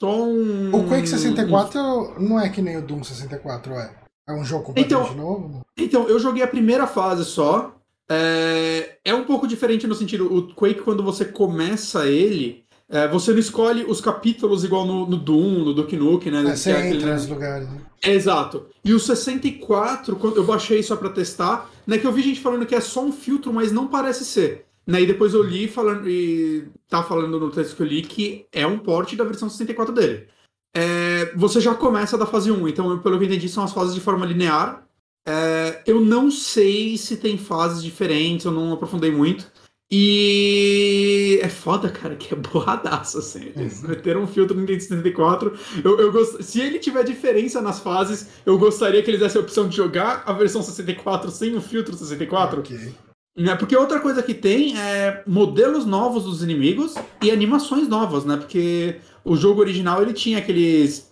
[0.08, 3.92] O Quake 64 não é que nem o Doom 64, é?
[4.28, 5.62] É um jogo completamente Então- novo?
[5.78, 7.76] Então, eu joguei a primeira fase só.
[8.12, 13.32] É, é um pouco diferente no sentido, o Quake, quando você começa ele, é, você
[13.32, 16.40] não escolhe os capítulos igual no, no Doom, no Duke Nukem, né?
[16.44, 17.68] É, é você aquele- entra nos lugares.
[17.70, 17.78] né?
[18.04, 18.66] Exato.
[18.84, 22.66] E o 64, quando eu baixei só pra testar, né, que eu vi gente falando
[22.66, 24.66] que é só um filtro, mas não parece ser.
[24.90, 28.48] Né, e depois eu li falando e tá falando no texto que eu li que
[28.52, 30.28] é um port da versão 64 dele.
[30.76, 33.94] É, você já começa da fase 1, então pelo que eu entendi são as fases
[33.94, 34.88] de forma linear.
[35.28, 39.52] É, eu não sei se tem fases diferentes, eu não aprofundei muito.
[39.92, 43.52] E é foda, cara, que é borradaço, assim.
[43.56, 45.54] Eles meteram um filtro no Nintendo 64.
[45.84, 46.42] Eu, eu gost...
[46.42, 50.24] Se ele tiver diferença nas fases, eu gostaria que eles dessem a opção de jogar
[50.26, 52.62] a versão 64 sem o filtro 64.
[52.62, 53.09] Ok.
[53.40, 53.56] Né?
[53.56, 58.36] Porque outra coisa que tem é modelos novos dos inimigos e animações novas, né?
[58.36, 61.10] Porque o jogo original ele tinha aqueles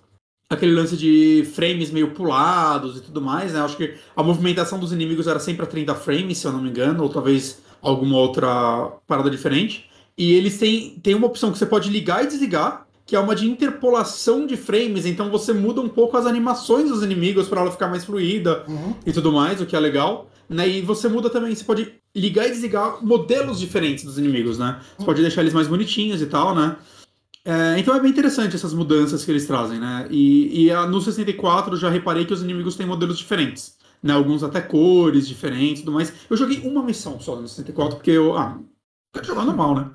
[0.50, 3.62] aquele lance de frames meio pulados e tudo mais, né?
[3.62, 6.70] Acho que a movimentação dos inimigos era sempre a 30 frames, se eu não me
[6.70, 9.90] engano, ou talvez alguma outra parada diferente.
[10.18, 13.36] E eles têm, têm uma opção que você pode ligar e desligar, que é uma
[13.36, 17.72] de interpolação de frames, então você muda um pouco as animações dos inimigos para ela
[17.72, 18.96] ficar mais fluida Uhum.
[19.06, 20.30] e tudo mais, o que é legal.
[20.50, 20.68] Né?
[20.68, 24.80] E você muda também, você pode ligar e desligar modelos diferentes dos inimigos, né?
[24.98, 26.76] Você pode deixar eles mais bonitinhos e tal, né?
[27.46, 30.08] É, então é bem interessante essas mudanças que eles trazem, né?
[30.12, 33.78] E, e a- no 64 eu já reparei que os inimigos têm modelos diferentes.
[34.04, 34.14] Né?
[34.14, 36.14] Alguns até cores diferentes e tudo mais.
[36.30, 38.38] Eu joguei uma missão só no 64, porque eu.
[38.38, 38.60] Ah,
[39.24, 39.92] jogar normal, né?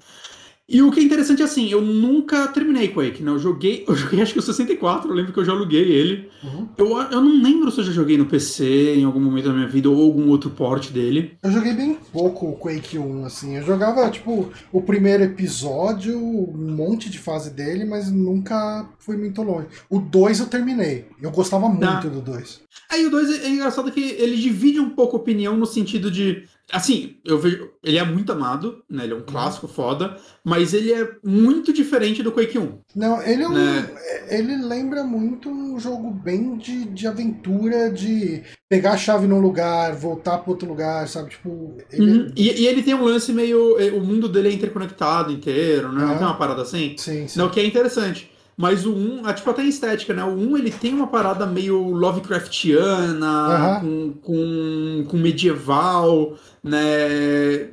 [0.73, 3.31] E o que é interessante é assim, eu nunca terminei Quake, né?
[3.31, 6.31] Eu joguei, eu joguei acho que o 64, eu lembro que eu já aluguei ele.
[6.43, 6.67] Uhum.
[6.79, 9.69] Eu, eu não lembro se eu já joguei no PC em algum momento da minha
[9.69, 11.37] vida ou algum outro port dele.
[11.43, 13.57] Eu joguei bem pouco o Quake 1, assim.
[13.59, 19.43] Eu jogava, tipo, o primeiro episódio, um monte de fase dele, mas nunca fui muito
[19.43, 19.67] longe.
[19.91, 21.05] O 2 eu terminei.
[21.21, 22.01] Eu gostava muito ah.
[22.01, 22.63] do 2.
[22.91, 26.45] Aí o 2 é engraçado que ele divide um pouco a opinião no sentido de
[26.71, 27.71] Assim, eu vejo.
[27.83, 29.05] Ele é muito amado, né?
[29.05, 32.79] Ele é um clássico foda, mas ele é muito diferente do Quake 1.
[32.97, 33.53] Não, ele é um.
[33.53, 33.91] Né?
[34.29, 39.95] Ele lembra muito um jogo bem de, de aventura, de pegar a chave num lugar,
[39.95, 41.31] voltar para outro lugar, sabe?
[41.31, 41.77] Tipo.
[41.91, 42.27] Ele uhum.
[42.29, 42.33] é...
[42.37, 43.79] e, e, ele tem um lance meio.
[43.79, 46.07] É, o mundo dele é interconectado inteiro, né?
[46.07, 46.95] Não tem uma parada assim?
[46.97, 47.39] Sim, sim.
[47.39, 48.32] Não, que é interessante.
[48.63, 50.23] Mas o 1, é, tipo, até em estética, né?
[50.23, 54.13] O 1 ele tem uma parada meio Lovecraftiana, uhum.
[54.13, 57.71] com, com, com medieval, né?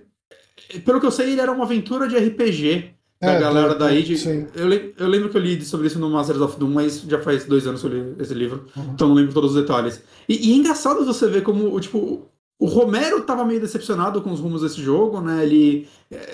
[0.84, 4.02] Pelo que eu sei, ele era uma aventura de RPG da é, galera do, daí.
[4.02, 4.16] De,
[4.56, 7.46] eu, eu, lembro que eu li sobre isso no Masters of Doom, mas já faz
[7.46, 8.92] dois anos que eu li esse livro, uhum.
[8.96, 10.02] então não lembro todos os detalhes.
[10.28, 12.28] E, e é engraçado você ver como, tipo,
[12.60, 15.44] o Romero estava meio decepcionado com os rumos desse jogo, né?
[15.44, 15.88] Ele,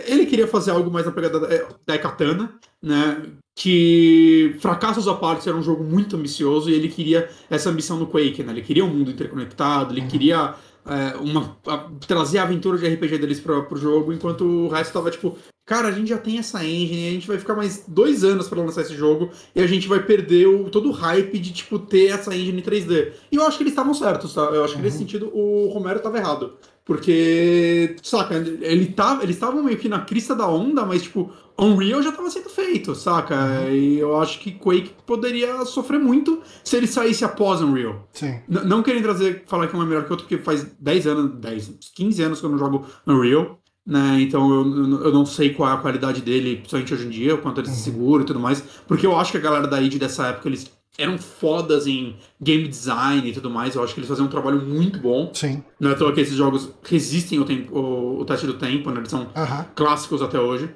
[0.08, 1.48] ele queria fazer algo mais na pegada da,
[1.86, 3.28] da Katana, né?
[3.56, 8.08] Que fracassos à parte era um jogo muito ambicioso e ele queria essa ambição no
[8.08, 8.52] Quake, né?
[8.52, 10.08] Ele queria um mundo interconectado, ele uhum.
[10.08, 14.68] queria é, uma, a, trazer a aventura de RPG deles para pro jogo, enquanto o
[14.68, 17.84] resto tava tipo, cara, a gente já tem essa engine, a gente vai ficar mais
[17.88, 21.40] dois anos para lançar esse jogo e a gente vai perder o, todo o hype
[21.40, 23.14] de, tipo, ter essa engine 3D.
[23.32, 24.42] E eu acho que eles estavam certos, tá?
[24.42, 24.86] Eu acho que uhum.
[24.86, 26.54] nesse sentido o Romero tava errado.
[26.86, 32.04] Porque, saca, ele tava, eles estavam meio que na crista da onda, mas, tipo, Unreal
[32.04, 33.36] já estava sendo feito, saca?
[33.36, 33.70] Uhum.
[33.72, 38.08] E eu acho que Quake poderia sofrer muito se ele saísse após Unreal.
[38.14, 38.40] Sim.
[38.48, 41.40] N não querem trazer, falar que um é melhor que outro, porque faz 10 anos,
[41.40, 44.20] 10, 15 anos que eu não jogo Unreal né?
[44.22, 47.38] Então eu, eu não sei qual é a qualidade dele, principalmente hoje em dia, o
[47.38, 47.84] quanto ele se uhum.
[47.84, 48.62] segura e tudo mais.
[48.88, 52.68] Porque eu acho que a galera da id dessa época, eles eram fodas em game
[52.68, 53.76] design e tudo mais.
[53.76, 55.32] Eu acho que eles faziam um trabalho muito bom.
[55.34, 55.64] Sim.
[55.80, 59.00] Não é à que esses jogos resistem o, tempo, o, o teste do tempo, né?
[59.00, 59.30] Eles são
[59.76, 60.74] clássicos até hoje.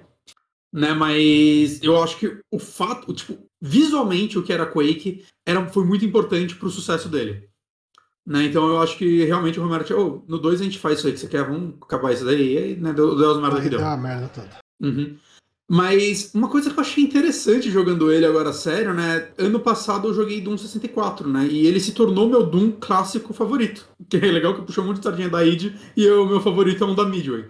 [0.71, 5.83] Né, mas eu acho que o fato, tipo, visualmente o que era Quake era, foi
[5.83, 7.48] muito importante pro sucesso dele.
[8.29, 8.45] Né?
[8.45, 11.07] Então eu acho que realmente o Romero tinha, oh, no 2 a gente faz isso
[11.07, 12.53] aí que você quer, vamos acabar isso daí.
[12.53, 13.79] E aí, né, deu, deu as merdas que deu.
[13.97, 14.49] Merda toda.
[14.79, 15.17] Uhum.
[15.67, 19.29] Mas uma coisa que eu achei interessante jogando ele agora sério, né?
[19.35, 21.47] Ano passado eu joguei Doom 64, né?
[21.47, 23.87] E ele se tornou meu Doom clássico favorito.
[24.07, 26.87] Que é legal que puxou monte de sardinha da id e o meu favorito é
[26.87, 27.45] um da Midway.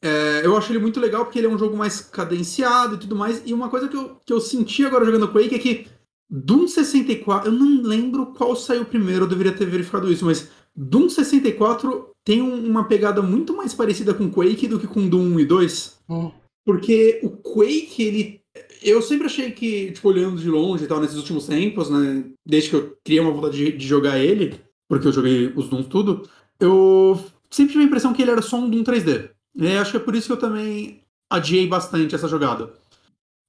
[0.00, 3.14] É, eu acho ele muito legal porque ele é um jogo mais cadenciado e tudo
[3.14, 3.42] mais.
[3.44, 5.86] E uma coisa que eu, que eu senti agora jogando Quake é que
[6.34, 11.10] Doom 64, eu não lembro qual saiu primeiro, eu deveria ter verificado isso, mas Doom
[11.10, 15.44] 64 tem uma pegada muito mais parecida com Quake do que com Doom 1 e
[15.44, 15.98] 2.
[16.08, 16.30] Hum.
[16.64, 18.40] Porque o Quake, ele.
[18.80, 22.24] Eu sempre achei que, tipo, olhando de longe e tal, nesses últimos tempos, né?
[22.46, 25.88] Desde que eu criei uma vontade de, de jogar ele, porque eu joguei os Dooms
[25.88, 26.28] tudo,
[26.58, 29.30] eu sempre tive a impressão que ele era só um Doom 3D.
[29.54, 32.72] E acho que é por isso que eu também adiei bastante essa jogada.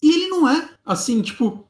[0.02, 1.66] E ele não é, assim, tipo,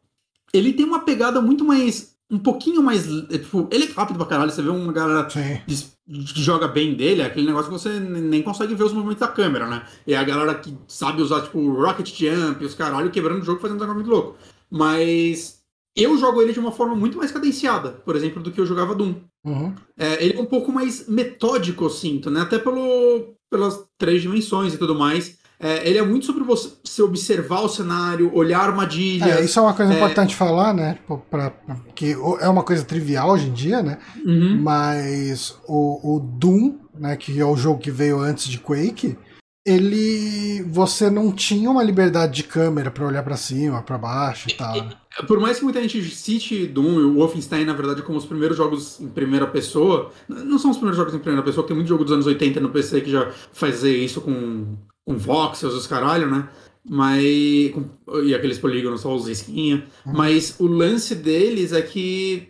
[0.54, 2.14] ele tem uma pegada muito mais.
[2.32, 3.08] Um pouquinho mais.
[3.30, 4.52] É, tipo, ele é rápido pra caralho.
[4.52, 5.76] Você vê uma galera que
[6.08, 9.68] joga bem dele, é aquele negócio que você nem consegue ver os movimentos da câmera,
[9.68, 9.86] né?
[10.06, 13.62] E é a galera que sabe usar, tipo, Rocket Jump, os caralho, quebrando o jogo
[13.62, 14.38] fazendo um negócio muito louco.
[14.70, 15.64] Mas
[15.96, 18.96] eu jogo ele de uma forma muito mais cadenciada, por exemplo, do que eu jogava
[18.96, 19.16] Doom.
[19.46, 19.76] Uhum.
[19.98, 22.42] É, ele é um pouco mais metódico, eu sinto, né?
[22.42, 25.38] Até pelo, pelas três dimensões e tudo mais.
[25.64, 29.30] É, ele é muito sobre você observar o cenário, olhar armadilhas.
[29.30, 29.96] É, isso é uma coisa é...
[29.96, 30.98] importante falar, né?
[31.08, 31.18] Pra,
[31.52, 31.54] pra,
[31.96, 32.12] que
[32.42, 33.98] é uma coisa trivial hoje em dia, né?
[34.26, 34.62] Uhum.
[34.62, 39.18] Mas o, o Doom, né, que é o jogo que veio antes de Quake,
[39.66, 44.54] ele você não tinha uma liberdade de câmera para olhar para cima, para baixo e
[44.54, 44.76] tal.
[44.76, 44.90] Né?
[45.26, 48.58] Por mais que muita gente cite Doom e o Wolfenstein, na verdade, como os primeiros
[48.58, 52.04] jogos em primeira pessoa, não são os primeiros jogos em primeira pessoa, tem muito jogo
[52.04, 56.50] dos anos 80 no PC que já fazia isso com com voxels, os caralho, né?
[56.84, 57.72] Mas.
[57.72, 59.84] Com, e aqueles polígonos só os risquinhos.
[60.06, 60.14] Uhum.
[60.14, 62.50] Mas o lance deles é que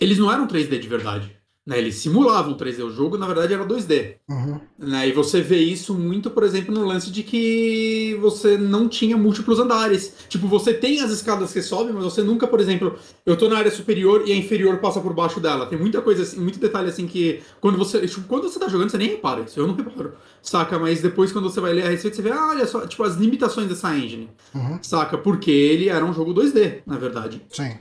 [0.00, 1.37] eles não eram 3D de verdade.
[1.68, 2.82] Né, eles simulavam 3D.
[2.82, 4.14] O jogo, na verdade, era 2D.
[4.26, 4.58] Uhum.
[4.78, 9.18] Né, e você vê isso muito, por exemplo, no lance de que você não tinha
[9.18, 10.14] múltiplos andares.
[10.30, 13.58] Tipo, você tem as escadas que sobem, mas você nunca, por exemplo, eu tô na
[13.58, 15.66] área superior e a inferior passa por baixo dela.
[15.66, 18.06] Tem muita coisa assim, muito detalhe assim que quando você.
[18.06, 19.42] Tipo, quando você tá jogando, você nem repara.
[19.42, 20.14] Isso eu não reparo.
[20.40, 20.78] Saca?
[20.78, 23.16] Mas depois, quando você vai ler a respeito, você vê, ah, olha só, tipo, as
[23.16, 24.30] limitações dessa engine.
[24.54, 24.78] Uhum.
[24.82, 25.18] Saca?
[25.18, 27.42] Porque ele era um jogo 2D, na verdade.
[27.50, 27.76] Sim.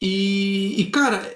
[0.00, 1.28] E, e cara,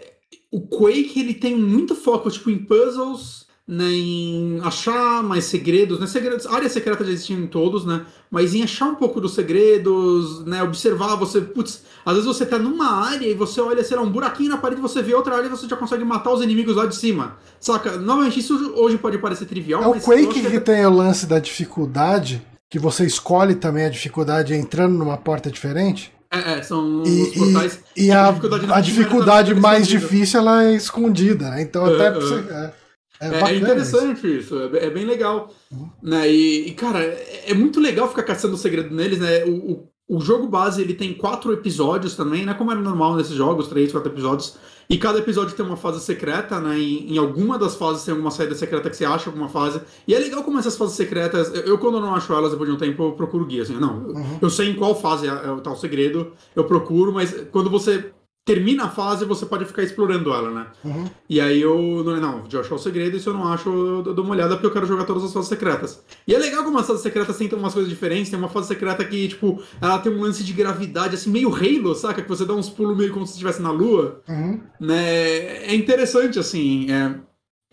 [0.56, 6.06] o Quake ele tem muito foco tipo em puzzles, né, em achar mais segredos, né?
[6.06, 8.06] Segredos, áreas secretas já existiam em todos, né?
[8.30, 10.62] Mas em achar um pouco dos segredos, né?
[10.62, 14.10] Observar, você, putz, às vezes você tá numa área e você olha, sei lá, um
[14.10, 16.86] buraquinho na parede, você vê outra área e você já consegue matar os inimigos lá
[16.86, 17.36] de cima.
[17.60, 17.98] Saca?
[17.98, 21.38] Novamente, isso hoje pode parecer trivial, é o Quake que, que tem o lance da
[21.38, 26.15] dificuldade, que você escolhe também a dificuldade entrando numa porta diferente.
[26.36, 27.80] É, é, são e, os portais.
[27.96, 31.62] E, e a, a dificuldade, a dificuldade mais difícil ela é escondida, né?
[31.62, 32.10] Então até.
[32.10, 32.50] Uh, uh.
[32.50, 32.86] É.
[33.20, 35.50] É, é, é interessante isso, isso é, é, bem legal.
[35.70, 35.90] Uhum.
[36.02, 36.30] Né?
[36.30, 39.44] E, e, cara, é, é, muito legal ficar caçando o segredo neles, né?
[39.44, 42.54] O, o, o, jogo base ele tem quatro episódios também, né?
[42.54, 44.56] Como era normal nesses jogos, três, quatro episódios.
[44.88, 46.78] E cada episódio tem uma fase secreta, né?
[46.78, 49.80] Em, em alguma das fases tem alguma saída secreta que você acha alguma fase.
[50.06, 51.52] E é legal como essas fases secretas.
[51.54, 53.62] Eu, eu quando não acho elas depois de um tempo, eu procuro guia.
[53.62, 54.38] Assim, não, uhum.
[54.40, 58.12] eu sei em qual fase é, é o tal segredo, eu procuro, mas quando você
[58.47, 60.66] termina a fase, você pode ficar explorando ela, né?
[60.85, 61.05] Uhum.
[61.28, 62.05] E aí eu.
[62.05, 64.55] Não, não, de achar o segredo, e se eu não acho, eu dou uma olhada
[64.55, 66.01] porque eu quero jogar todas as fases secretas.
[66.27, 68.31] E é legal como as fases secretas têm umas coisas diferentes.
[68.31, 71.93] Tem uma fase secreta que, tipo, ela tem um lance de gravidade, assim, meio Halo,
[71.97, 72.23] saca?
[72.23, 74.23] Que você dá uns pulos meio como se estivesse na lua.
[74.28, 74.60] Uhum.
[74.78, 75.66] Né?
[75.66, 77.16] É interessante, assim, é,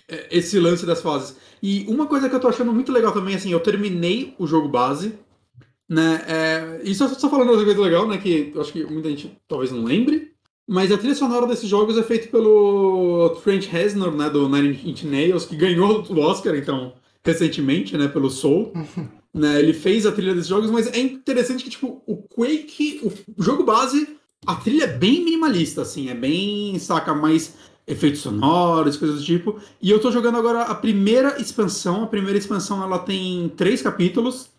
[0.07, 1.37] é, esse lance das fases.
[1.61, 4.67] E uma coisa que eu tô achando muito legal também, assim, eu terminei o jogo
[4.67, 5.13] base.
[5.87, 8.17] Né, é, isso só falando uma coisa legal, né?
[8.17, 10.32] Que eu acho que muita gente talvez não lembre.
[10.67, 15.03] Mas a trilha sonora desses jogos é feita pelo Trent Reznor, né, do Nine Inch
[15.03, 18.71] Nails, que ganhou o Oscar, então, recentemente, né, pelo Soul.
[19.33, 23.01] né, ele fez a trilha desses jogos, mas é interessante que, tipo, o Quake,
[23.37, 24.15] o jogo base,
[24.45, 29.59] a trilha é bem minimalista, assim, é bem, saca, mais efeitos sonoros, coisas do tipo.
[29.81, 32.03] E eu tô jogando agora a primeira expansão.
[32.03, 34.49] A primeira expansão, ela tem três capítulos.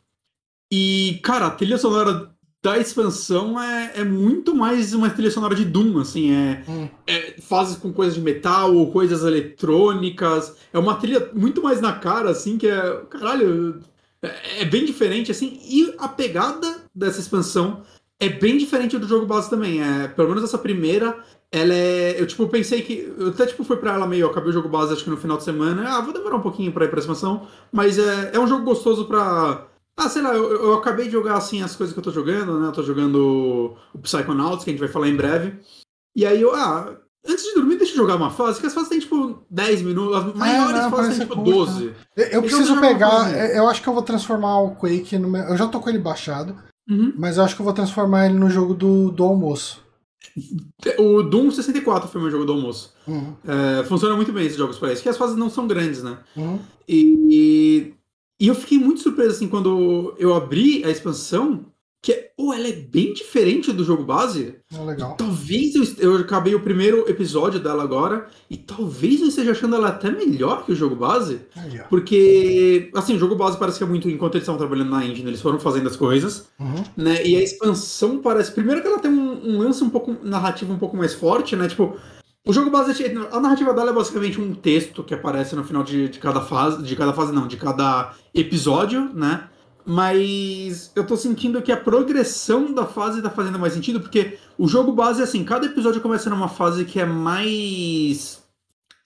[0.71, 2.34] E, cara, a trilha sonora
[2.65, 6.89] da expansão é, é muito mais uma trilha sonora de Doom, assim, é, hum.
[7.07, 11.93] é fases com coisas de metal ou coisas eletrônicas, é uma trilha muito mais na
[11.93, 13.81] cara, assim, que é, caralho,
[14.23, 17.83] é, é, bem diferente, assim, e a pegada dessa expansão
[18.19, 21.19] é bem diferente do jogo base também, é, pelo menos essa primeira,
[21.53, 24.55] ela é, eu tipo pensei que, eu até tipo fui pra ela meio, acabei o
[24.55, 26.89] jogo base acho que no final de semana, ah, vou demorar um pouquinho pra ir
[26.89, 29.67] pra expansão, mas é, é um jogo gostoso pra
[29.97, 32.59] ah, sei lá, eu, eu, acabei de jogar assim as coisas que eu tô jogando,
[32.59, 32.67] né?
[32.67, 35.61] Eu tô jogando o Psychonauts, que a gente vai falar em breve.
[36.17, 36.97] E aí eu, ah,
[37.27, 40.17] antes de dormir, deixa eu jogar uma fase, que as fases tem tipo 10 minutos,
[40.17, 41.73] as maiores é, não, fases tem tipo curta.
[41.73, 41.95] 12.
[42.17, 45.43] Eu, eu preciso pegar, eu acho que eu vou transformar o Quake no meu.
[45.43, 46.57] Eu já tô com ele baixado,
[46.89, 47.13] uhum.
[47.17, 49.83] mas eu acho que eu vou transformar ele no jogo do, do almoço.
[50.99, 52.93] O Doom 64 foi meu jogo do almoço.
[53.07, 53.35] Uhum.
[53.47, 56.19] É, funciona muito bem esses jogos para isso, que as fases não são grandes, né?
[56.37, 56.59] Uhum.
[56.89, 57.95] E, e
[58.41, 61.67] eu fiquei muito surpreso assim quando eu abri a expansão,
[62.05, 64.57] que oh, ela é bem diferente do jogo base.
[64.71, 65.17] É legal.
[65.17, 69.89] Talvez eu, eu acabei o primeiro episódio dela agora e talvez eu esteja achando ela
[69.89, 71.41] até melhor que o jogo base.
[71.89, 75.31] Porque, assim, o jogo base parece que é muito enquanto eles estavam trabalhando na engine,
[75.31, 76.85] eles foram fazendo as coisas, uhum.
[76.95, 77.27] né?
[77.27, 80.79] E a expansão parece primeiro que ela tem um, um lance um pouco narrativo um
[80.79, 81.69] pouco mais forte, né?
[81.69, 81.97] Tipo,
[82.47, 86.11] o jogo base a narrativa dela é basicamente um texto que aparece no final de,
[86.11, 89.49] de cada fase, de cada fase não, de cada episódio, né?
[89.87, 94.69] Mas eu tô sentindo que a progressão da fase tá fazendo mais sentido, porque o
[94.69, 98.44] jogo base é assim, cada episódio começa numa fase que é mais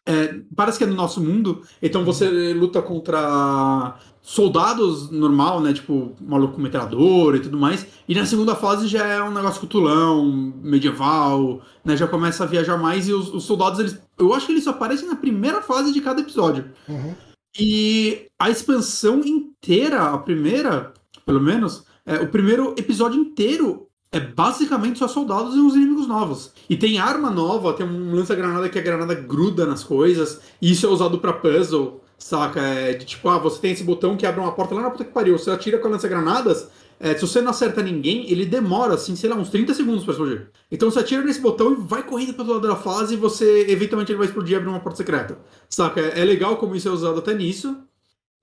[0.08, 5.74] é, parece que é no nosso mundo, então você luta contra soldados normal, né?
[5.74, 7.86] Tipo, maluco com metralhadora e tudo mais.
[8.08, 10.24] E na segunda fase já é um negócio cutulão,
[10.62, 11.94] medieval, né?
[11.94, 14.00] Já começa a viajar mais e os, os, soldados, eles.
[14.18, 16.70] Eu acho que eles só aparecem na primeira fase de cada episódio.
[16.88, 17.14] Uhum.
[17.58, 20.94] E a expansão inteira, a primeira,
[21.26, 26.52] pelo menos, é, o primeiro episódio inteiro é basicamente só soldados e uns inimigos novos.
[26.68, 30.86] E tem arma nova, tem um lança-granada que a granada gruda nas coisas, e isso
[30.86, 32.60] é usado para puzzle, saca?
[32.60, 35.04] É de tipo, ah, você tem esse botão que abre uma porta lá na puta
[35.04, 36.68] que pariu, você atira com a lança-granadas,
[37.00, 40.12] é, se você não acerta ninguém, ele demora, assim, sei lá, uns 30 segundos para
[40.12, 40.50] explodir.
[40.70, 44.10] Então você atira nesse botão e vai correndo pro lado da fase e você, eventualmente,
[44.10, 45.38] ele vai explodir e abrir uma porta secreta.
[45.68, 46.00] Saca?
[46.00, 47.76] É legal como isso é usado até nisso.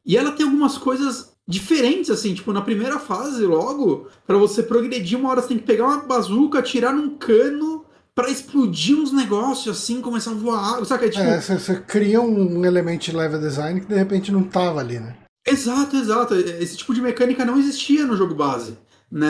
[0.05, 5.17] E ela tem algumas coisas diferentes, assim, tipo, na primeira fase, logo, para você progredir,
[5.17, 7.85] uma hora você tem que pegar uma bazuca, atirar num cano
[8.15, 11.05] para explodir uns negócios, assim, começar a voar, saca?
[11.05, 11.23] É, tipo...
[11.23, 15.15] É, você cria um elemento de level design que de repente não tava ali, né?
[15.45, 16.33] Exato, exato.
[16.33, 18.77] Esse tipo de mecânica não existia no jogo base.
[19.11, 19.27] Né?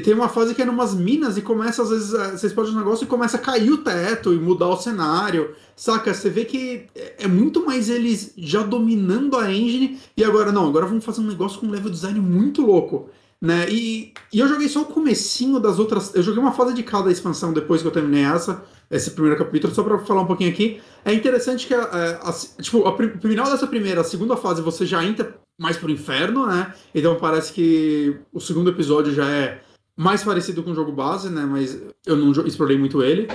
[0.00, 3.04] Tem uma fase que é numas minas e começa, às vezes, você explode um negócio
[3.04, 5.54] e começa a cair o teto e mudar o cenário.
[5.74, 6.12] Saca?
[6.12, 6.86] Você vê que
[7.18, 11.26] é muito mais eles já dominando a engine e agora não, agora vamos fazer um
[11.26, 13.08] negócio com um level design muito louco.
[13.40, 13.66] Né?
[13.68, 16.14] E, e eu joguei só o comecinho das outras.
[16.14, 19.74] Eu joguei uma fase de cada expansão depois que eu terminei essa, esse primeiro capítulo,
[19.74, 20.80] só pra falar um pouquinho aqui.
[21.04, 22.32] É interessante que a, a, a
[22.62, 26.46] tipo, a, o final dessa primeira, a segunda fase, você já entra mais pro inferno,
[26.46, 26.72] né?
[26.94, 29.60] Então parece que o segundo episódio já é
[30.02, 31.44] mais parecido com o jogo base, né?
[31.44, 33.28] Mas eu não explorei muito ele.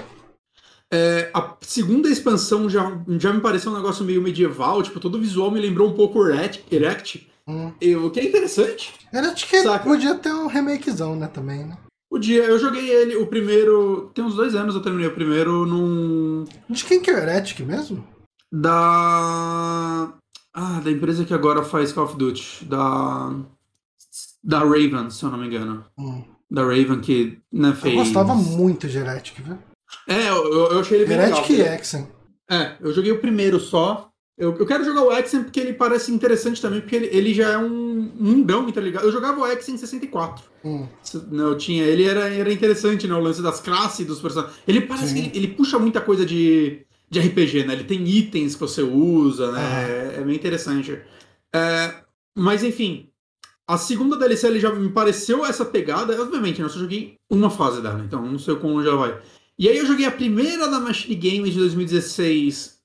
[0.92, 5.22] É, a segunda expansão já, já me pareceu um negócio meio medieval, tipo, todo o
[5.22, 7.74] visual me lembrou um pouco Erect, Erect hum.
[8.06, 8.94] o que é interessante.
[9.14, 9.84] Erect que Saca?
[9.84, 11.78] podia ter um remakezão, né, também, né?
[12.10, 16.46] Podia, eu joguei ele, o primeiro, tem uns dois anos eu terminei o primeiro num...
[16.70, 18.08] De quem que é o Heretic mesmo?
[18.50, 20.14] Da...
[20.54, 23.36] Ah, da empresa que agora faz Call of Duty, da...
[24.42, 25.84] Da Raven, se eu não me engano.
[25.98, 26.24] Hum.
[26.50, 27.94] Da Raven que né, fez...
[27.94, 29.58] Eu gostava muito de Heretic, viu?
[30.08, 31.68] É, eu, eu achei ele bem Heretic legal.
[31.68, 32.08] e Exen.
[32.50, 34.10] É, eu joguei o primeiro só.
[34.38, 37.54] Eu, eu quero jogar o Exen porque ele parece interessante também, porque ele, ele já
[37.54, 39.06] é um mundão, tá ligado?
[39.06, 40.46] Eu jogava o Exen em 64.
[40.64, 40.88] Hum.
[41.32, 43.16] Eu tinha, ele era, era interessante, né?
[43.16, 44.58] O lance das classes dos personagens.
[44.68, 45.14] Ele parece Sim.
[45.14, 47.74] que ele, ele, puxa muita coisa de, de RPG, né?
[47.74, 49.62] Ele tem itens que você usa, né?
[50.16, 51.02] É, é bem interessante.
[51.54, 51.96] É,
[52.36, 53.10] mas enfim,
[53.68, 56.20] a segunda DLC ele já me pareceu essa pegada.
[56.22, 56.66] Obviamente, né?
[56.66, 59.20] eu só joguei uma fase dela, então não sei como já vai.
[59.60, 62.78] E aí eu joguei a primeira da Machine Games de 2016.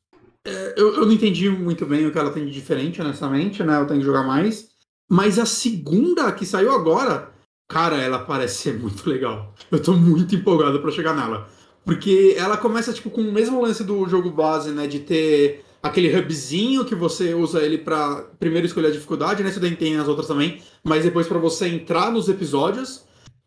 [0.44, 3.80] É, eu, eu não entendi muito bem o que ela tem de diferente, honestamente, né?
[3.80, 4.70] Eu tenho que jogar mais.
[5.09, 7.30] Mas a segunda que saiu agora,
[7.68, 9.54] cara, ela parece ser muito legal.
[9.70, 11.48] Eu tô muito empolgado para chegar nela.
[11.84, 14.86] Porque ela começa, tipo, com o mesmo lance do jogo base, né?
[14.86, 19.50] De ter aquele hubzinho que você usa ele para primeiro escolher a dificuldade, né?
[19.50, 20.62] Isso daí tem as outras também.
[20.84, 23.04] Mas depois para você entrar nos episódios.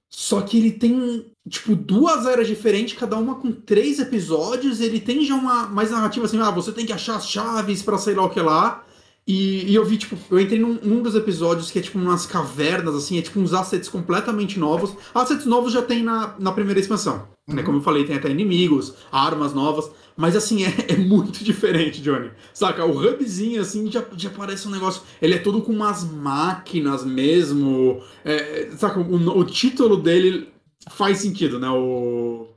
[0.10, 4.80] Só que ele tem, tipo, duas eras diferentes, cada uma com três episódios.
[4.80, 7.98] Ele tem já uma mais narrativa assim, ah, você tem que achar as chaves para
[7.98, 8.86] sei lá o que lá.
[9.28, 12.28] E, e, eu vi, tipo, eu entrei num, num, dos episódios que é tipo umas
[12.28, 14.96] cavernas, assim, é tipo uns assets completamente novos.
[15.16, 17.18] Assets novos já tem na, na primeira expansão.
[17.18, 17.26] Né?
[17.48, 17.56] Uhum.
[17.56, 17.64] Né?
[17.64, 19.90] Como eu falei, tem até inimigos, armas novas.
[20.16, 22.30] Mas assim, é, é, muito diferente, Johnny.
[22.54, 22.86] Saca?
[22.86, 25.02] O hubzinho, assim, já, já parece um negócio.
[25.20, 28.04] Ele é todo com umas máquinas mesmo.
[28.24, 29.00] É, saca?
[29.00, 30.50] O, o título dele
[30.92, 31.70] faz sentido, né?
[31.70, 32.55] O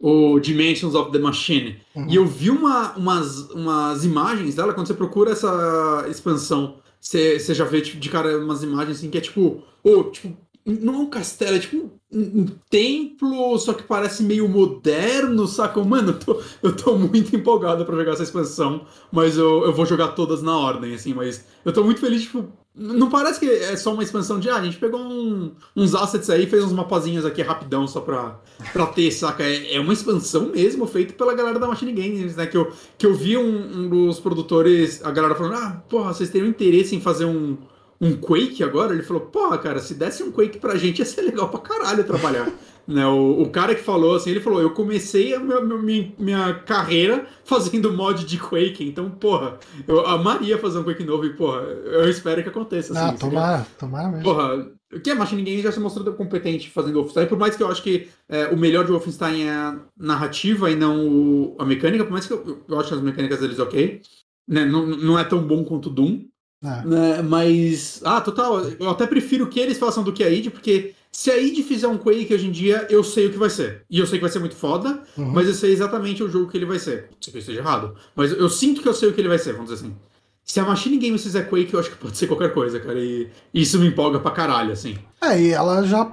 [0.00, 1.76] o Dimensions of the Machine.
[1.94, 2.06] Uhum.
[2.08, 7.52] E eu vi uma, umas, umas imagens dela, quando você procura essa expansão, você, você
[7.52, 10.98] já vê tipo, de cara umas imagens assim que é tipo, oh, tipo, não é
[10.98, 15.82] um castelo, é tipo um, um, templo, só que parece meio moderno, saca?
[15.82, 19.84] Mano, eu tô, eu tô muito empolgado para jogar essa expansão, mas eu, eu vou
[19.84, 23.76] jogar todas na ordem, assim, mas eu tô muito feliz, tipo, não parece que é
[23.76, 27.26] só uma expansão de, ah, a gente pegou um, uns assets aí, fez uns mapazinhos
[27.26, 28.38] aqui rapidão só pra,
[28.72, 29.42] pra ter, saca?
[29.42, 32.46] É, é uma expansão mesmo, feita pela galera da Machine Games, né?
[32.46, 36.30] Que eu, que eu vi um, um dos produtores, a galera falando, ah, porra, vocês
[36.30, 37.58] teriam interesse em fazer um,
[38.00, 38.94] um Quake agora?
[38.94, 42.04] Ele falou, porra, cara, se desse um Quake pra gente ia ser legal pra caralho
[42.04, 42.50] trabalhar.
[42.88, 46.54] Né, o, o, cara que falou assim, ele falou: Eu comecei a minha, minha, minha,
[46.54, 51.60] carreira fazendo mod de Quake, então, porra, eu amaria fazer um Quake novo e, porra,
[51.60, 52.92] eu espero que aconteça.
[52.92, 54.24] Assim, Não, tomara, tomara mesmo.
[54.24, 57.62] Porra, o que a Machine Games já se mostrou competente fazendo Wolfenstein, por mais que
[57.62, 61.64] eu acho que é, o melhor de Wolfenstein é a narrativa e não o, a
[61.64, 64.02] mecânica, por mais que eu, eu acho as mecânicas deles ok,
[64.48, 66.24] né, não, não é tão bom quanto Doom.
[66.62, 66.86] É.
[66.86, 70.94] Né, mas, ah, total, eu até prefiro que eles façam do que a id, porque
[71.10, 73.84] se a id fizer um Quake hoje em dia, eu sei o que vai ser.
[73.90, 75.30] E eu sei que vai ser muito foda, uhum.
[75.30, 77.10] mas eu sei exatamente o jogo que ele vai ser.
[77.20, 77.96] Se eu esteja errado.
[78.14, 79.96] Mas eu sinto que eu sei o que ele vai ser, vamos dizer assim.
[80.44, 82.98] Se a Machine Games fizer Quake, eu acho que pode ser qualquer coisa, cara.
[82.98, 84.98] E isso me empolga pra caralho, assim.
[85.22, 86.04] É, e ela já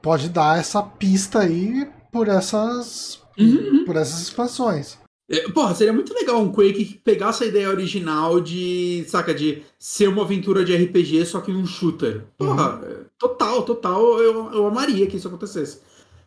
[0.00, 3.20] pode dar essa pista aí por essas.
[3.38, 3.84] Uhum.
[3.86, 4.98] por essas expansões.
[5.32, 9.62] É, porra, seria muito legal um Quake que pegasse a ideia original de, saca, de
[9.78, 12.26] ser uma aventura de RPG, só que num shooter.
[12.36, 13.04] Porra, uhum.
[13.18, 15.80] total, total, eu, eu amaria que isso acontecesse.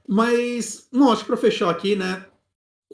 [0.08, 2.26] Mas, não, acho que pra fechar aqui, né,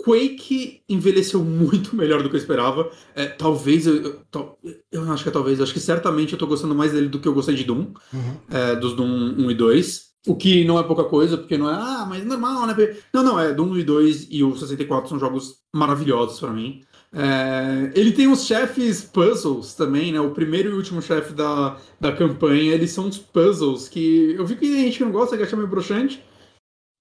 [0.03, 2.91] Quake envelheceu muito melhor do que eu esperava.
[3.15, 4.57] É, talvez, eu, eu,
[4.91, 7.21] eu, acho que é talvez, eu acho que certamente eu tô gostando mais dele do
[7.21, 8.37] que eu gostei de Doom, uhum.
[8.49, 10.10] é, dos Doom 1 e 2.
[10.27, 12.75] O que não é pouca coisa, porque não é, ah, mas normal, né?
[13.11, 16.83] Não, não, é Doom 1 e 2 e o 64 são jogos maravilhosos para mim.
[17.13, 20.21] É, ele tem uns chefes puzzles também, né?
[20.21, 24.55] O primeiro e último chefe da, da campanha, eles são uns puzzles que eu vi
[24.55, 26.23] que tem gente que não gosta, que acha meio broxante.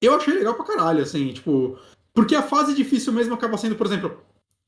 [0.02, 1.78] Eu achei legal pra caralho, assim, tipo.
[2.12, 4.18] Porque a fase difícil mesmo acaba sendo, por exemplo,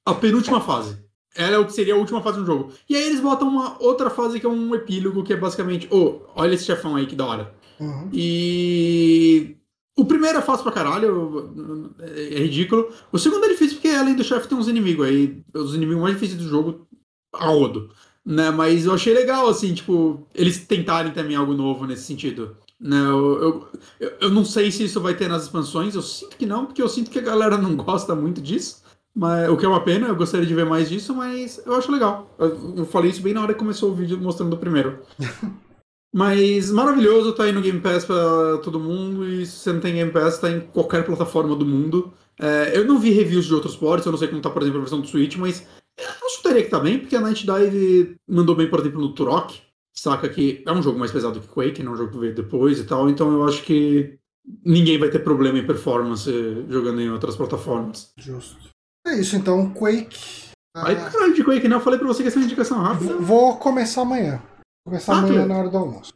[0.06, 0.98] a penúltima fase.
[1.34, 2.72] Ela é o que seria a última fase do jogo.
[2.88, 6.20] E aí eles botam uma outra fase que é um epílogo, que é basicamente, oh,
[6.36, 7.54] olha esse chefão aí que da hora.
[7.82, 8.08] Uhum.
[8.12, 9.56] E
[9.96, 12.88] o primeiro é fácil pra caralho, é ridículo.
[13.10, 16.14] O segundo é difícil porque além do chefe tem uns inimigos aí, os inimigos mais
[16.14, 16.86] difíceis do jogo,
[17.32, 17.90] a Odo.
[18.24, 18.50] né?
[18.50, 22.56] Mas eu achei legal, assim, tipo, eles tentarem também algo novo nesse sentido.
[22.80, 23.68] Né, eu,
[24.00, 26.82] eu, eu não sei se isso vai ter nas expansões, eu sinto que não, porque
[26.82, 28.82] eu sinto que a galera não gosta muito disso.
[29.14, 31.92] Mas, o que é uma pena, eu gostaria de ver mais disso, mas eu acho
[31.92, 32.34] legal.
[32.38, 35.00] Eu, eu falei isso bem na hora que começou o vídeo mostrando o primeiro.
[36.12, 39.94] mas maravilhoso, tá aí no Game Pass pra todo mundo, e se você não tem
[39.94, 42.12] Game Pass, tá em qualquer plataforma do mundo.
[42.38, 44.78] É, eu não vi reviews de outros ports, eu não sei como tá, por exemplo,
[44.78, 45.66] a versão do Switch, mas
[45.98, 49.60] eu chutaria que tá bem, porque a Night Dive mandou bem, por exemplo, no Turok,
[49.94, 52.34] saca que é um jogo mais pesado que Quake, não é um jogo que veio
[52.34, 54.18] depois e tal, então eu acho que
[54.64, 56.30] ninguém vai ter problema em performance
[56.68, 58.12] jogando em outras plataformas.
[58.18, 58.70] Justo.
[59.06, 60.50] É isso, então, Quake.
[60.74, 61.76] Aí tá falando de Quake, né?
[61.76, 63.16] Eu falei pra você que essa é uma indicação rápida.
[63.16, 64.42] Vou começar amanhã.
[64.84, 66.12] Começar Ah, amanhã na hora do almoço.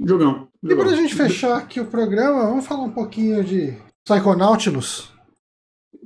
[0.00, 0.48] Jogão.
[0.62, 0.96] E pra jogão.
[0.96, 5.12] gente fechar aqui o programa, vamos falar um pouquinho de Psychonautilus.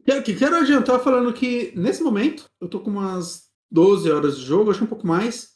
[0.04, 4.44] Quero, que- quero adiantar falando que, nesse momento, eu tô com umas 12 horas de
[4.44, 5.50] jogo, acho que um pouco mais.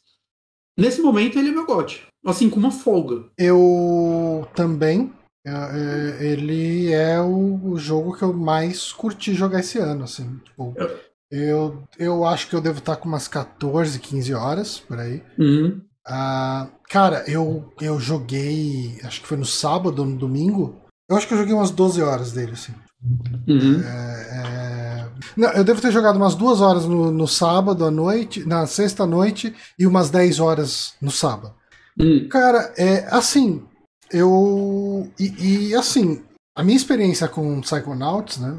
[0.77, 2.05] Nesse momento, ele é meu gote.
[2.25, 3.29] Assim, com uma folga.
[3.37, 5.11] Eu também.
[5.45, 10.37] é, é, ele é o, jogo que eu mais curti jogar esse ano, assim.
[10.45, 10.73] Tipo,
[11.31, 15.23] eu, eu acho que eu devo estar com umas 14, 15 horas por aí.
[15.39, 15.81] Uhum.
[16.05, 18.99] Ah, cara, eu, eu joguei.
[19.03, 20.81] Acho que foi no sábado ou no domingo.
[21.09, 22.73] Eu acho que eu joguei umas 12 horas dele, assim.
[23.47, 23.81] Uhum.
[23.81, 28.65] É, Não, eu devo ter jogado umas duas horas no, no sábado à noite, na
[28.67, 31.53] sexta noite, e umas 10 horas no sábado.
[31.99, 32.29] Uhum.
[32.29, 33.63] Cara, é assim,
[34.11, 35.11] eu.
[35.19, 36.23] E, e, assim,
[36.55, 38.57] a minha experiência com Psychonauts, né?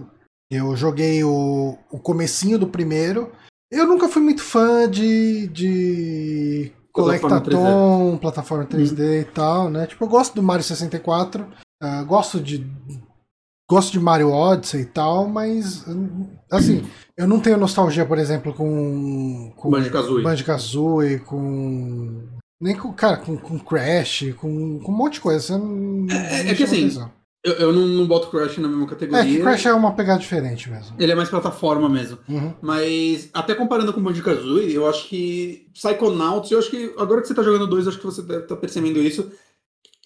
[0.51, 3.32] Eu joguei o, o comecinho do primeiro.
[3.70, 5.48] Eu nunca fui muito fã de.
[5.48, 9.86] de Collectathon, plataforma 3D e tal, né?
[9.86, 11.47] Tipo, eu gosto do Mario 64,
[11.82, 12.66] ah, gosto de.
[13.70, 15.85] Gosto de Mario Odyssey e tal, mas
[16.51, 16.85] assim,
[17.16, 20.23] eu não tenho nostalgia, por exemplo, com, com Banjo-Kazooie.
[20.23, 22.28] Banjo-Kazooie, com
[22.60, 25.56] nem com, cara, com, com Crash, com, com um monte de coisa.
[25.56, 27.10] Não, É- não é que assim, atenção.
[27.44, 29.24] Eu, eu não, não boto Crash na mesma É, categoria.
[29.24, 30.94] que Crash é uma pegada diferente mesmo.
[30.98, 32.19] Ele é mais plataforma mesmo.
[32.28, 32.55] Uhum.
[32.62, 37.27] Mas, até comparando com o Banjo-Kazooie, eu acho que Psychonauts, eu acho que agora que
[37.27, 39.31] você tá jogando dois, acho que você deve estar percebendo isso.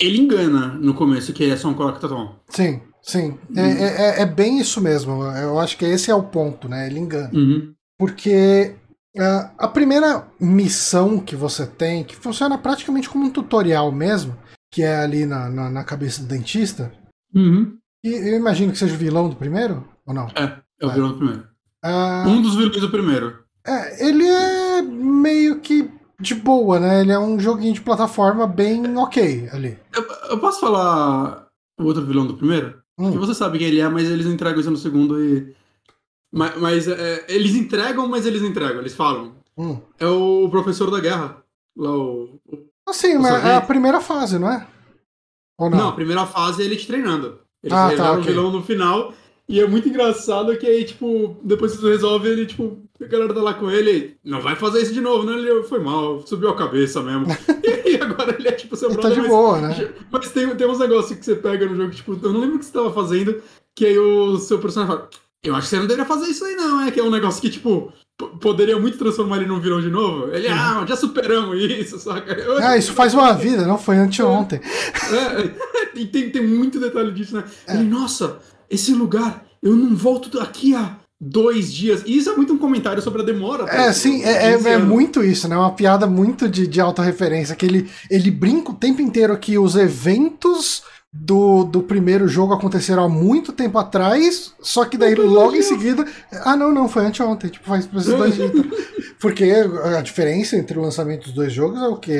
[0.01, 2.37] Ele engana no começo, que é só um Collectathon.
[2.49, 3.39] Sim, sim.
[3.55, 3.85] É, é,
[4.19, 5.23] é- é bem isso mesmo.
[5.25, 6.87] Eu acho que esse é o ponto, né?
[6.87, 7.31] Ele engana.
[7.35, 7.73] Uhum.
[7.99, 8.75] Porque
[9.19, 14.37] ah, a primeira missão que você tem, que funciona praticamente como um tutorial mesmo,
[14.71, 16.93] que é ali na, na, na cabeça do dentista,
[17.35, 17.77] Uhum.
[18.05, 20.27] e eu imagino que seja o vilão do primeiro, ou não?
[20.35, 21.47] É, é o vilão do primeiro.
[21.85, 23.39] Ah, Um dos vilões do primeiro.
[23.67, 25.91] É, ele é meio que
[26.21, 27.01] de boa, né?
[27.03, 29.79] Ele é um joguinho de plataforma bem ok ali.
[29.95, 31.47] Eu, eu posso falar
[31.79, 32.81] o outro vilão do primeiro?
[32.99, 33.13] Hum.
[33.13, 35.55] Que você sabe quem ele é, mas eles não entregam isso no segundo e.
[36.33, 39.35] Mas, mas, é, eles entregam, mas eles entregam, eles falam.
[39.59, 39.79] Hum.
[39.99, 41.37] É o professor da guerra.
[41.77, 42.41] Lá o.
[42.47, 44.67] o- Assim, O mas é a primeira fase, não é?
[45.59, 45.79] Ou Não.
[45.79, 45.89] não?
[45.89, 47.39] a primeira fase é ele te treinando.
[47.63, 49.13] Eles Ah, tá, revelam o vilão no final.
[49.49, 53.33] E é muito engraçado que aí, tipo, depois que tu resolve, ele, tipo, a galera
[53.33, 55.35] tá lá com ele, não vai fazer isso de novo, né?
[55.35, 57.27] Ele foi mal, subiu a cabeça mesmo.
[57.87, 59.95] e agora ele é tipo seu Ele tá brother, de mas- boa, né?
[60.11, 62.59] Mas tem, tem uns negócios que você pega no jogo, tipo, eu não lembro o
[62.59, 63.41] que você tava fazendo,
[63.75, 65.09] que aí o seu personagem fala,
[65.45, 67.41] eu acho que você não deveria fazer isso aí não, é que é um negócio
[67.41, 67.93] que, tipo,
[68.41, 70.31] poderia muito transformar ele num vilão de novo.
[70.35, 72.33] Ele, ah, já superamos isso, saca?
[72.33, 74.61] Eu- Ah, isso faz uma vida, não foi anteontem.
[74.65, 75.51] É,
[76.01, 77.45] e tem, tem muito detalhe disso, né?
[77.67, 77.75] É.
[77.75, 78.39] Ele, nossa,
[78.71, 82.03] esse lugar, eu não volto daqui a dois dias.
[82.07, 83.65] E isso é muito um comentário sobre a demora.
[83.71, 84.89] É, sim, é, é- 15 é anos.
[84.89, 85.57] muito isso, né?
[85.57, 89.77] Uma piada muito de, de autorreferência, que ele, ele brinca o tempo inteiro que os
[89.77, 90.83] eventos
[91.21, 96.05] do, do primeiro jogo aconteceram há muito tempo atrás, só que daí logo em seguida.
[96.45, 98.51] Ah, não, não, foi anteontem, tipo, faz dois dias.
[99.19, 99.45] Porque
[99.97, 102.13] a diferença entre o lançamento dos dois jogos é o quê?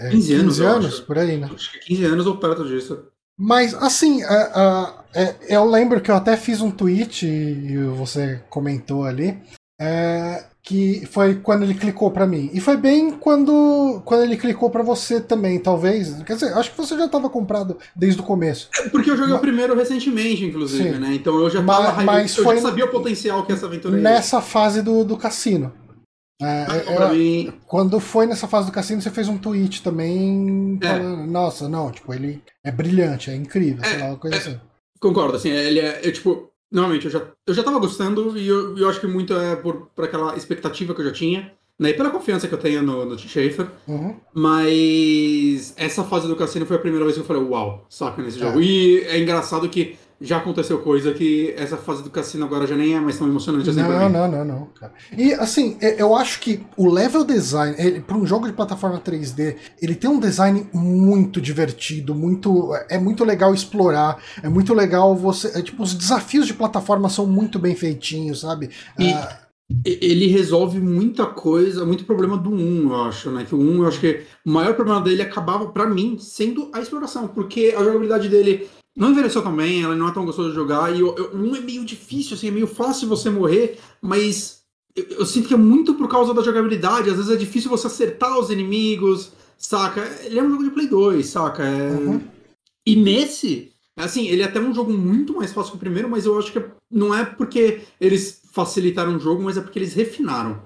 [0.00, 1.02] É 15 anos, eu anos acho.
[1.04, 1.48] por aí, né?
[1.54, 2.98] Acho que 15 anos ou perto disso.
[3.38, 8.40] Mas, assim, a- a- é, eu lembro que eu até fiz um tweet e você
[8.48, 9.38] comentou ali,
[9.80, 12.50] é, que foi quando ele clicou pra mim.
[12.52, 16.22] E foi bem quando, quando ele clicou pra você também, talvez.
[16.24, 18.68] Quer dizer, acho que você já estava comprado desde o começo.
[18.78, 20.98] É porque eu joguei Ma- o primeiro recentemente, inclusive, Sim.
[20.98, 21.14] né?
[21.14, 23.96] Então eu já tava hype- mas eu foi- já sabia o potencial que essa aventura
[23.96, 24.02] ia.
[24.02, 25.72] Nessa fase do, do cassino.
[26.40, 29.82] É, Então, é, pra mim, quando foi nessa fase do cassino, você fez um tweet
[29.82, 30.86] também É.
[30.86, 34.38] falando, nossa, não, tipo, ele é brilhante, é incrível, sei É, lá, uma coisa é.
[34.38, 34.60] assim.
[35.00, 38.76] Concordo, assim, ele é, eu, tipo, normalmente eu já, eu já tava gostando e eu,
[38.76, 41.94] eu acho que muito é por, por aquela expectativa que eu já tinha, né, e
[41.94, 44.16] pela confiança que eu tenho no, no Tim Schafer, Uhum.
[44.34, 48.38] mas essa fase do cassino foi a primeira vez que eu falei, uau, saca, nesse
[48.38, 48.40] É.
[48.46, 48.60] jogo.
[48.60, 52.94] E é engraçado que já aconteceu coisa que essa fase do cassino agora já nem
[52.94, 54.12] é mais tão emocionante assim pra Não, mim.
[54.12, 54.92] não, não, não, cara.
[55.16, 58.98] E assim, é- eu acho que o level design, ele, para um jogo de plataforma
[58.98, 65.14] 3D, ele tem um design muito divertido, muito é muito legal explorar, é muito legal
[65.14, 68.70] você, é, tipo, os desafios de plataforma são muito bem feitinhos, sabe?
[68.98, 69.38] E- Ah,
[69.84, 73.44] Ele resolve muita coisa, muito problema do 1, eu acho, né?
[73.46, 76.80] Que o 1, eu acho que o maior problema dele acabava, pra mim, sendo a
[76.80, 78.66] exploração, porque a jogabilidade dele
[78.98, 81.56] não envelheceu tão bem, ela não é tão gostosa de jogar, e o o 1
[81.56, 84.62] é meio difícil, assim, é meio fácil você morrer, mas
[84.94, 87.86] eu, eu sinto que é muito por causa da jogabilidade, às vezes é difícil você
[87.86, 90.02] acertar os inimigos, saca?
[90.24, 91.64] Ele é um jogo de Play 2, saca?
[91.64, 91.92] É...
[91.92, 92.20] Uhum.
[92.84, 96.26] E nesse, assim, ele é até um jogo muito mais fácil que o primeiro, mas
[96.26, 100.60] eu acho que não é porque eles facilitaram o jogo, mas é porque eles refinaram.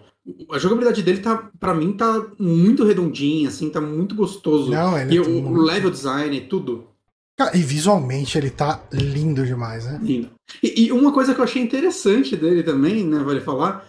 [0.52, 4.70] A jogabilidade dele tá, para mim, tá muito redondinha, assim, tá muito gostoso.
[4.70, 6.86] Não, ele e é o, o muito- level design, tudo.
[7.55, 9.98] E visualmente ele tá lindo demais, né?
[10.02, 10.31] Lindo.
[10.62, 13.86] E, e uma coisa que eu achei interessante dele também, né, vale falar,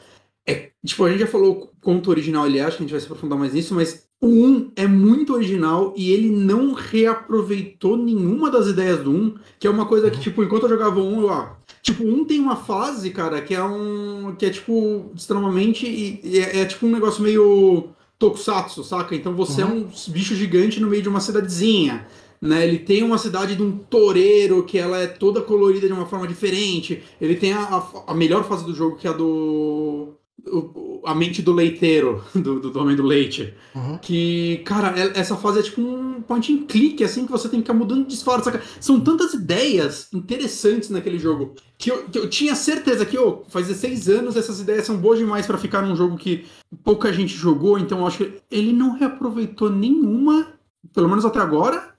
[0.48, 2.92] é, tipo, a gente já falou o quanto original ele é, acho que a gente
[2.92, 7.98] vai se aprofundar mais nisso, mas o 1 é muito original e ele não reaproveitou
[7.98, 11.06] nenhuma das ideias do 1, que é uma coisa que, tipo, enquanto eu jogava o
[11.06, 15.12] 1, eu, ah, tipo, 1 tem uma fase, cara, que é um, que é, tipo,
[15.16, 19.14] extremamente, e, é, é, tipo um negócio meio tokusatsu, saca?
[19.14, 22.08] Então você é um bicho gigante no meio de uma cidadezinha,
[22.48, 22.68] né?
[22.68, 26.28] Ele tem uma cidade de um toureiro que ela é toda colorida de uma forma
[26.28, 27.02] diferente.
[27.22, 30.14] Ele tem a, a, a melhor fase do jogo que é a do
[30.45, 33.53] o- a mente do leiteiro, do, do, do homem do leite.
[33.74, 33.98] Uhum.
[34.02, 37.61] Que, cara, é- essa fase é tipo um point and click, assim, que você tem
[37.61, 38.45] que ficar mudando de disfarce.
[38.45, 38.61] saca?
[38.80, 43.68] São tantas ideias interessantes naquele jogo que eu, que eu tinha certeza que, ô, faz
[43.68, 46.45] 16 anos essas ideias são boas demais pra ficar num jogo que
[46.84, 50.48] pouca gente jogou, então eu acho que ele não reaproveitou nenhuma,
[50.94, 51.93] pelo menos até agora.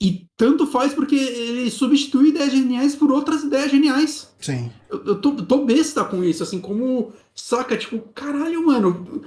[0.00, 4.32] E tanto faz porque ele substitui ideias geniais por outras ideias geniais.
[4.38, 4.70] Sim.
[4.88, 7.12] Eu, eu tô, tô besta com isso, assim, como.
[7.34, 9.24] Saca, tipo, caralho, mano.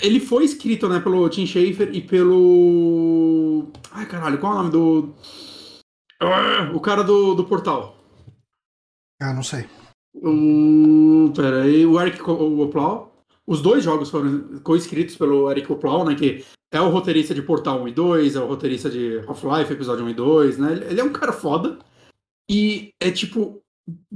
[0.00, 3.68] Ele foi escrito, né, pelo Tim Schafer e pelo.
[3.90, 5.14] Ai, caralho, qual é o nome do.
[6.20, 7.96] Ah, o cara do, do portal.
[9.20, 9.66] Ah, não sei.
[10.14, 11.30] O.
[11.36, 13.24] Pera aí, o Eric Oplau.
[13.46, 16.14] Os dois jogos foram co-escritos pelo Eric Oplau, né?
[16.14, 20.04] Que é o roteirista de Portal 1 e 2, é o roteirista de Half-Life, episódio
[20.04, 20.72] 1 e 2, né?
[20.88, 21.78] Ele é um cara foda.
[22.50, 23.60] E é tipo.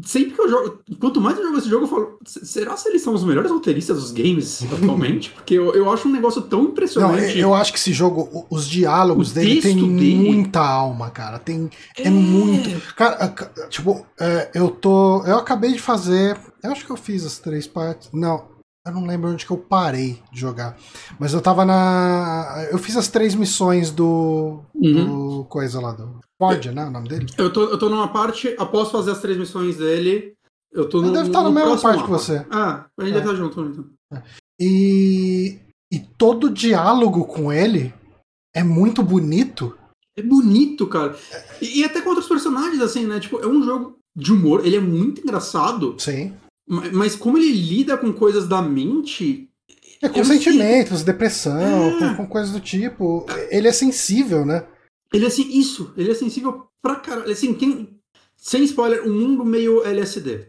[0.04, 0.82] Sempre que eu jogo.
[1.00, 2.18] Quanto mais eu jogo esse jogo, eu falo.
[2.26, 5.30] Será se eles são os melhores roteiristas dos games atualmente?
[5.30, 7.38] Porque eu, eu acho um negócio tão Não, impressionante.
[7.38, 11.38] eu acho que esse jogo, os diálogos dele tem dele- muita alma, cara.
[11.38, 12.68] Tem, é muito.
[12.94, 13.34] Cara,
[13.70, 15.24] tipo, é, eu tô.
[15.24, 16.36] Eu acabei de fazer.
[16.62, 18.10] Eu acho que eu fiz as três partes.
[18.12, 18.44] Não,
[18.86, 20.76] eu não lembro onde que eu parei de jogar.
[21.18, 22.66] Mas eu tava na.
[22.70, 24.60] Eu fiz as três missões do.
[24.74, 25.38] Uhum.
[25.40, 26.20] do coisa lá do.
[26.38, 26.84] Ford, né?
[26.86, 27.26] O nome dele?
[27.38, 30.34] Eu tô, eu tô numa parte, após fazer as três missões dele,
[30.72, 32.18] eu tô Ele no, deve estar na no mesma parte que mapa.
[32.18, 32.46] você.
[32.50, 33.20] Ah, a gente É.
[33.20, 34.22] deve estar junto, então.
[34.60, 35.59] E.
[35.92, 37.92] E todo diálogo com ele
[38.54, 39.76] é muito bonito.
[40.16, 41.14] É bonito, cara.
[41.60, 43.20] E, e até com outros personagens, assim, né?
[43.20, 46.34] Tipo, é um jogo de humor, ele é muito engraçado, Sim.
[46.72, 49.48] Ma- mas como ele lida com coisas da mente.
[50.00, 51.98] É com não sei- sentimentos, depressão, É.
[51.98, 53.24] com, com coisas do tipo.
[53.50, 54.66] Ele é sensível, né?
[55.12, 57.30] Ele é assim, isso, ele é sensível pra caralho.
[57.30, 57.88] Assim, tem.
[58.36, 60.48] Sem spoiler, um mundo meio LSD.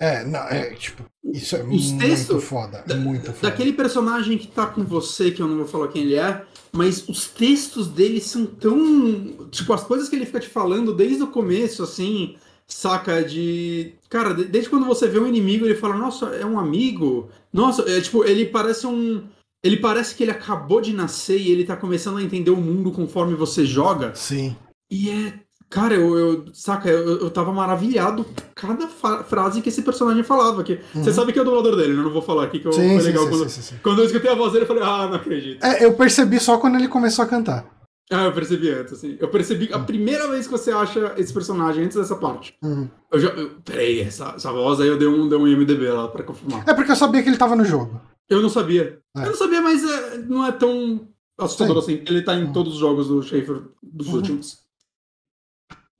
[0.00, 2.82] É, não, é tipo, isso é Os muito textos foda.
[2.86, 3.38] da- muito foda.
[3.50, 7.08] Daquele personagem que tá com você, que eu não vou falar quem ele é, mas
[7.08, 9.48] os textos dele são tão.
[9.50, 12.36] Tipo, as coisas que ele fica te falando desde o começo, assim,
[12.68, 13.22] saca?
[13.24, 13.94] De.
[14.08, 17.28] Cara, de- desde quando você vê um inimigo, ele fala, nossa, é um amigo.
[17.52, 19.24] Nossa, é tipo, ele parece um.
[19.64, 22.92] Ele parece que ele acabou de nascer e ele tá começando a entender o mundo
[22.92, 24.14] conforme você joga.
[24.14, 24.54] Sim.
[24.90, 25.34] E é.
[25.70, 28.24] Cara, eu, eu- saca, eu, eu tava maravilhado
[28.54, 30.64] cada frase que esse personagem falava.
[30.64, 31.98] Que, Você sabe que é o dublador dele, né?
[32.00, 33.80] eu não vou falar aqui que eu, Sim, foi legal sim, quando, sim, sim, sim.
[33.82, 35.62] quando eu escutei a voz dele, eu falei, ah, não acredito.
[35.62, 37.66] É, eu percebi só quando ele começou a cantar.
[38.10, 39.16] Ah, eu percebi antes, assim.
[39.20, 42.56] Eu percebi a primeira vez que você acha esse personagem, antes dessa parte.
[42.62, 42.88] Uhum.
[43.12, 43.28] Eu já.
[43.28, 46.64] Eu, peraí, essa, essa voz aí eu dei um, dei um IMDB lá pra confirmar.
[46.66, 48.00] É porque eu sabia que ele tava no jogo.
[48.28, 48.98] Eu não sabia.
[49.16, 49.22] É.
[49.22, 51.06] Eu não sabia, mas é, não é tão
[51.38, 51.94] assustador Sim.
[51.96, 52.04] assim.
[52.08, 52.52] Ele tá em Uhum.
[52.52, 54.14] todos os jogos do Schaefer dos Uhum.
[54.14, 54.58] últimos.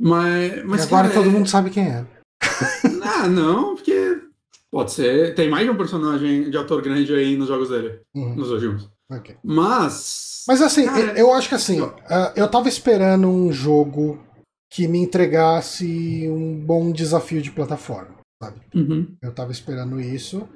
[0.00, 0.64] Mas.
[0.64, 2.06] mas e agora cara, todo é- mundo sabe quem é.
[3.02, 4.22] Ah, não, porque.
[4.70, 5.34] Pode ser.
[5.34, 8.34] Tem mais de um personagem de ator grande aí nos jogos dele, Uhum.
[8.36, 8.88] nos últimos.
[9.10, 9.36] Ok.
[9.42, 10.44] Mas.
[10.46, 14.22] Mas assim, Cara, eu acho que assim, ah, eu tava esperando um jogo
[14.70, 18.60] que me entregasse um bom desafio de plataforma, sabe?
[18.74, 19.16] Uhum.
[19.22, 20.46] Eu tava esperando isso.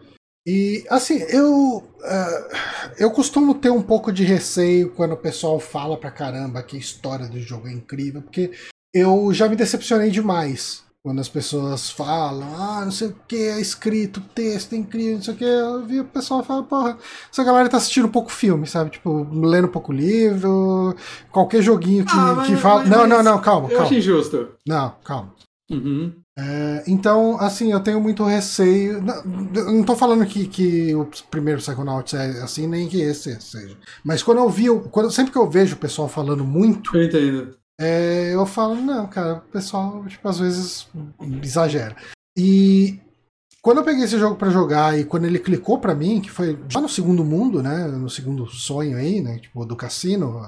[0.47, 5.97] E assim, eu ah, eu costumo ter um pouco de receio quando o pessoal fala
[5.97, 8.51] pra caramba que a história do jogo é incrível, porque
[8.95, 13.61] eu já me decepcionei demais Quando as pessoas falam, ah, não sei o que, é
[13.61, 16.97] escrito, texto é incrível, não sei o que, eu vi o pessoal falar, porra,
[17.31, 18.91] essa galera tá assistindo um pouco filme, sabe?
[18.91, 20.95] Tipo, lendo um pouco livro,
[21.33, 22.81] qualquer joguinho que, Ah, mas- que fala.
[22.83, 23.85] mas- não, não, não, calma, Eu calma.
[23.87, 24.49] acho injusto.
[24.65, 25.35] Não, calma.
[25.69, 26.13] Uhum.
[26.39, 29.03] É, então, assim, eu tenho muito receio.
[29.03, 29.25] Não,
[29.73, 33.77] não tô falando que, que o primeiro Psychonauts é assim, nem que esse seja.
[34.05, 37.57] Mas quando eu vi, quando, sempre que eu vejo o pessoal falando muito, Eu entendo.
[37.83, 40.89] É, eu falo, não, cara, o pessoal, tipo, às vezes
[41.43, 41.97] exagera.
[42.37, 43.01] E
[43.61, 46.59] quando eu peguei esse jogo pra jogar e quando ele clicou pra mim, que foi
[46.69, 50.41] já no segundo mundo, né, no segundo sonho aí, né, tipo, do cassino,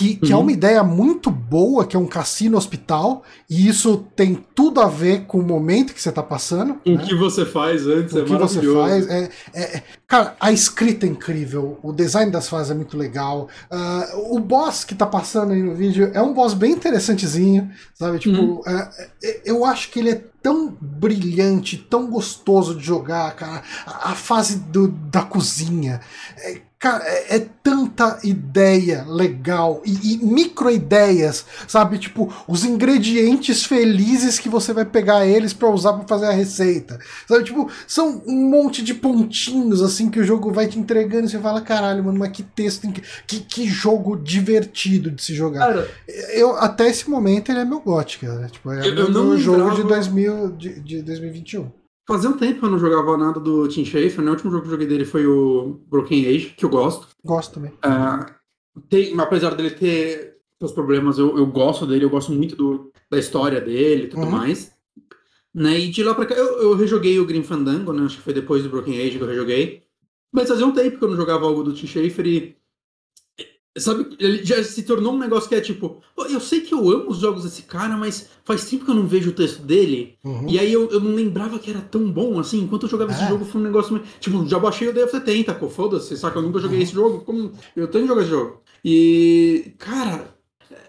[0.00, 0.42] que, que é Uhum.
[0.42, 5.26] uma ideia muito boa, que é um cassino hospital, e isso tem tudo a ver
[5.26, 6.80] com o momento que você tá passando.
[6.86, 7.04] O né?
[7.06, 9.06] que você faz antes é o que você faz.
[9.08, 13.48] É, é- é- cara, a escrita é incrível, o design das fases é muito legal.
[13.70, 18.18] ah, o boss que tá passando aí no vídeo é um boss bem interessantezinho, sabe?
[18.18, 18.62] Tipo, Uhum.
[18.66, 18.90] é,
[19.22, 23.62] é, eu acho que ele é tão brilhante, tão gostoso de jogar, cara.
[23.86, 26.00] A, a fase do, da cozinha.
[26.38, 31.98] é, cara, é, é tanta ideia legal e, e micro ideias, sabe?
[31.98, 36.98] Tipo, os ingredientes felizes que você vai pegar eles pra usar pra fazer a receita.
[37.28, 41.28] Sabe, tipo, são um monte de pontinhos assim que o jogo vai te entregando e
[41.28, 42.90] você fala, caralho, mano, mas que texto,
[43.26, 45.60] que, que jogo divertido de se jogar.
[45.66, 45.90] Cara,
[46.32, 48.46] Eu, até esse momento ele é meu GOT, cara.
[48.48, 51.70] Tipo, é Eu- meu, eu meu jogo de, lembrava- 2000, de, de 2021.
[52.06, 54.30] Fazia um tempo que eu não jogava nada do Tim Schafer, né?
[54.30, 57.08] O último jogo que eu joguei dele foi o Broken Age, que eu gosto.
[57.24, 57.72] Gosto também.
[57.82, 58.34] Ah,
[58.88, 63.18] tem, apesar dele ter seus problemas, eu, eu gosto dele, eu gosto muito do, da
[63.18, 64.30] história dele e tudo Uhum.
[64.30, 64.72] mais.
[65.54, 65.78] Né?
[65.80, 68.04] E de lá pra cá, eu, eu rejoguei o Grim Fandango, né?
[68.04, 69.82] Acho que foi depois do Broken Age que eu rejoguei.
[70.32, 72.56] Mas fazia um tempo que eu não jogava algo do Tim Schafer e.
[73.78, 76.90] Sabe, ele já se tornou um negócio que é tipo, "Pô, eu sei que eu
[76.90, 80.16] amo os jogos desse cara, mas faz tempo que eu não vejo o texto dele.
[80.24, 80.48] Uhum.
[80.48, 82.60] E aí eu, eu não lembrava que era tão bom assim.
[82.62, 83.28] Enquanto eu jogava esse É.
[83.28, 83.92] jogo, foi um negócio.
[83.94, 86.38] meio- Tipo, já baixei o Day of the Tentacle, foda-se, saca?
[86.38, 87.20] Eu nunca joguei esse jogo.
[87.20, 87.52] Como...
[87.76, 88.60] Eu tenho que jogar esse jogo.
[88.84, 89.72] E.
[89.78, 90.34] Cara.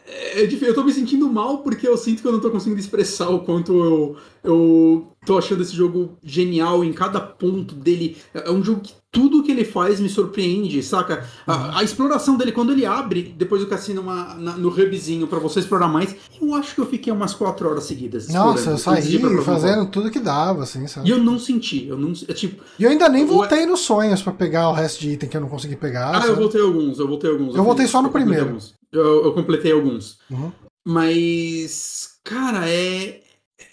[0.06, 2.80] É, é eu tô me sentindo mal porque eu sinto que eu não tô conseguindo
[2.80, 8.18] expressar o quanto eu, eu tô achando esse jogo genial em cada ponto dele.
[8.34, 11.26] É é um jogo que tudo que ele faz me surpreende, saca?
[11.46, 15.38] A, a exploração dele, quando ele abre depois do cassino uma- na- no hubzinho pra
[15.40, 18.28] você explorar mais, eu acho que eu fiquei umas 4 horas seguidas.
[18.30, 21.08] Nossa, eu saí fazendo tudo que dava, assim, sabe?
[21.08, 22.14] e eu não senti, eu não.
[22.28, 25.28] É tipo, E eu ainda nem voltei nos sonhos pra pegar o resto de item
[25.30, 26.12] que eu não consegui pegar.
[26.12, 26.40] ah, eu sabe?
[26.40, 27.56] voltei alguns, eu voltei alguns.
[27.56, 28.46] Eu voltei fiz- só no primeiro.
[28.46, 28.81] alguns.
[28.92, 30.20] Eu, eu completei alguns.
[30.30, 30.52] Uhum.
[30.86, 33.22] Mas, cara, é.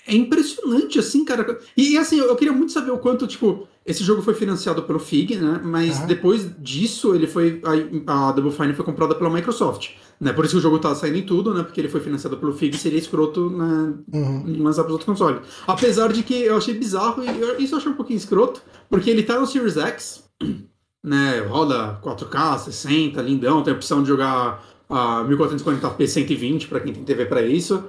[0.07, 1.59] É impressionante, assim, cara.
[1.77, 5.37] E, assim, eu, queria muito saber o quanto, tipo, esse jogo foi financiado pelo FIG,
[5.37, 5.61] né?
[5.65, 6.07] Mas Aham.
[6.07, 7.61] depois disso, ele foi.
[8.07, 9.91] A, a Double Fine foi comprada pela Microsoft.
[10.21, 10.33] Né?
[10.33, 11.63] Por isso que o jogo tá saindo em tudo, né?
[11.63, 14.63] Porque ele foi financiado pelo FIG e seria escroto né, Uhum.
[14.63, 15.41] lançar para outros consoles.
[15.67, 19.09] Apesar de que eu achei bizarro, e eu- isso eu achei um pouquinho escroto, porque
[19.11, 20.25] ele tá no Series X,
[21.05, 21.41] né?
[21.49, 27.05] Roda 4K, 60, lindão, tem a opção de jogar a 1440p 120 para quem tem
[27.05, 27.85] TV para isso.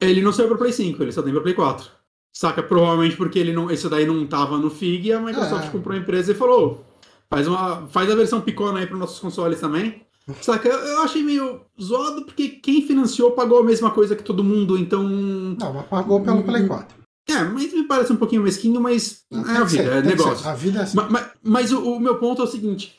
[0.00, 1.88] Ele não saiu para Play 5, ele só tem para Play 4.
[2.34, 2.62] Saca?
[2.62, 5.70] Provavelmente porque ele não, esse daí não tava no FIG e a Microsoft É.
[5.70, 6.84] comprou a empresa e falou:
[7.30, 10.02] faz, uma, faz a versão picona aí para nossos consoles também.
[10.40, 10.68] Saca?
[10.68, 15.02] Eu, achei meio zoado porque quem financiou pagou a mesma coisa que todo mundo, então.
[15.06, 17.02] Não, mas pagou pelo Play 4.
[17.28, 20.08] É, mas me parece um pouquinho mesquinho, mas Tem é a ser, vida, é ser.
[20.08, 20.48] negócio.
[20.48, 20.96] A vida é assim.
[20.96, 22.98] Ma- ma- Mas, o, o meu ponto é o seguinte: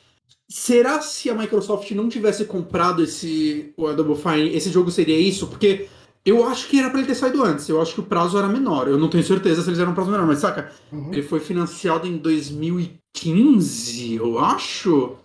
[0.53, 5.47] será se a Microsoft não tivesse comprado esse o Double Fine, esse jogo seria isso?
[5.47, 5.88] Porque
[6.23, 7.67] eu acho que era pra ele ter saído antes.
[7.67, 8.88] Eu acho que o prazo era menor.
[8.88, 10.71] Eu não tenho certeza se eles eram um prazo menor, mas saca?
[10.91, 11.11] Uhum.
[11.11, 15.17] Ele foi financiado em 2015, eu acho.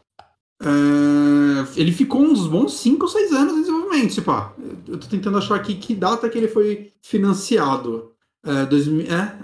[0.62, 4.54] É, ele ficou uns bons 5 ou 6 anos em desenvolvimento, se pá.
[4.88, 8.12] Eu tô tentando achar aqui que data que ele foi financiado.
[8.46, 9.38] É, 2000, é,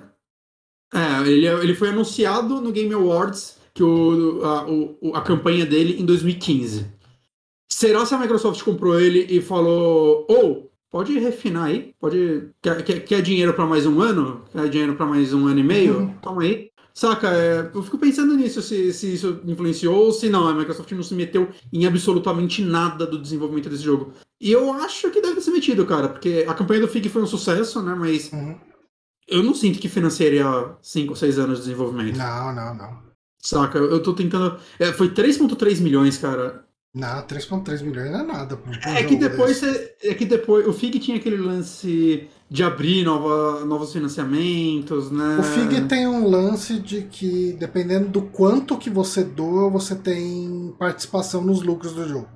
[0.94, 6.00] é, ele, ele foi anunciado no Game Awards que o, a, o- a campanha dele
[6.00, 6.86] em 2015.
[7.70, 11.92] Será se a Microsoft comprou ele e falou: Ou, pode refinar aí?
[11.98, 12.50] Pode.
[12.62, 14.44] Quer, quer, quer dinheiro para mais um ano?
[14.52, 15.98] Quer dinheiro para mais um ano e meio?
[15.98, 16.14] Uhum.
[16.22, 16.70] Toma aí.
[16.96, 20.92] Saca, é, eu fico pensando nisso, se, se isso influenciou ou se não, a Microsoft
[20.92, 24.12] não se meteu em absolutamente nada do desenvolvimento desse jogo.
[24.40, 27.22] E eu acho que deve ter se metido, cara, porque a campanha do FIG foi
[27.22, 27.96] um sucesso, né?
[27.98, 28.56] Mas Uhum.
[29.26, 30.44] eu não sinto que financiaria
[30.80, 32.16] 5 ou 6 anos de desenvolvimento.
[32.16, 33.02] Não, não, não.
[33.44, 33.78] Saca?
[33.78, 34.56] Eu tô tentando.
[34.78, 36.64] é, foi 3,3 milhões, cara.
[36.94, 38.58] Não, 3.3 milhões não é nada.
[38.86, 39.92] É que depois desse.
[40.02, 45.38] é que depois o FIG tinha aquele lance de abrir nova, novos financiamentos, né?
[45.40, 50.72] O FIG tem um lance de que, dependendo do quanto que você doa, você tem
[50.78, 52.28] participação nos lucros do jogo.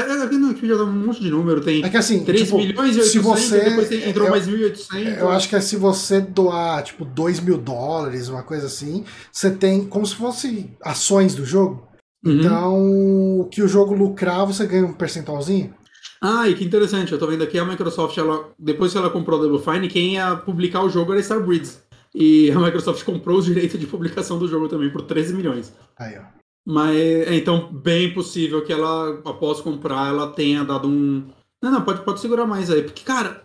[0.00, 2.42] É, é, aqui no Wikipedia dá um monte de número, tem É que assim, 3
[2.44, 5.18] tipo, milhões e 800, se você- depois tem- entrou eu- mais 1.800.
[5.18, 9.50] Eu acho que é se você doar, tipo, 2 mil dólares, uma coisa assim, você
[9.50, 11.86] tem como se fosse ações do jogo.
[12.24, 12.32] Uhum.
[12.38, 15.74] Então, o que o jogo lucrar, você ganha um percentualzinho.
[16.20, 19.40] Ah, e que interessante, eu tô vendo aqui a Microsoft, ela, depois que ela comprou
[19.40, 21.78] a Double Fine, quem ia publicar o jogo era a Starbreeze.
[22.14, 25.72] E a Microsoft comprou os direitos de publicação do jogo também por 13 milhões.
[25.98, 26.41] Aí, ó.
[26.64, 31.24] Mas é então bem possível que ela, após comprar, ela tenha dado um.
[31.62, 32.82] Não, não, pode, pode segurar mais aí.
[32.82, 33.44] Porque, cara,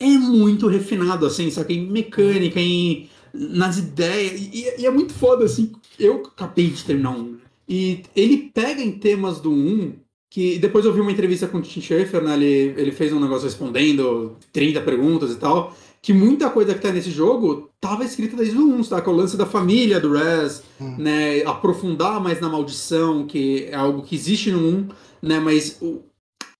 [0.00, 1.74] é muito refinado, assim, sabe?
[1.74, 3.08] Em mecânica, em.
[3.32, 4.40] nas ideias.
[4.40, 5.72] E, e é muito foda, assim.
[5.98, 7.38] Eu acabei de terminar um.
[7.68, 9.94] E ele pega em temas do 1,
[10.30, 12.34] que depois eu vi uma entrevista com o Tim Schafer, né?
[12.34, 15.74] Ele, ele fez um negócio respondendo 30 perguntas e tal.
[16.04, 19.00] Que muita coisa que tá nesse jogo tava escrita desde o 1, tá?
[19.00, 20.96] Que é o lance da família do Rez, Hum.
[20.98, 21.42] né?
[21.46, 24.88] Aprofundar mais na maldição, que é algo que existe no 1,
[25.22, 25.40] né?
[25.40, 26.02] Mas o,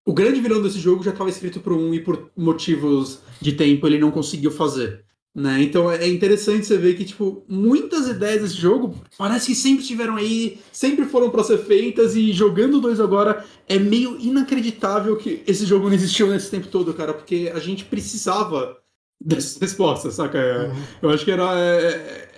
[0.02, 3.86] o grande vilão desse jogo já estava escrito pro 1 e por motivos de tempo
[3.86, 5.04] ele não conseguiu fazer.
[5.34, 5.62] Né?
[5.62, 10.16] Então é interessante você ver que, tipo, muitas ideias desse jogo parece que sempre estiveram
[10.16, 15.66] aí, sempre foram para ser feitas, e jogando dois agora é meio inacreditável que esse
[15.66, 18.78] jogo não existiu nesse tempo todo, cara, porque a gente precisava
[19.24, 20.38] dessas respostas, saca?
[20.38, 20.82] É, Uhum.
[21.02, 21.58] Eu acho que era.
[21.58, 22.28] é, é,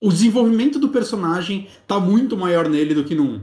[0.00, 3.40] o desenvolvimento do personagem tá muito maior nele do que no 1.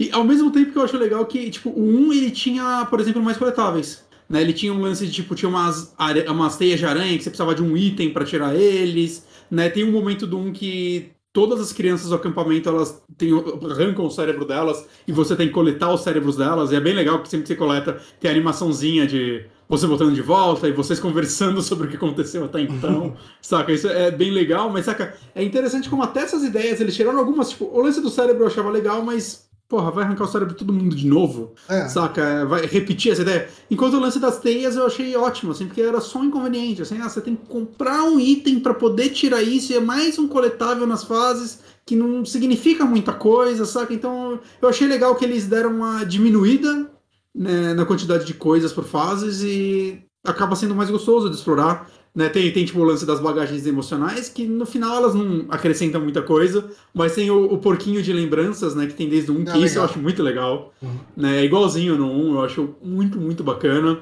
[0.00, 3.00] E ao mesmo tempo que eu acho legal que, tipo, o 1 ele tinha, por
[3.00, 4.04] exemplo, mais coletáveis.
[4.28, 4.40] Né?
[4.40, 5.94] Ele tinha um lance de, tipo, tinha umas,
[6.28, 9.26] umas teias de aranha que você precisava de um item pra tirar eles.
[9.50, 9.68] Né?
[9.68, 13.30] Tem um momento do 1 que todas as crianças do acampamento elas têm,
[13.70, 16.72] arrancam o cérebro delas e você tem que coletar os cérebros delas.
[16.72, 20.14] E é bem legal que sempre que você coleta tem a animaçãozinha de você botando
[20.14, 23.14] de volta e vocês conversando sobre o que aconteceu até então.
[23.42, 23.72] saca?
[23.72, 25.14] Isso é bem legal, mas saca?
[25.34, 27.50] É interessante como até essas ideias eles tiraram algumas.
[27.50, 29.46] Tipo, o lance do cérebro eu achava legal, mas.
[29.68, 31.52] Porra, vai arrancar o cérebro de todo mundo de novo?
[31.68, 31.86] É.
[31.88, 32.46] Saca?
[32.46, 33.50] Vai repetir essa ideia.
[33.70, 36.80] Enquanto o lance das teias eu achei ótimo, assim, porque era só um inconveniente.
[36.80, 40.18] Assim, ah, você tem que comprar um item pra poder tirar isso, e é mais
[40.18, 43.92] um coletável nas fases que não significa muita coisa, saca?
[43.92, 46.90] Então eu achei legal que eles deram uma diminuída
[47.34, 51.88] né, na quantidade de coisas por fases e acaba sendo mais gostoso de explorar.
[52.14, 52.28] Né?
[52.28, 56.20] Tem, tem tipo o lance das bagagens emocionais, que no final elas não acrescentam muita
[56.22, 58.86] coisa, mas tem o, o porquinho de lembranças, né?
[58.86, 59.84] Que tem desde o 1, Ah, que isso eu legal.
[59.84, 60.74] acho muito legal.
[60.82, 60.98] Uhum.
[61.16, 61.40] Né?
[61.40, 64.00] É igualzinho no 1, eu acho muito, muito bacana.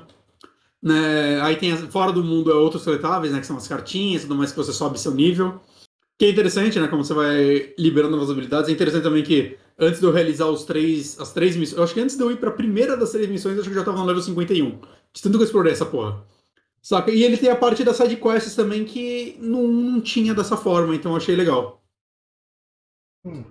[0.82, 1.40] Né?
[1.42, 3.40] Aí tem as- fora do mundo é outros coletáveis, né?
[3.40, 5.60] Que são as cartinhas, tudo mais que você sobe seu nível.
[6.18, 6.88] Que é interessante, né?
[6.88, 8.70] Como você vai liberando novas habilidades.
[8.70, 11.76] É interessante também que antes de eu realizar os três, as três missões.
[11.78, 13.74] Eu acho que antes de eu ir pra primeira das três missões, eu acho que
[13.76, 14.80] eu já tava no level 51.
[15.12, 16.24] De tanto que eu explorei essa porra.
[16.82, 17.10] Saca?
[17.10, 21.12] E ele tem a parte das sidequests também que não, não tinha dessa forma, então
[21.12, 21.82] eu achei legal.
[23.24, 23.44] Hum.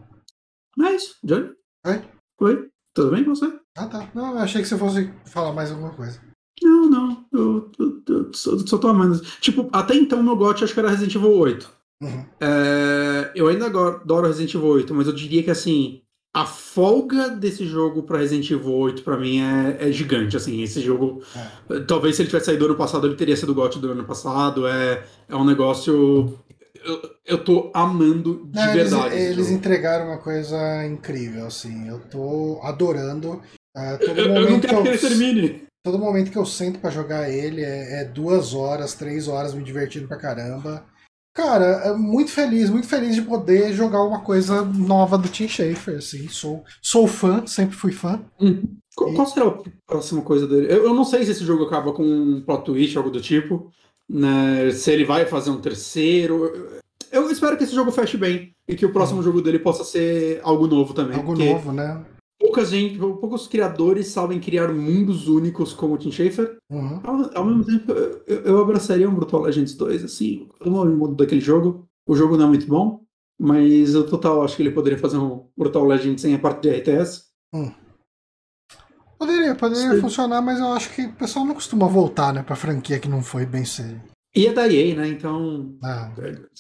[0.77, 1.51] Mas, Johnny?
[1.85, 2.01] Oi?
[2.41, 2.69] Oi?
[2.93, 3.51] Tudo bem com você?
[3.77, 4.09] Ah, tá.
[4.15, 6.21] Não, eu achei que você fosse falar mais alguma coisa.
[6.61, 7.25] Não, não.
[7.33, 9.21] Eu, eu- eu só, só tô amando.
[9.41, 11.69] Tipo, até então meu gote acho que era Resident Evil 8.
[12.01, 12.25] Uhum.
[12.39, 16.01] É, eu ainda adoro Resident Evil 8, mas eu diria que assim,
[16.35, 20.81] a folga desse jogo pra Resident Evil 8 pra mim é, é gigante, assim, esse
[20.81, 21.21] jogo,
[21.69, 21.79] É.
[21.87, 24.67] talvez se ele tivesse saído ano passado, ele teria sido o GOT do ano passado,
[24.67, 26.37] é, é um negócio,
[26.83, 29.15] eu, eu tô amando de Não, eles, verdade.
[29.15, 29.57] eles jogo.
[29.57, 31.87] entregaram uma coisa incrível, assim.
[31.87, 33.41] Eu tô adorando.
[33.73, 35.63] Ah, todo, eu, eu não quero que eu, ele termine.
[35.85, 39.63] todo momento que eu sento pra jogar ele é, é duas horas, três horas me
[39.63, 40.83] divertindo pra caramba.
[41.35, 45.97] Cara, é muito feliz, muito feliz de poder jogar uma coisa nova do Tim Schafer,
[45.97, 46.29] assim.
[46.29, 48.21] Sou, sou fã, sempre fui fã.
[48.39, 48.63] Hum.
[48.95, 50.67] Qual, qual será a próxima coisa dele?
[50.71, 53.69] Eu, eu não sei se esse jogo acaba com um plot twist, algo do tipo.
[54.09, 54.71] Né?
[54.71, 56.79] Se ele vai fazer um terceiro.
[57.11, 58.55] Eu, espero que esse jogo feche bem.
[58.65, 61.17] E que o próximo jogo dele possa ser algo novo também.
[61.17, 62.01] Algo porque novo, né?
[62.55, 66.57] Poucas gente, poucos criadores sabem criar mundos únicos como o Tim Schafer.
[66.71, 67.01] Uhum.
[67.03, 70.47] Ao, ao mesmo tempo, eu, eu abraçaria um Brutal Legends 2, assim.
[70.61, 71.85] Eu amo o mundo daquele jogo.
[72.07, 73.01] O jogo não é muito bom.
[73.37, 76.69] Mas eu total acho que ele poderia fazer um Brutal Legends sem a parte de
[76.69, 77.25] RTS.
[79.19, 79.99] Poderia, poderia Sim.
[80.01, 83.21] funcionar, mas eu acho que o pessoal não costuma voltar, né, pra franquia que não
[83.21, 84.01] foi bem ser.
[84.33, 85.07] E é da EA, né?
[85.09, 85.75] Então.
[85.83, 86.11] Ah,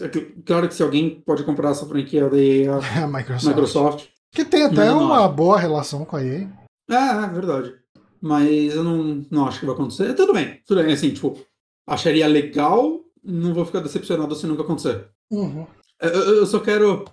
[0.01, 3.45] É que- Claro que se alguém pode comprar essa franquia da EA, a a Microsoft.
[3.47, 4.14] Microsoft.
[4.31, 6.47] Que tem até uma boa relação com a EA.
[6.89, 6.95] É,
[7.25, 7.73] é verdade.
[8.21, 10.13] Mas eu não, não acho que vai acontecer.
[10.13, 10.93] Tudo bem, tudo bem.
[10.93, 11.39] Assim, tipo,
[11.87, 15.07] acharia legal, não vou ficar decepcionado se nunca acontecer.
[15.31, 15.65] Uhum.
[16.01, 17.05] Eu, eu- eu só quero.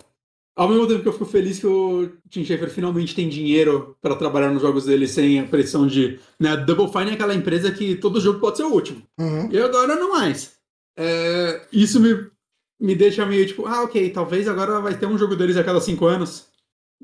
[0.55, 4.15] Ao mesmo tempo que eu fico feliz que o Tim Schafer finalmente tem dinheiro para
[4.17, 6.19] trabalhar nos jogos dele sem a pressão de.
[6.39, 9.03] Né, a Double Fine é aquela empresa que todo jogo pode ser o último.
[9.19, 9.49] Uhum.
[9.51, 10.53] E agora não mais.
[10.99, 12.27] É, isso me,
[12.79, 15.81] me deixa meio tipo, ah, ok, talvez agora vai ter um jogo deles a cada
[15.81, 16.49] cinco anos.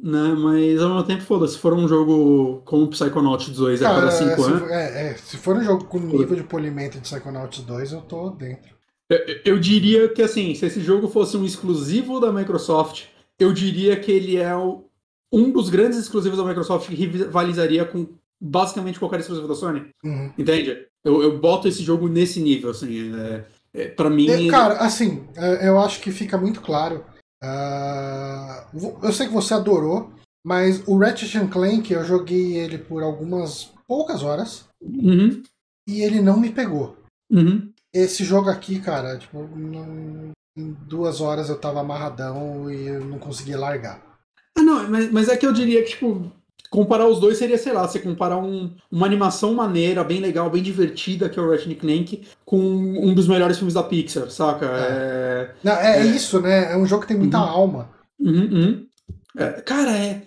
[0.03, 0.35] Né?
[0.39, 4.11] Mas ao mesmo tempo, foda-se, se for um jogo como o Psychonauts 2 a cada
[4.11, 4.71] 5 se, anos.
[4.71, 8.31] é, é, se for um jogo com nível de polimento de Psychonauts 2, eu tô
[8.31, 8.77] dentro.
[9.09, 13.05] Eu, eu diria que assim, se esse jogo fosse um exclusivo da Microsoft,
[13.39, 14.85] eu diria que ele é o,
[15.33, 18.07] um dos grandes exclusivos da Microsoft que rivalizaria com
[18.41, 19.87] basicamente qualquer exclusivo da Sony.
[20.05, 20.33] Uhum.
[20.39, 20.87] Entende?
[21.05, 23.13] Eu, eu boto esse jogo nesse nível, assim.
[23.17, 23.45] É,
[23.75, 24.29] é, pra mim.
[24.29, 27.05] É, Cara, assim, é, eu acho que fica muito claro.
[27.43, 30.13] Uh, eu sei que você adorou,
[30.45, 35.43] mas o Ratchet Clank eu joguei ele por algumas poucas horas Uhum,
[35.87, 36.97] e ele não me pegou.
[37.31, 37.73] uhum.
[37.93, 43.19] Esse jogo aqui, cara, tipo, não- em duas horas eu tava amarradão e eu não
[43.19, 44.03] conseguia largar.
[44.57, 46.31] Ah, não, mas, mas é que eu diria que, tipo,
[46.71, 50.63] comparar os dois seria, sei lá, você comparar um- uma animação maneira, bem legal, bem
[50.63, 54.67] divertida, que é o Ratchet Clank, com um dos melhores filmes da Pixar, saca?
[54.67, 55.55] É.
[55.63, 56.07] Não, é, É.
[56.07, 56.73] isso, né?
[56.73, 57.45] É um jogo que tem muita Uhum.
[57.49, 57.91] alma.
[58.21, 58.87] Uhum, uhum.
[59.37, 60.23] É, cara, é.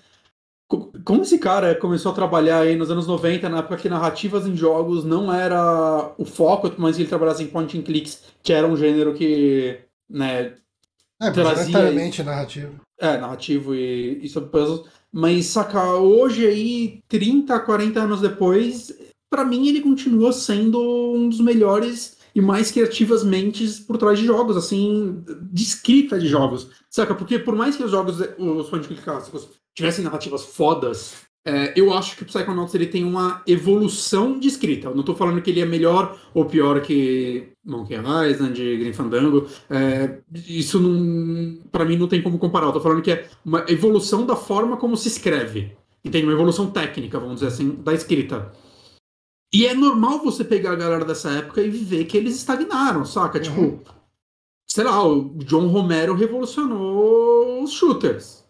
[0.68, 4.47] co- Como esse cara começou a trabalhar aí nos anos 90, na época que narrativas
[4.47, 8.65] em jogos não era o foco, mas ele trabalhasse em point and clicks, que era
[8.65, 10.53] um gênero que, né,
[11.22, 12.76] É, Trazia majoritariamente narrativo.
[12.99, 18.94] é narrativo e, e sobre puzzles, mas saca, hoje aí, 30, 40 anos depois,
[19.30, 20.80] pra mim ele continua sendo
[21.14, 26.28] um dos melhores e mais criativas mentes por trás de jogos, assim, de escrita de
[26.28, 26.70] jogos.
[26.90, 27.14] Saca?
[27.14, 31.73] Porque por mais que os jogos, os point and click clássicos, tivessem narrativas fodas, é,
[31.76, 34.88] eu acho que o Psychonauts ele tem uma evolução de escrita.
[34.88, 39.47] Eu não tô falando que ele é melhor ou pior que Monkey Island, Grim Fandango.
[39.69, 42.68] É, isso não, para mim não tem como comparar.
[42.68, 45.76] Eu tô falando que é uma evolução da forma como se escreve.
[46.05, 46.26] Entende?
[46.26, 48.51] Uma evolução técnica, vamos dizer assim, da escrita.
[49.53, 53.38] E é normal você pegar a galera dessa época e ver que eles estagnaram, saca?
[53.39, 53.43] Uhum.
[53.43, 53.91] Tipo,
[54.69, 58.41] sei lá, o John Romero revolucionou os shooters.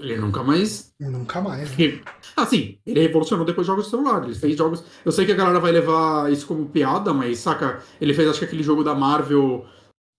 [0.00, 1.70] Ele nunca mais Nunca mais.
[1.76, 2.00] né?
[2.36, 4.22] Assim, ele revolucionou depois jogos de celular.
[4.22, 4.84] Ele fez jogos.
[5.04, 7.82] Eu sei que a galera vai levar isso como piada, mas saca?
[7.98, 9.64] Ele fez acho que aquele jogo da Marvel,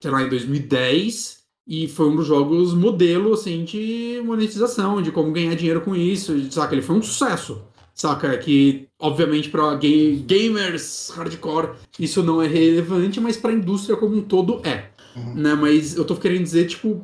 [0.01, 1.37] sei lá, em 2010.
[1.67, 6.51] E foi um dos jogos modelo, assim, de monetização, de como ganhar dinheiro com isso.
[6.51, 6.73] Saca?
[6.73, 7.61] Ele foi um sucesso.
[7.93, 8.35] Saca?
[8.37, 14.61] Que, obviamente, para gamers hardcore, isso não é relevante, mas pra indústria como um todo
[14.65, 14.89] é.
[15.15, 15.35] Uhum.
[15.35, 15.53] Né?
[15.55, 17.03] Mas eu tô querendo dizer, tipo,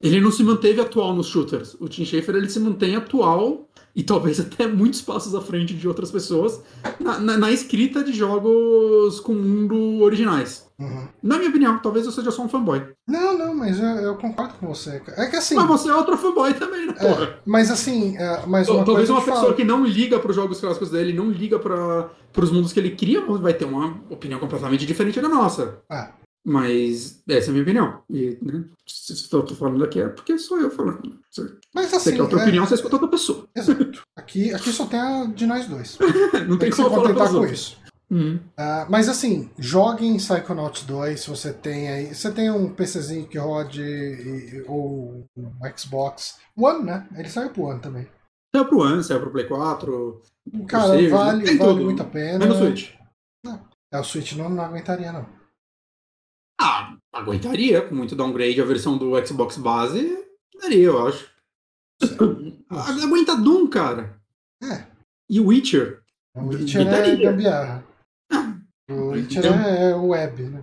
[0.00, 1.76] ele não se manteve atual nos shooters.
[1.80, 3.67] O Tim Schafer ele se mantém atual
[3.98, 6.62] e talvez até muitos passos à frente de outras pessoas
[7.00, 10.66] na, na- na escrita de jogos com mundo originais.
[10.78, 11.08] Uhum.
[11.20, 12.80] Na minha opinião, talvez eu seja só um fanboy.
[13.08, 15.02] Não, não, mas eu, eu concordo com você.
[15.16, 15.56] É que assim.
[15.56, 16.94] Mas você é outro fanboy também, né?
[17.00, 19.54] É, mas assim, é, mas uma Talvez uma pessoa falo.
[19.54, 22.92] que não liga para os jogos clássicos dele, não liga para os mundos que ele
[22.92, 25.80] cria, vai ter uma opinião completamente diferente da nossa.
[25.90, 26.12] Ah,
[26.48, 28.02] Mas essa é a minha opinião.
[28.08, 31.20] E né, se tô falando aqui é porque sou eu falando.
[31.30, 31.42] Se
[31.74, 32.12] mas você assim.
[32.16, 33.46] quer outra é- opinião, você escuta outra pessoa.
[33.54, 34.02] Exato.
[34.16, 35.98] Aqui, aqui só tem a de nós dois.
[36.48, 37.52] Não tem Tem que se como contentar com outros.
[37.52, 37.78] isso.
[38.10, 38.38] Hum.
[38.56, 42.14] Ah, mas assim, jogue em Psychonauts 2 se você tem aí.
[42.14, 47.06] Você tem um PCzinho que rode e- ou um Xbox One, né?
[47.14, 48.08] Ele saiu pro One também.
[48.56, 50.22] Saiu pro One, saiu pro Play 4.
[50.66, 51.84] Cara, vale, vale tudo.
[51.84, 52.38] muito a pena.
[52.38, 52.92] Menos Switch.
[53.92, 55.26] É, o Switch não, não aguentaria, não.
[56.60, 60.24] Ah, aguentaria, com muito downgrade, a versão do Xbox base,
[60.60, 61.28] daria, eu acho.
[62.70, 64.20] Ah, Aguenta Doom, cara.
[64.62, 64.84] É.
[65.30, 66.02] E Witcher.
[66.36, 67.30] O Witcher é Gritaria.
[67.30, 67.84] gambiarra.
[68.90, 70.62] O Witcher Então- é web, né?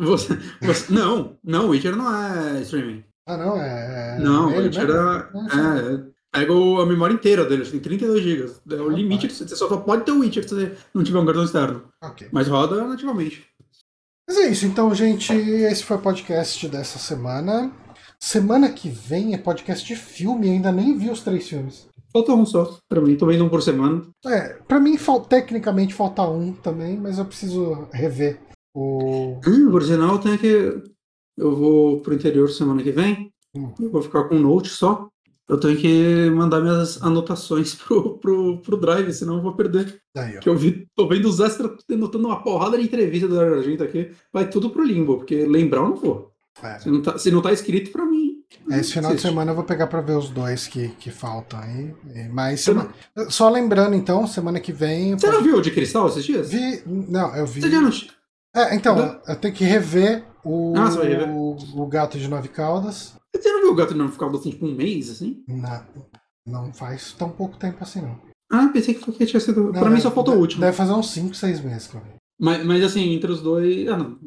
[0.00, 3.04] Você, você- não, não, Witcher não é streaming.
[3.28, 4.16] Ah, não, é.
[4.16, 5.60] é não, ele Witcher é, Nossa.
[6.02, 8.42] é- Pega o- a memória inteira dele, tem 32 GB.
[8.70, 8.96] É o Rapaz.
[8.96, 11.84] limite, você só pode ter o Witcher se você não tiver um cartão externo.
[12.02, 12.28] Ok.
[12.32, 13.46] Mas roda nativamente.
[14.28, 15.32] Mas é isso, então, gente.
[15.32, 17.72] Esse foi o podcast dessa semana.
[18.18, 21.88] Semana que vem é podcast de filme, ainda nem vi os três filmes.
[22.12, 24.02] Falta um só, pra mim, tô vendo um por semana.
[24.24, 28.40] É, pra mim, fal- tecnicamente falta um também, mas eu preciso rever
[28.74, 29.38] o.
[29.46, 30.82] Hum, por sinal, tem que.
[31.36, 33.30] Eu vou pro interior semana que vem.
[33.54, 33.72] Hum.
[33.78, 35.08] Eu vou ficar com um note só.
[35.48, 40.00] Eu tenho que mandar minhas anotações pro, pro, pro Drive, senão eu vou perder.
[40.14, 40.40] Daí, ó.
[40.40, 44.10] Que eu vi, tô vendo os extras, anotando uma porrada de entrevista da Argento aqui.
[44.32, 46.32] Vai tudo pro limbo, porque lembrar eu não vou.
[46.62, 46.78] É.
[46.78, 48.26] Se não tá, se não tá escrito pra mim.
[48.70, 49.28] Esse final de existe.
[49.28, 51.94] semana eu vou pegar pra ver os dois que, que faltam aí.
[52.32, 52.94] Mas Você sema-
[53.28, 55.16] só lembrando então, semana que vem.
[55.18, 56.50] Você não viu o de cristal esses dias?
[56.50, 56.82] Vi.
[56.86, 57.60] Não, eu vi.
[57.60, 57.90] Você já não.
[58.54, 59.20] É, então, Não?
[59.28, 61.28] eu tenho que rever o, Ah, rever.
[61.28, 63.14] o gato de nove caudas.
[63.40, 65.42] Você não viu o gato não ficar assim, tipo um mês, assim?
[65.48, 65.86] Na-
[66.46, 68.20] não faz tão pouco tempo assim, não.
[68.50, 69.72] Ah, pensei que tinha sido.
[69.72, 70.60] Não, pra mim só falta o último.
[70.60, 72.00] Deve fazer uns 5, 6 meses vi.
[72.40, 73.88] Mas, mas assim, entre os dois.
[73.88, 74.18] Ah, não.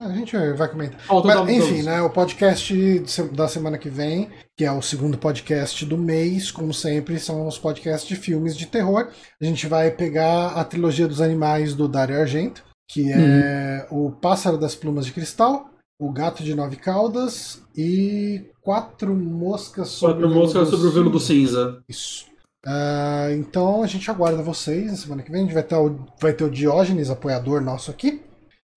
[0.00, 1.00] A gente vai comentar.
[1.24, 2.00] Mas, enfim, né?
[2.02, 3.02] O podcast
[3.32, 7.58] da semana que vem, que é o segundo podcast do mês, como sempre, são os
[7.58, 9.08] podcasts de filmes de terror.
[9.40, 14.56] A gente vai pegar a trilogia dos animais do Dario Argento, que é o Pássaro
[14.56, 15.68] das Plumas de Cristal,
[15.98, 20.88] o Gato de Nove Caudas e Quatro Moscas sobre Quatro o Velo moscas do sobre
[20.88, 21.82] o velo do Cinza.
[21.88, 22.26] Isso.
[22.66, 25.42] Ah, então a gente aguarda vocês na semana que vem.
[25.42, 28.22] A gente vai ter o, vai ter o Diógenes, apoiador nosso aqui,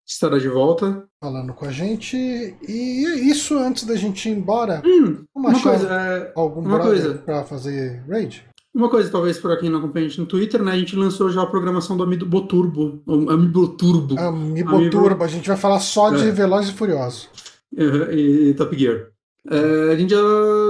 [0.07, 1.05] Estará de volta.
[1.23, 2.17] falando com a gente.
[2.17, 4.81] E é isso antes da gente ir embora.
[4.85, 7.13] Hum, uma coisa, é, algum uma coisa.
[7.15, 8.45] pra fazer raid?
[8.73, 10.71] Uma coisa, talvez para quem não acompanha a gente no Twitter, né?
[10.71, 13.01] A gente lançou já a programação do Amiiboturbo.
[13.05, 14.17] o Amiiboturbo.
[14.17, 16.31] Amiiboturbo, a gente vai falar só de É.
[16.31, 17.29] Velozes e Furiosos.
[17.77, 19.07] Uhum, e Top Gear.
[19.49, 20.21] É, a gente já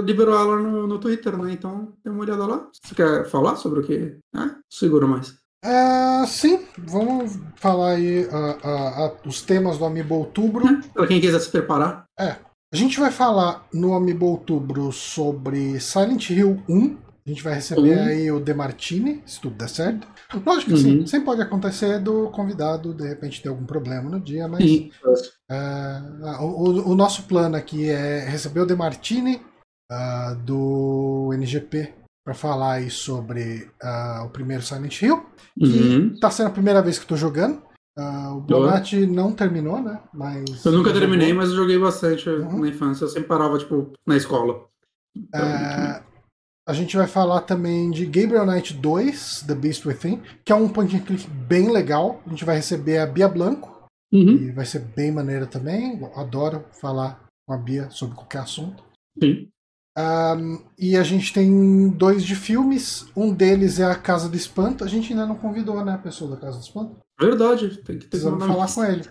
[0.04, 1.52] liberou ela no, no Twitter, né?
[1.52, 2.68] Então dê uma olhada lá.
[2.72, 4.18] Você quer falar sobre o que?
[4.34, 5.36] Ah, segura mais.
[5.64, 10.66] Ah, sim, vamos falar aí ah, os temas do Amiibo Outubro.
[10.94, 12.06] Para quem quiser se preparar.
[12.18, 16.98] A gente vai falar no Amiibo Outubro sobre Silent Hill 1.
[17.26, 18.04] A gente vai receber Um.
[18.04, 20.08] aí o Demartini, se tudo der certo.
[20.46, 21.08] Lógico que sim, Uhum.
[21.08, 24.90] sempre pode acontecer do convidado de repente ter algum problema no dia, mas Sim.
[25.50, 29.42] ah, o, o nosso plano aqui é receber o Demartini
[29.92, 31.94] ah, do NGP
[32.26, 35.26] para falar aí sobre ah, o primeiro Silent Hill.
[35.60, 36.20] Que Uhum.
[36.20, 37.62] tá sendo a primeira vez que eu tô jogando.
[37.98, 40.00] Ah, o Bonatti não terminou, né?
[40.14, 40.64] Mas.
[40.66, 41.02] Eu nunca jogou.
[41.02, 42.62] terminei, mas eu joguei bastante Uhum.
[42.62, 43.04] na infância.
[43.04, 44.66] Eu sempre parava, tipo, na escola.
[45.16, 46.02] Então, Ah,
[46.68, 50.70] a gente vai falar também de Gabriel Knight 2, The Beast Within, que é um
[50.70, 52.22] point and click bem legal.
[52.26, 53.72] A gente vai receber a Bia Blanco,
[54.14, 54.36] Uhum.
[54.36, 56.00] e vai ser bem maneira também.
[56.02, 58.84] Eu adoro falar com a Bia sobre qualquer assunto.
[59.22, 59.48] Sim.
[59.98, 60.36] Ah,
[60.78, 63.06] e a gente tem dois de filmes.
[63.16, 64.84] Um deles é a Casa do Espanto.
[64.84, 66.98] A gente ainda não convidou, né, a pessoa da Casa do Espanto.
[67.20, 69.04] Verdade, tem que ter Precisamos falar com ele.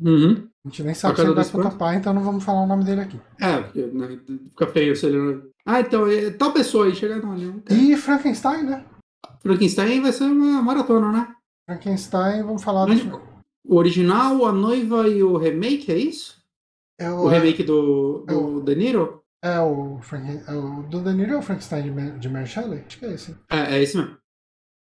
[0.00, 0.48] Uhum.
[0.68, 3.00] A gente nem sabe se ele vai topar, então não vamos falar o nome dele
[3.00, 3.18] aqui.
[3.40, 4.18] É, porque né,
[4.50, 5.42] fica feio se ele.
[5.64, 7.74] Ah, então, é, tal pessoa aí chega não, não quer.
[7.74, 8.84] E Frankenstein, né?
[9.40, 11.28] Frankenstein vai ser uma maratona, né?
[11.66, 13.18] Frankenstein, vamos falar Mas, do.
[13.66, 16.36] o original, a noiva e o remake, é isso?
[16.98, 19.22] É O remake do, é do De Niro?
[19.42, 20.42] É o, Franken...
[20.46, 22.82] é o do Danilo é o Frankenstein de, Mer- de Mary Shelley?
[22.86, 23.36] Acho que é esse.
[23.50, 24.16] É, é esse mesmo.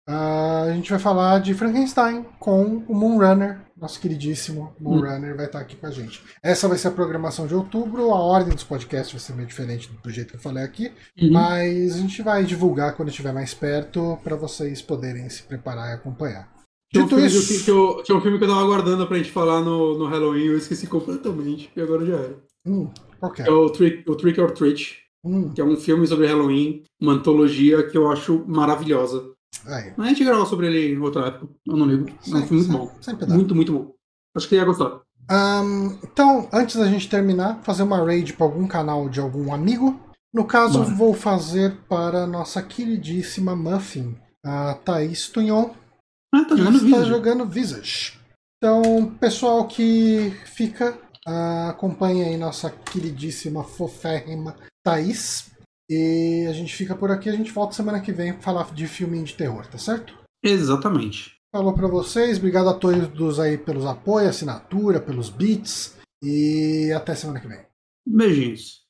[0.07, 3.61] Ah, a gente vai falar de Frankenstein com o Moonrunner.
[3.77, 4.85] Nosso queridíssimo Hum.
[4.85, 6.23] Moonrunner vai estar aqui com a gente.
[6.43, 8.11] Essa vai ser a programação de outubro.
[8.13, 10.93] A ordem dos podcasts vai ser meio diferente do jeito que eu falei aqui.
[11.21, 11.33] Uhum.
[11.33, 15.95] Mas a gente vai divulgar quando estiver mais perto para vocês poderem se preparar e
[15.95, 16.51] acompanhar.
[16.93, 17.65] Tinha um, filme isso.
[17.65, 20.45] que eu, tinha um filme que eu tava aguardando pra gente falar no, no Halloween,
[20.45, 22.37] eu esqueci completamente, e agora já era.
[22.67, 22.91] Hum,
[23.35, 23.47] que é?
[23.47, 27.13] É o Trick, o Trick or Treat, Hum, que é um filme sobre Halloween, uma
[27.13, 29.32] antologia que eu acho maravilhosa.
[29.67, 29.93] Aí.
[29.97, 32.09] A gente grava sobre ele em outra época, eu não ligo.
[32.09, 32.93] É um filme muito bom.
[33.01, 33.35] Sempre dá.
[33.35, 33.93] Muito, muito bom.
[34.37, 35.01] Acho que ia gostar.
[35.29, 40.01] Ahn, então, antes da gente terminar, fazer uma raid para algum canal de algum amigo.
[40.35, 40.95] No caso, Bora.
[40.95, 45.71] vou fazer para a nossa queridíssima Muffin, a Thaís Tunhon,
[46.35, 47.05] Ah, tá jogando está vídeo.
[47.05, 48.19] jogando Visage.
[48.57, 50.97] Então, pessoal que fica,
[51.27, 55.52] ah, acompanhe aí nossa queridíssima, foférrima Thaís.
[55.91, 58.87] E a gente fica por aqui, a gente volta semana que vem para falar de
[58.87, 60.15] filme de terror, tá certo?
[60.43, 61.37] Exatamente.
[61.53, 67.41] Falou pra vocês, obrigado a todos aí pelos apoios, assinatura, pelos beats e até semana
[67.41, 67.61] que vem.
[68.07, 68.82] Beijinhos.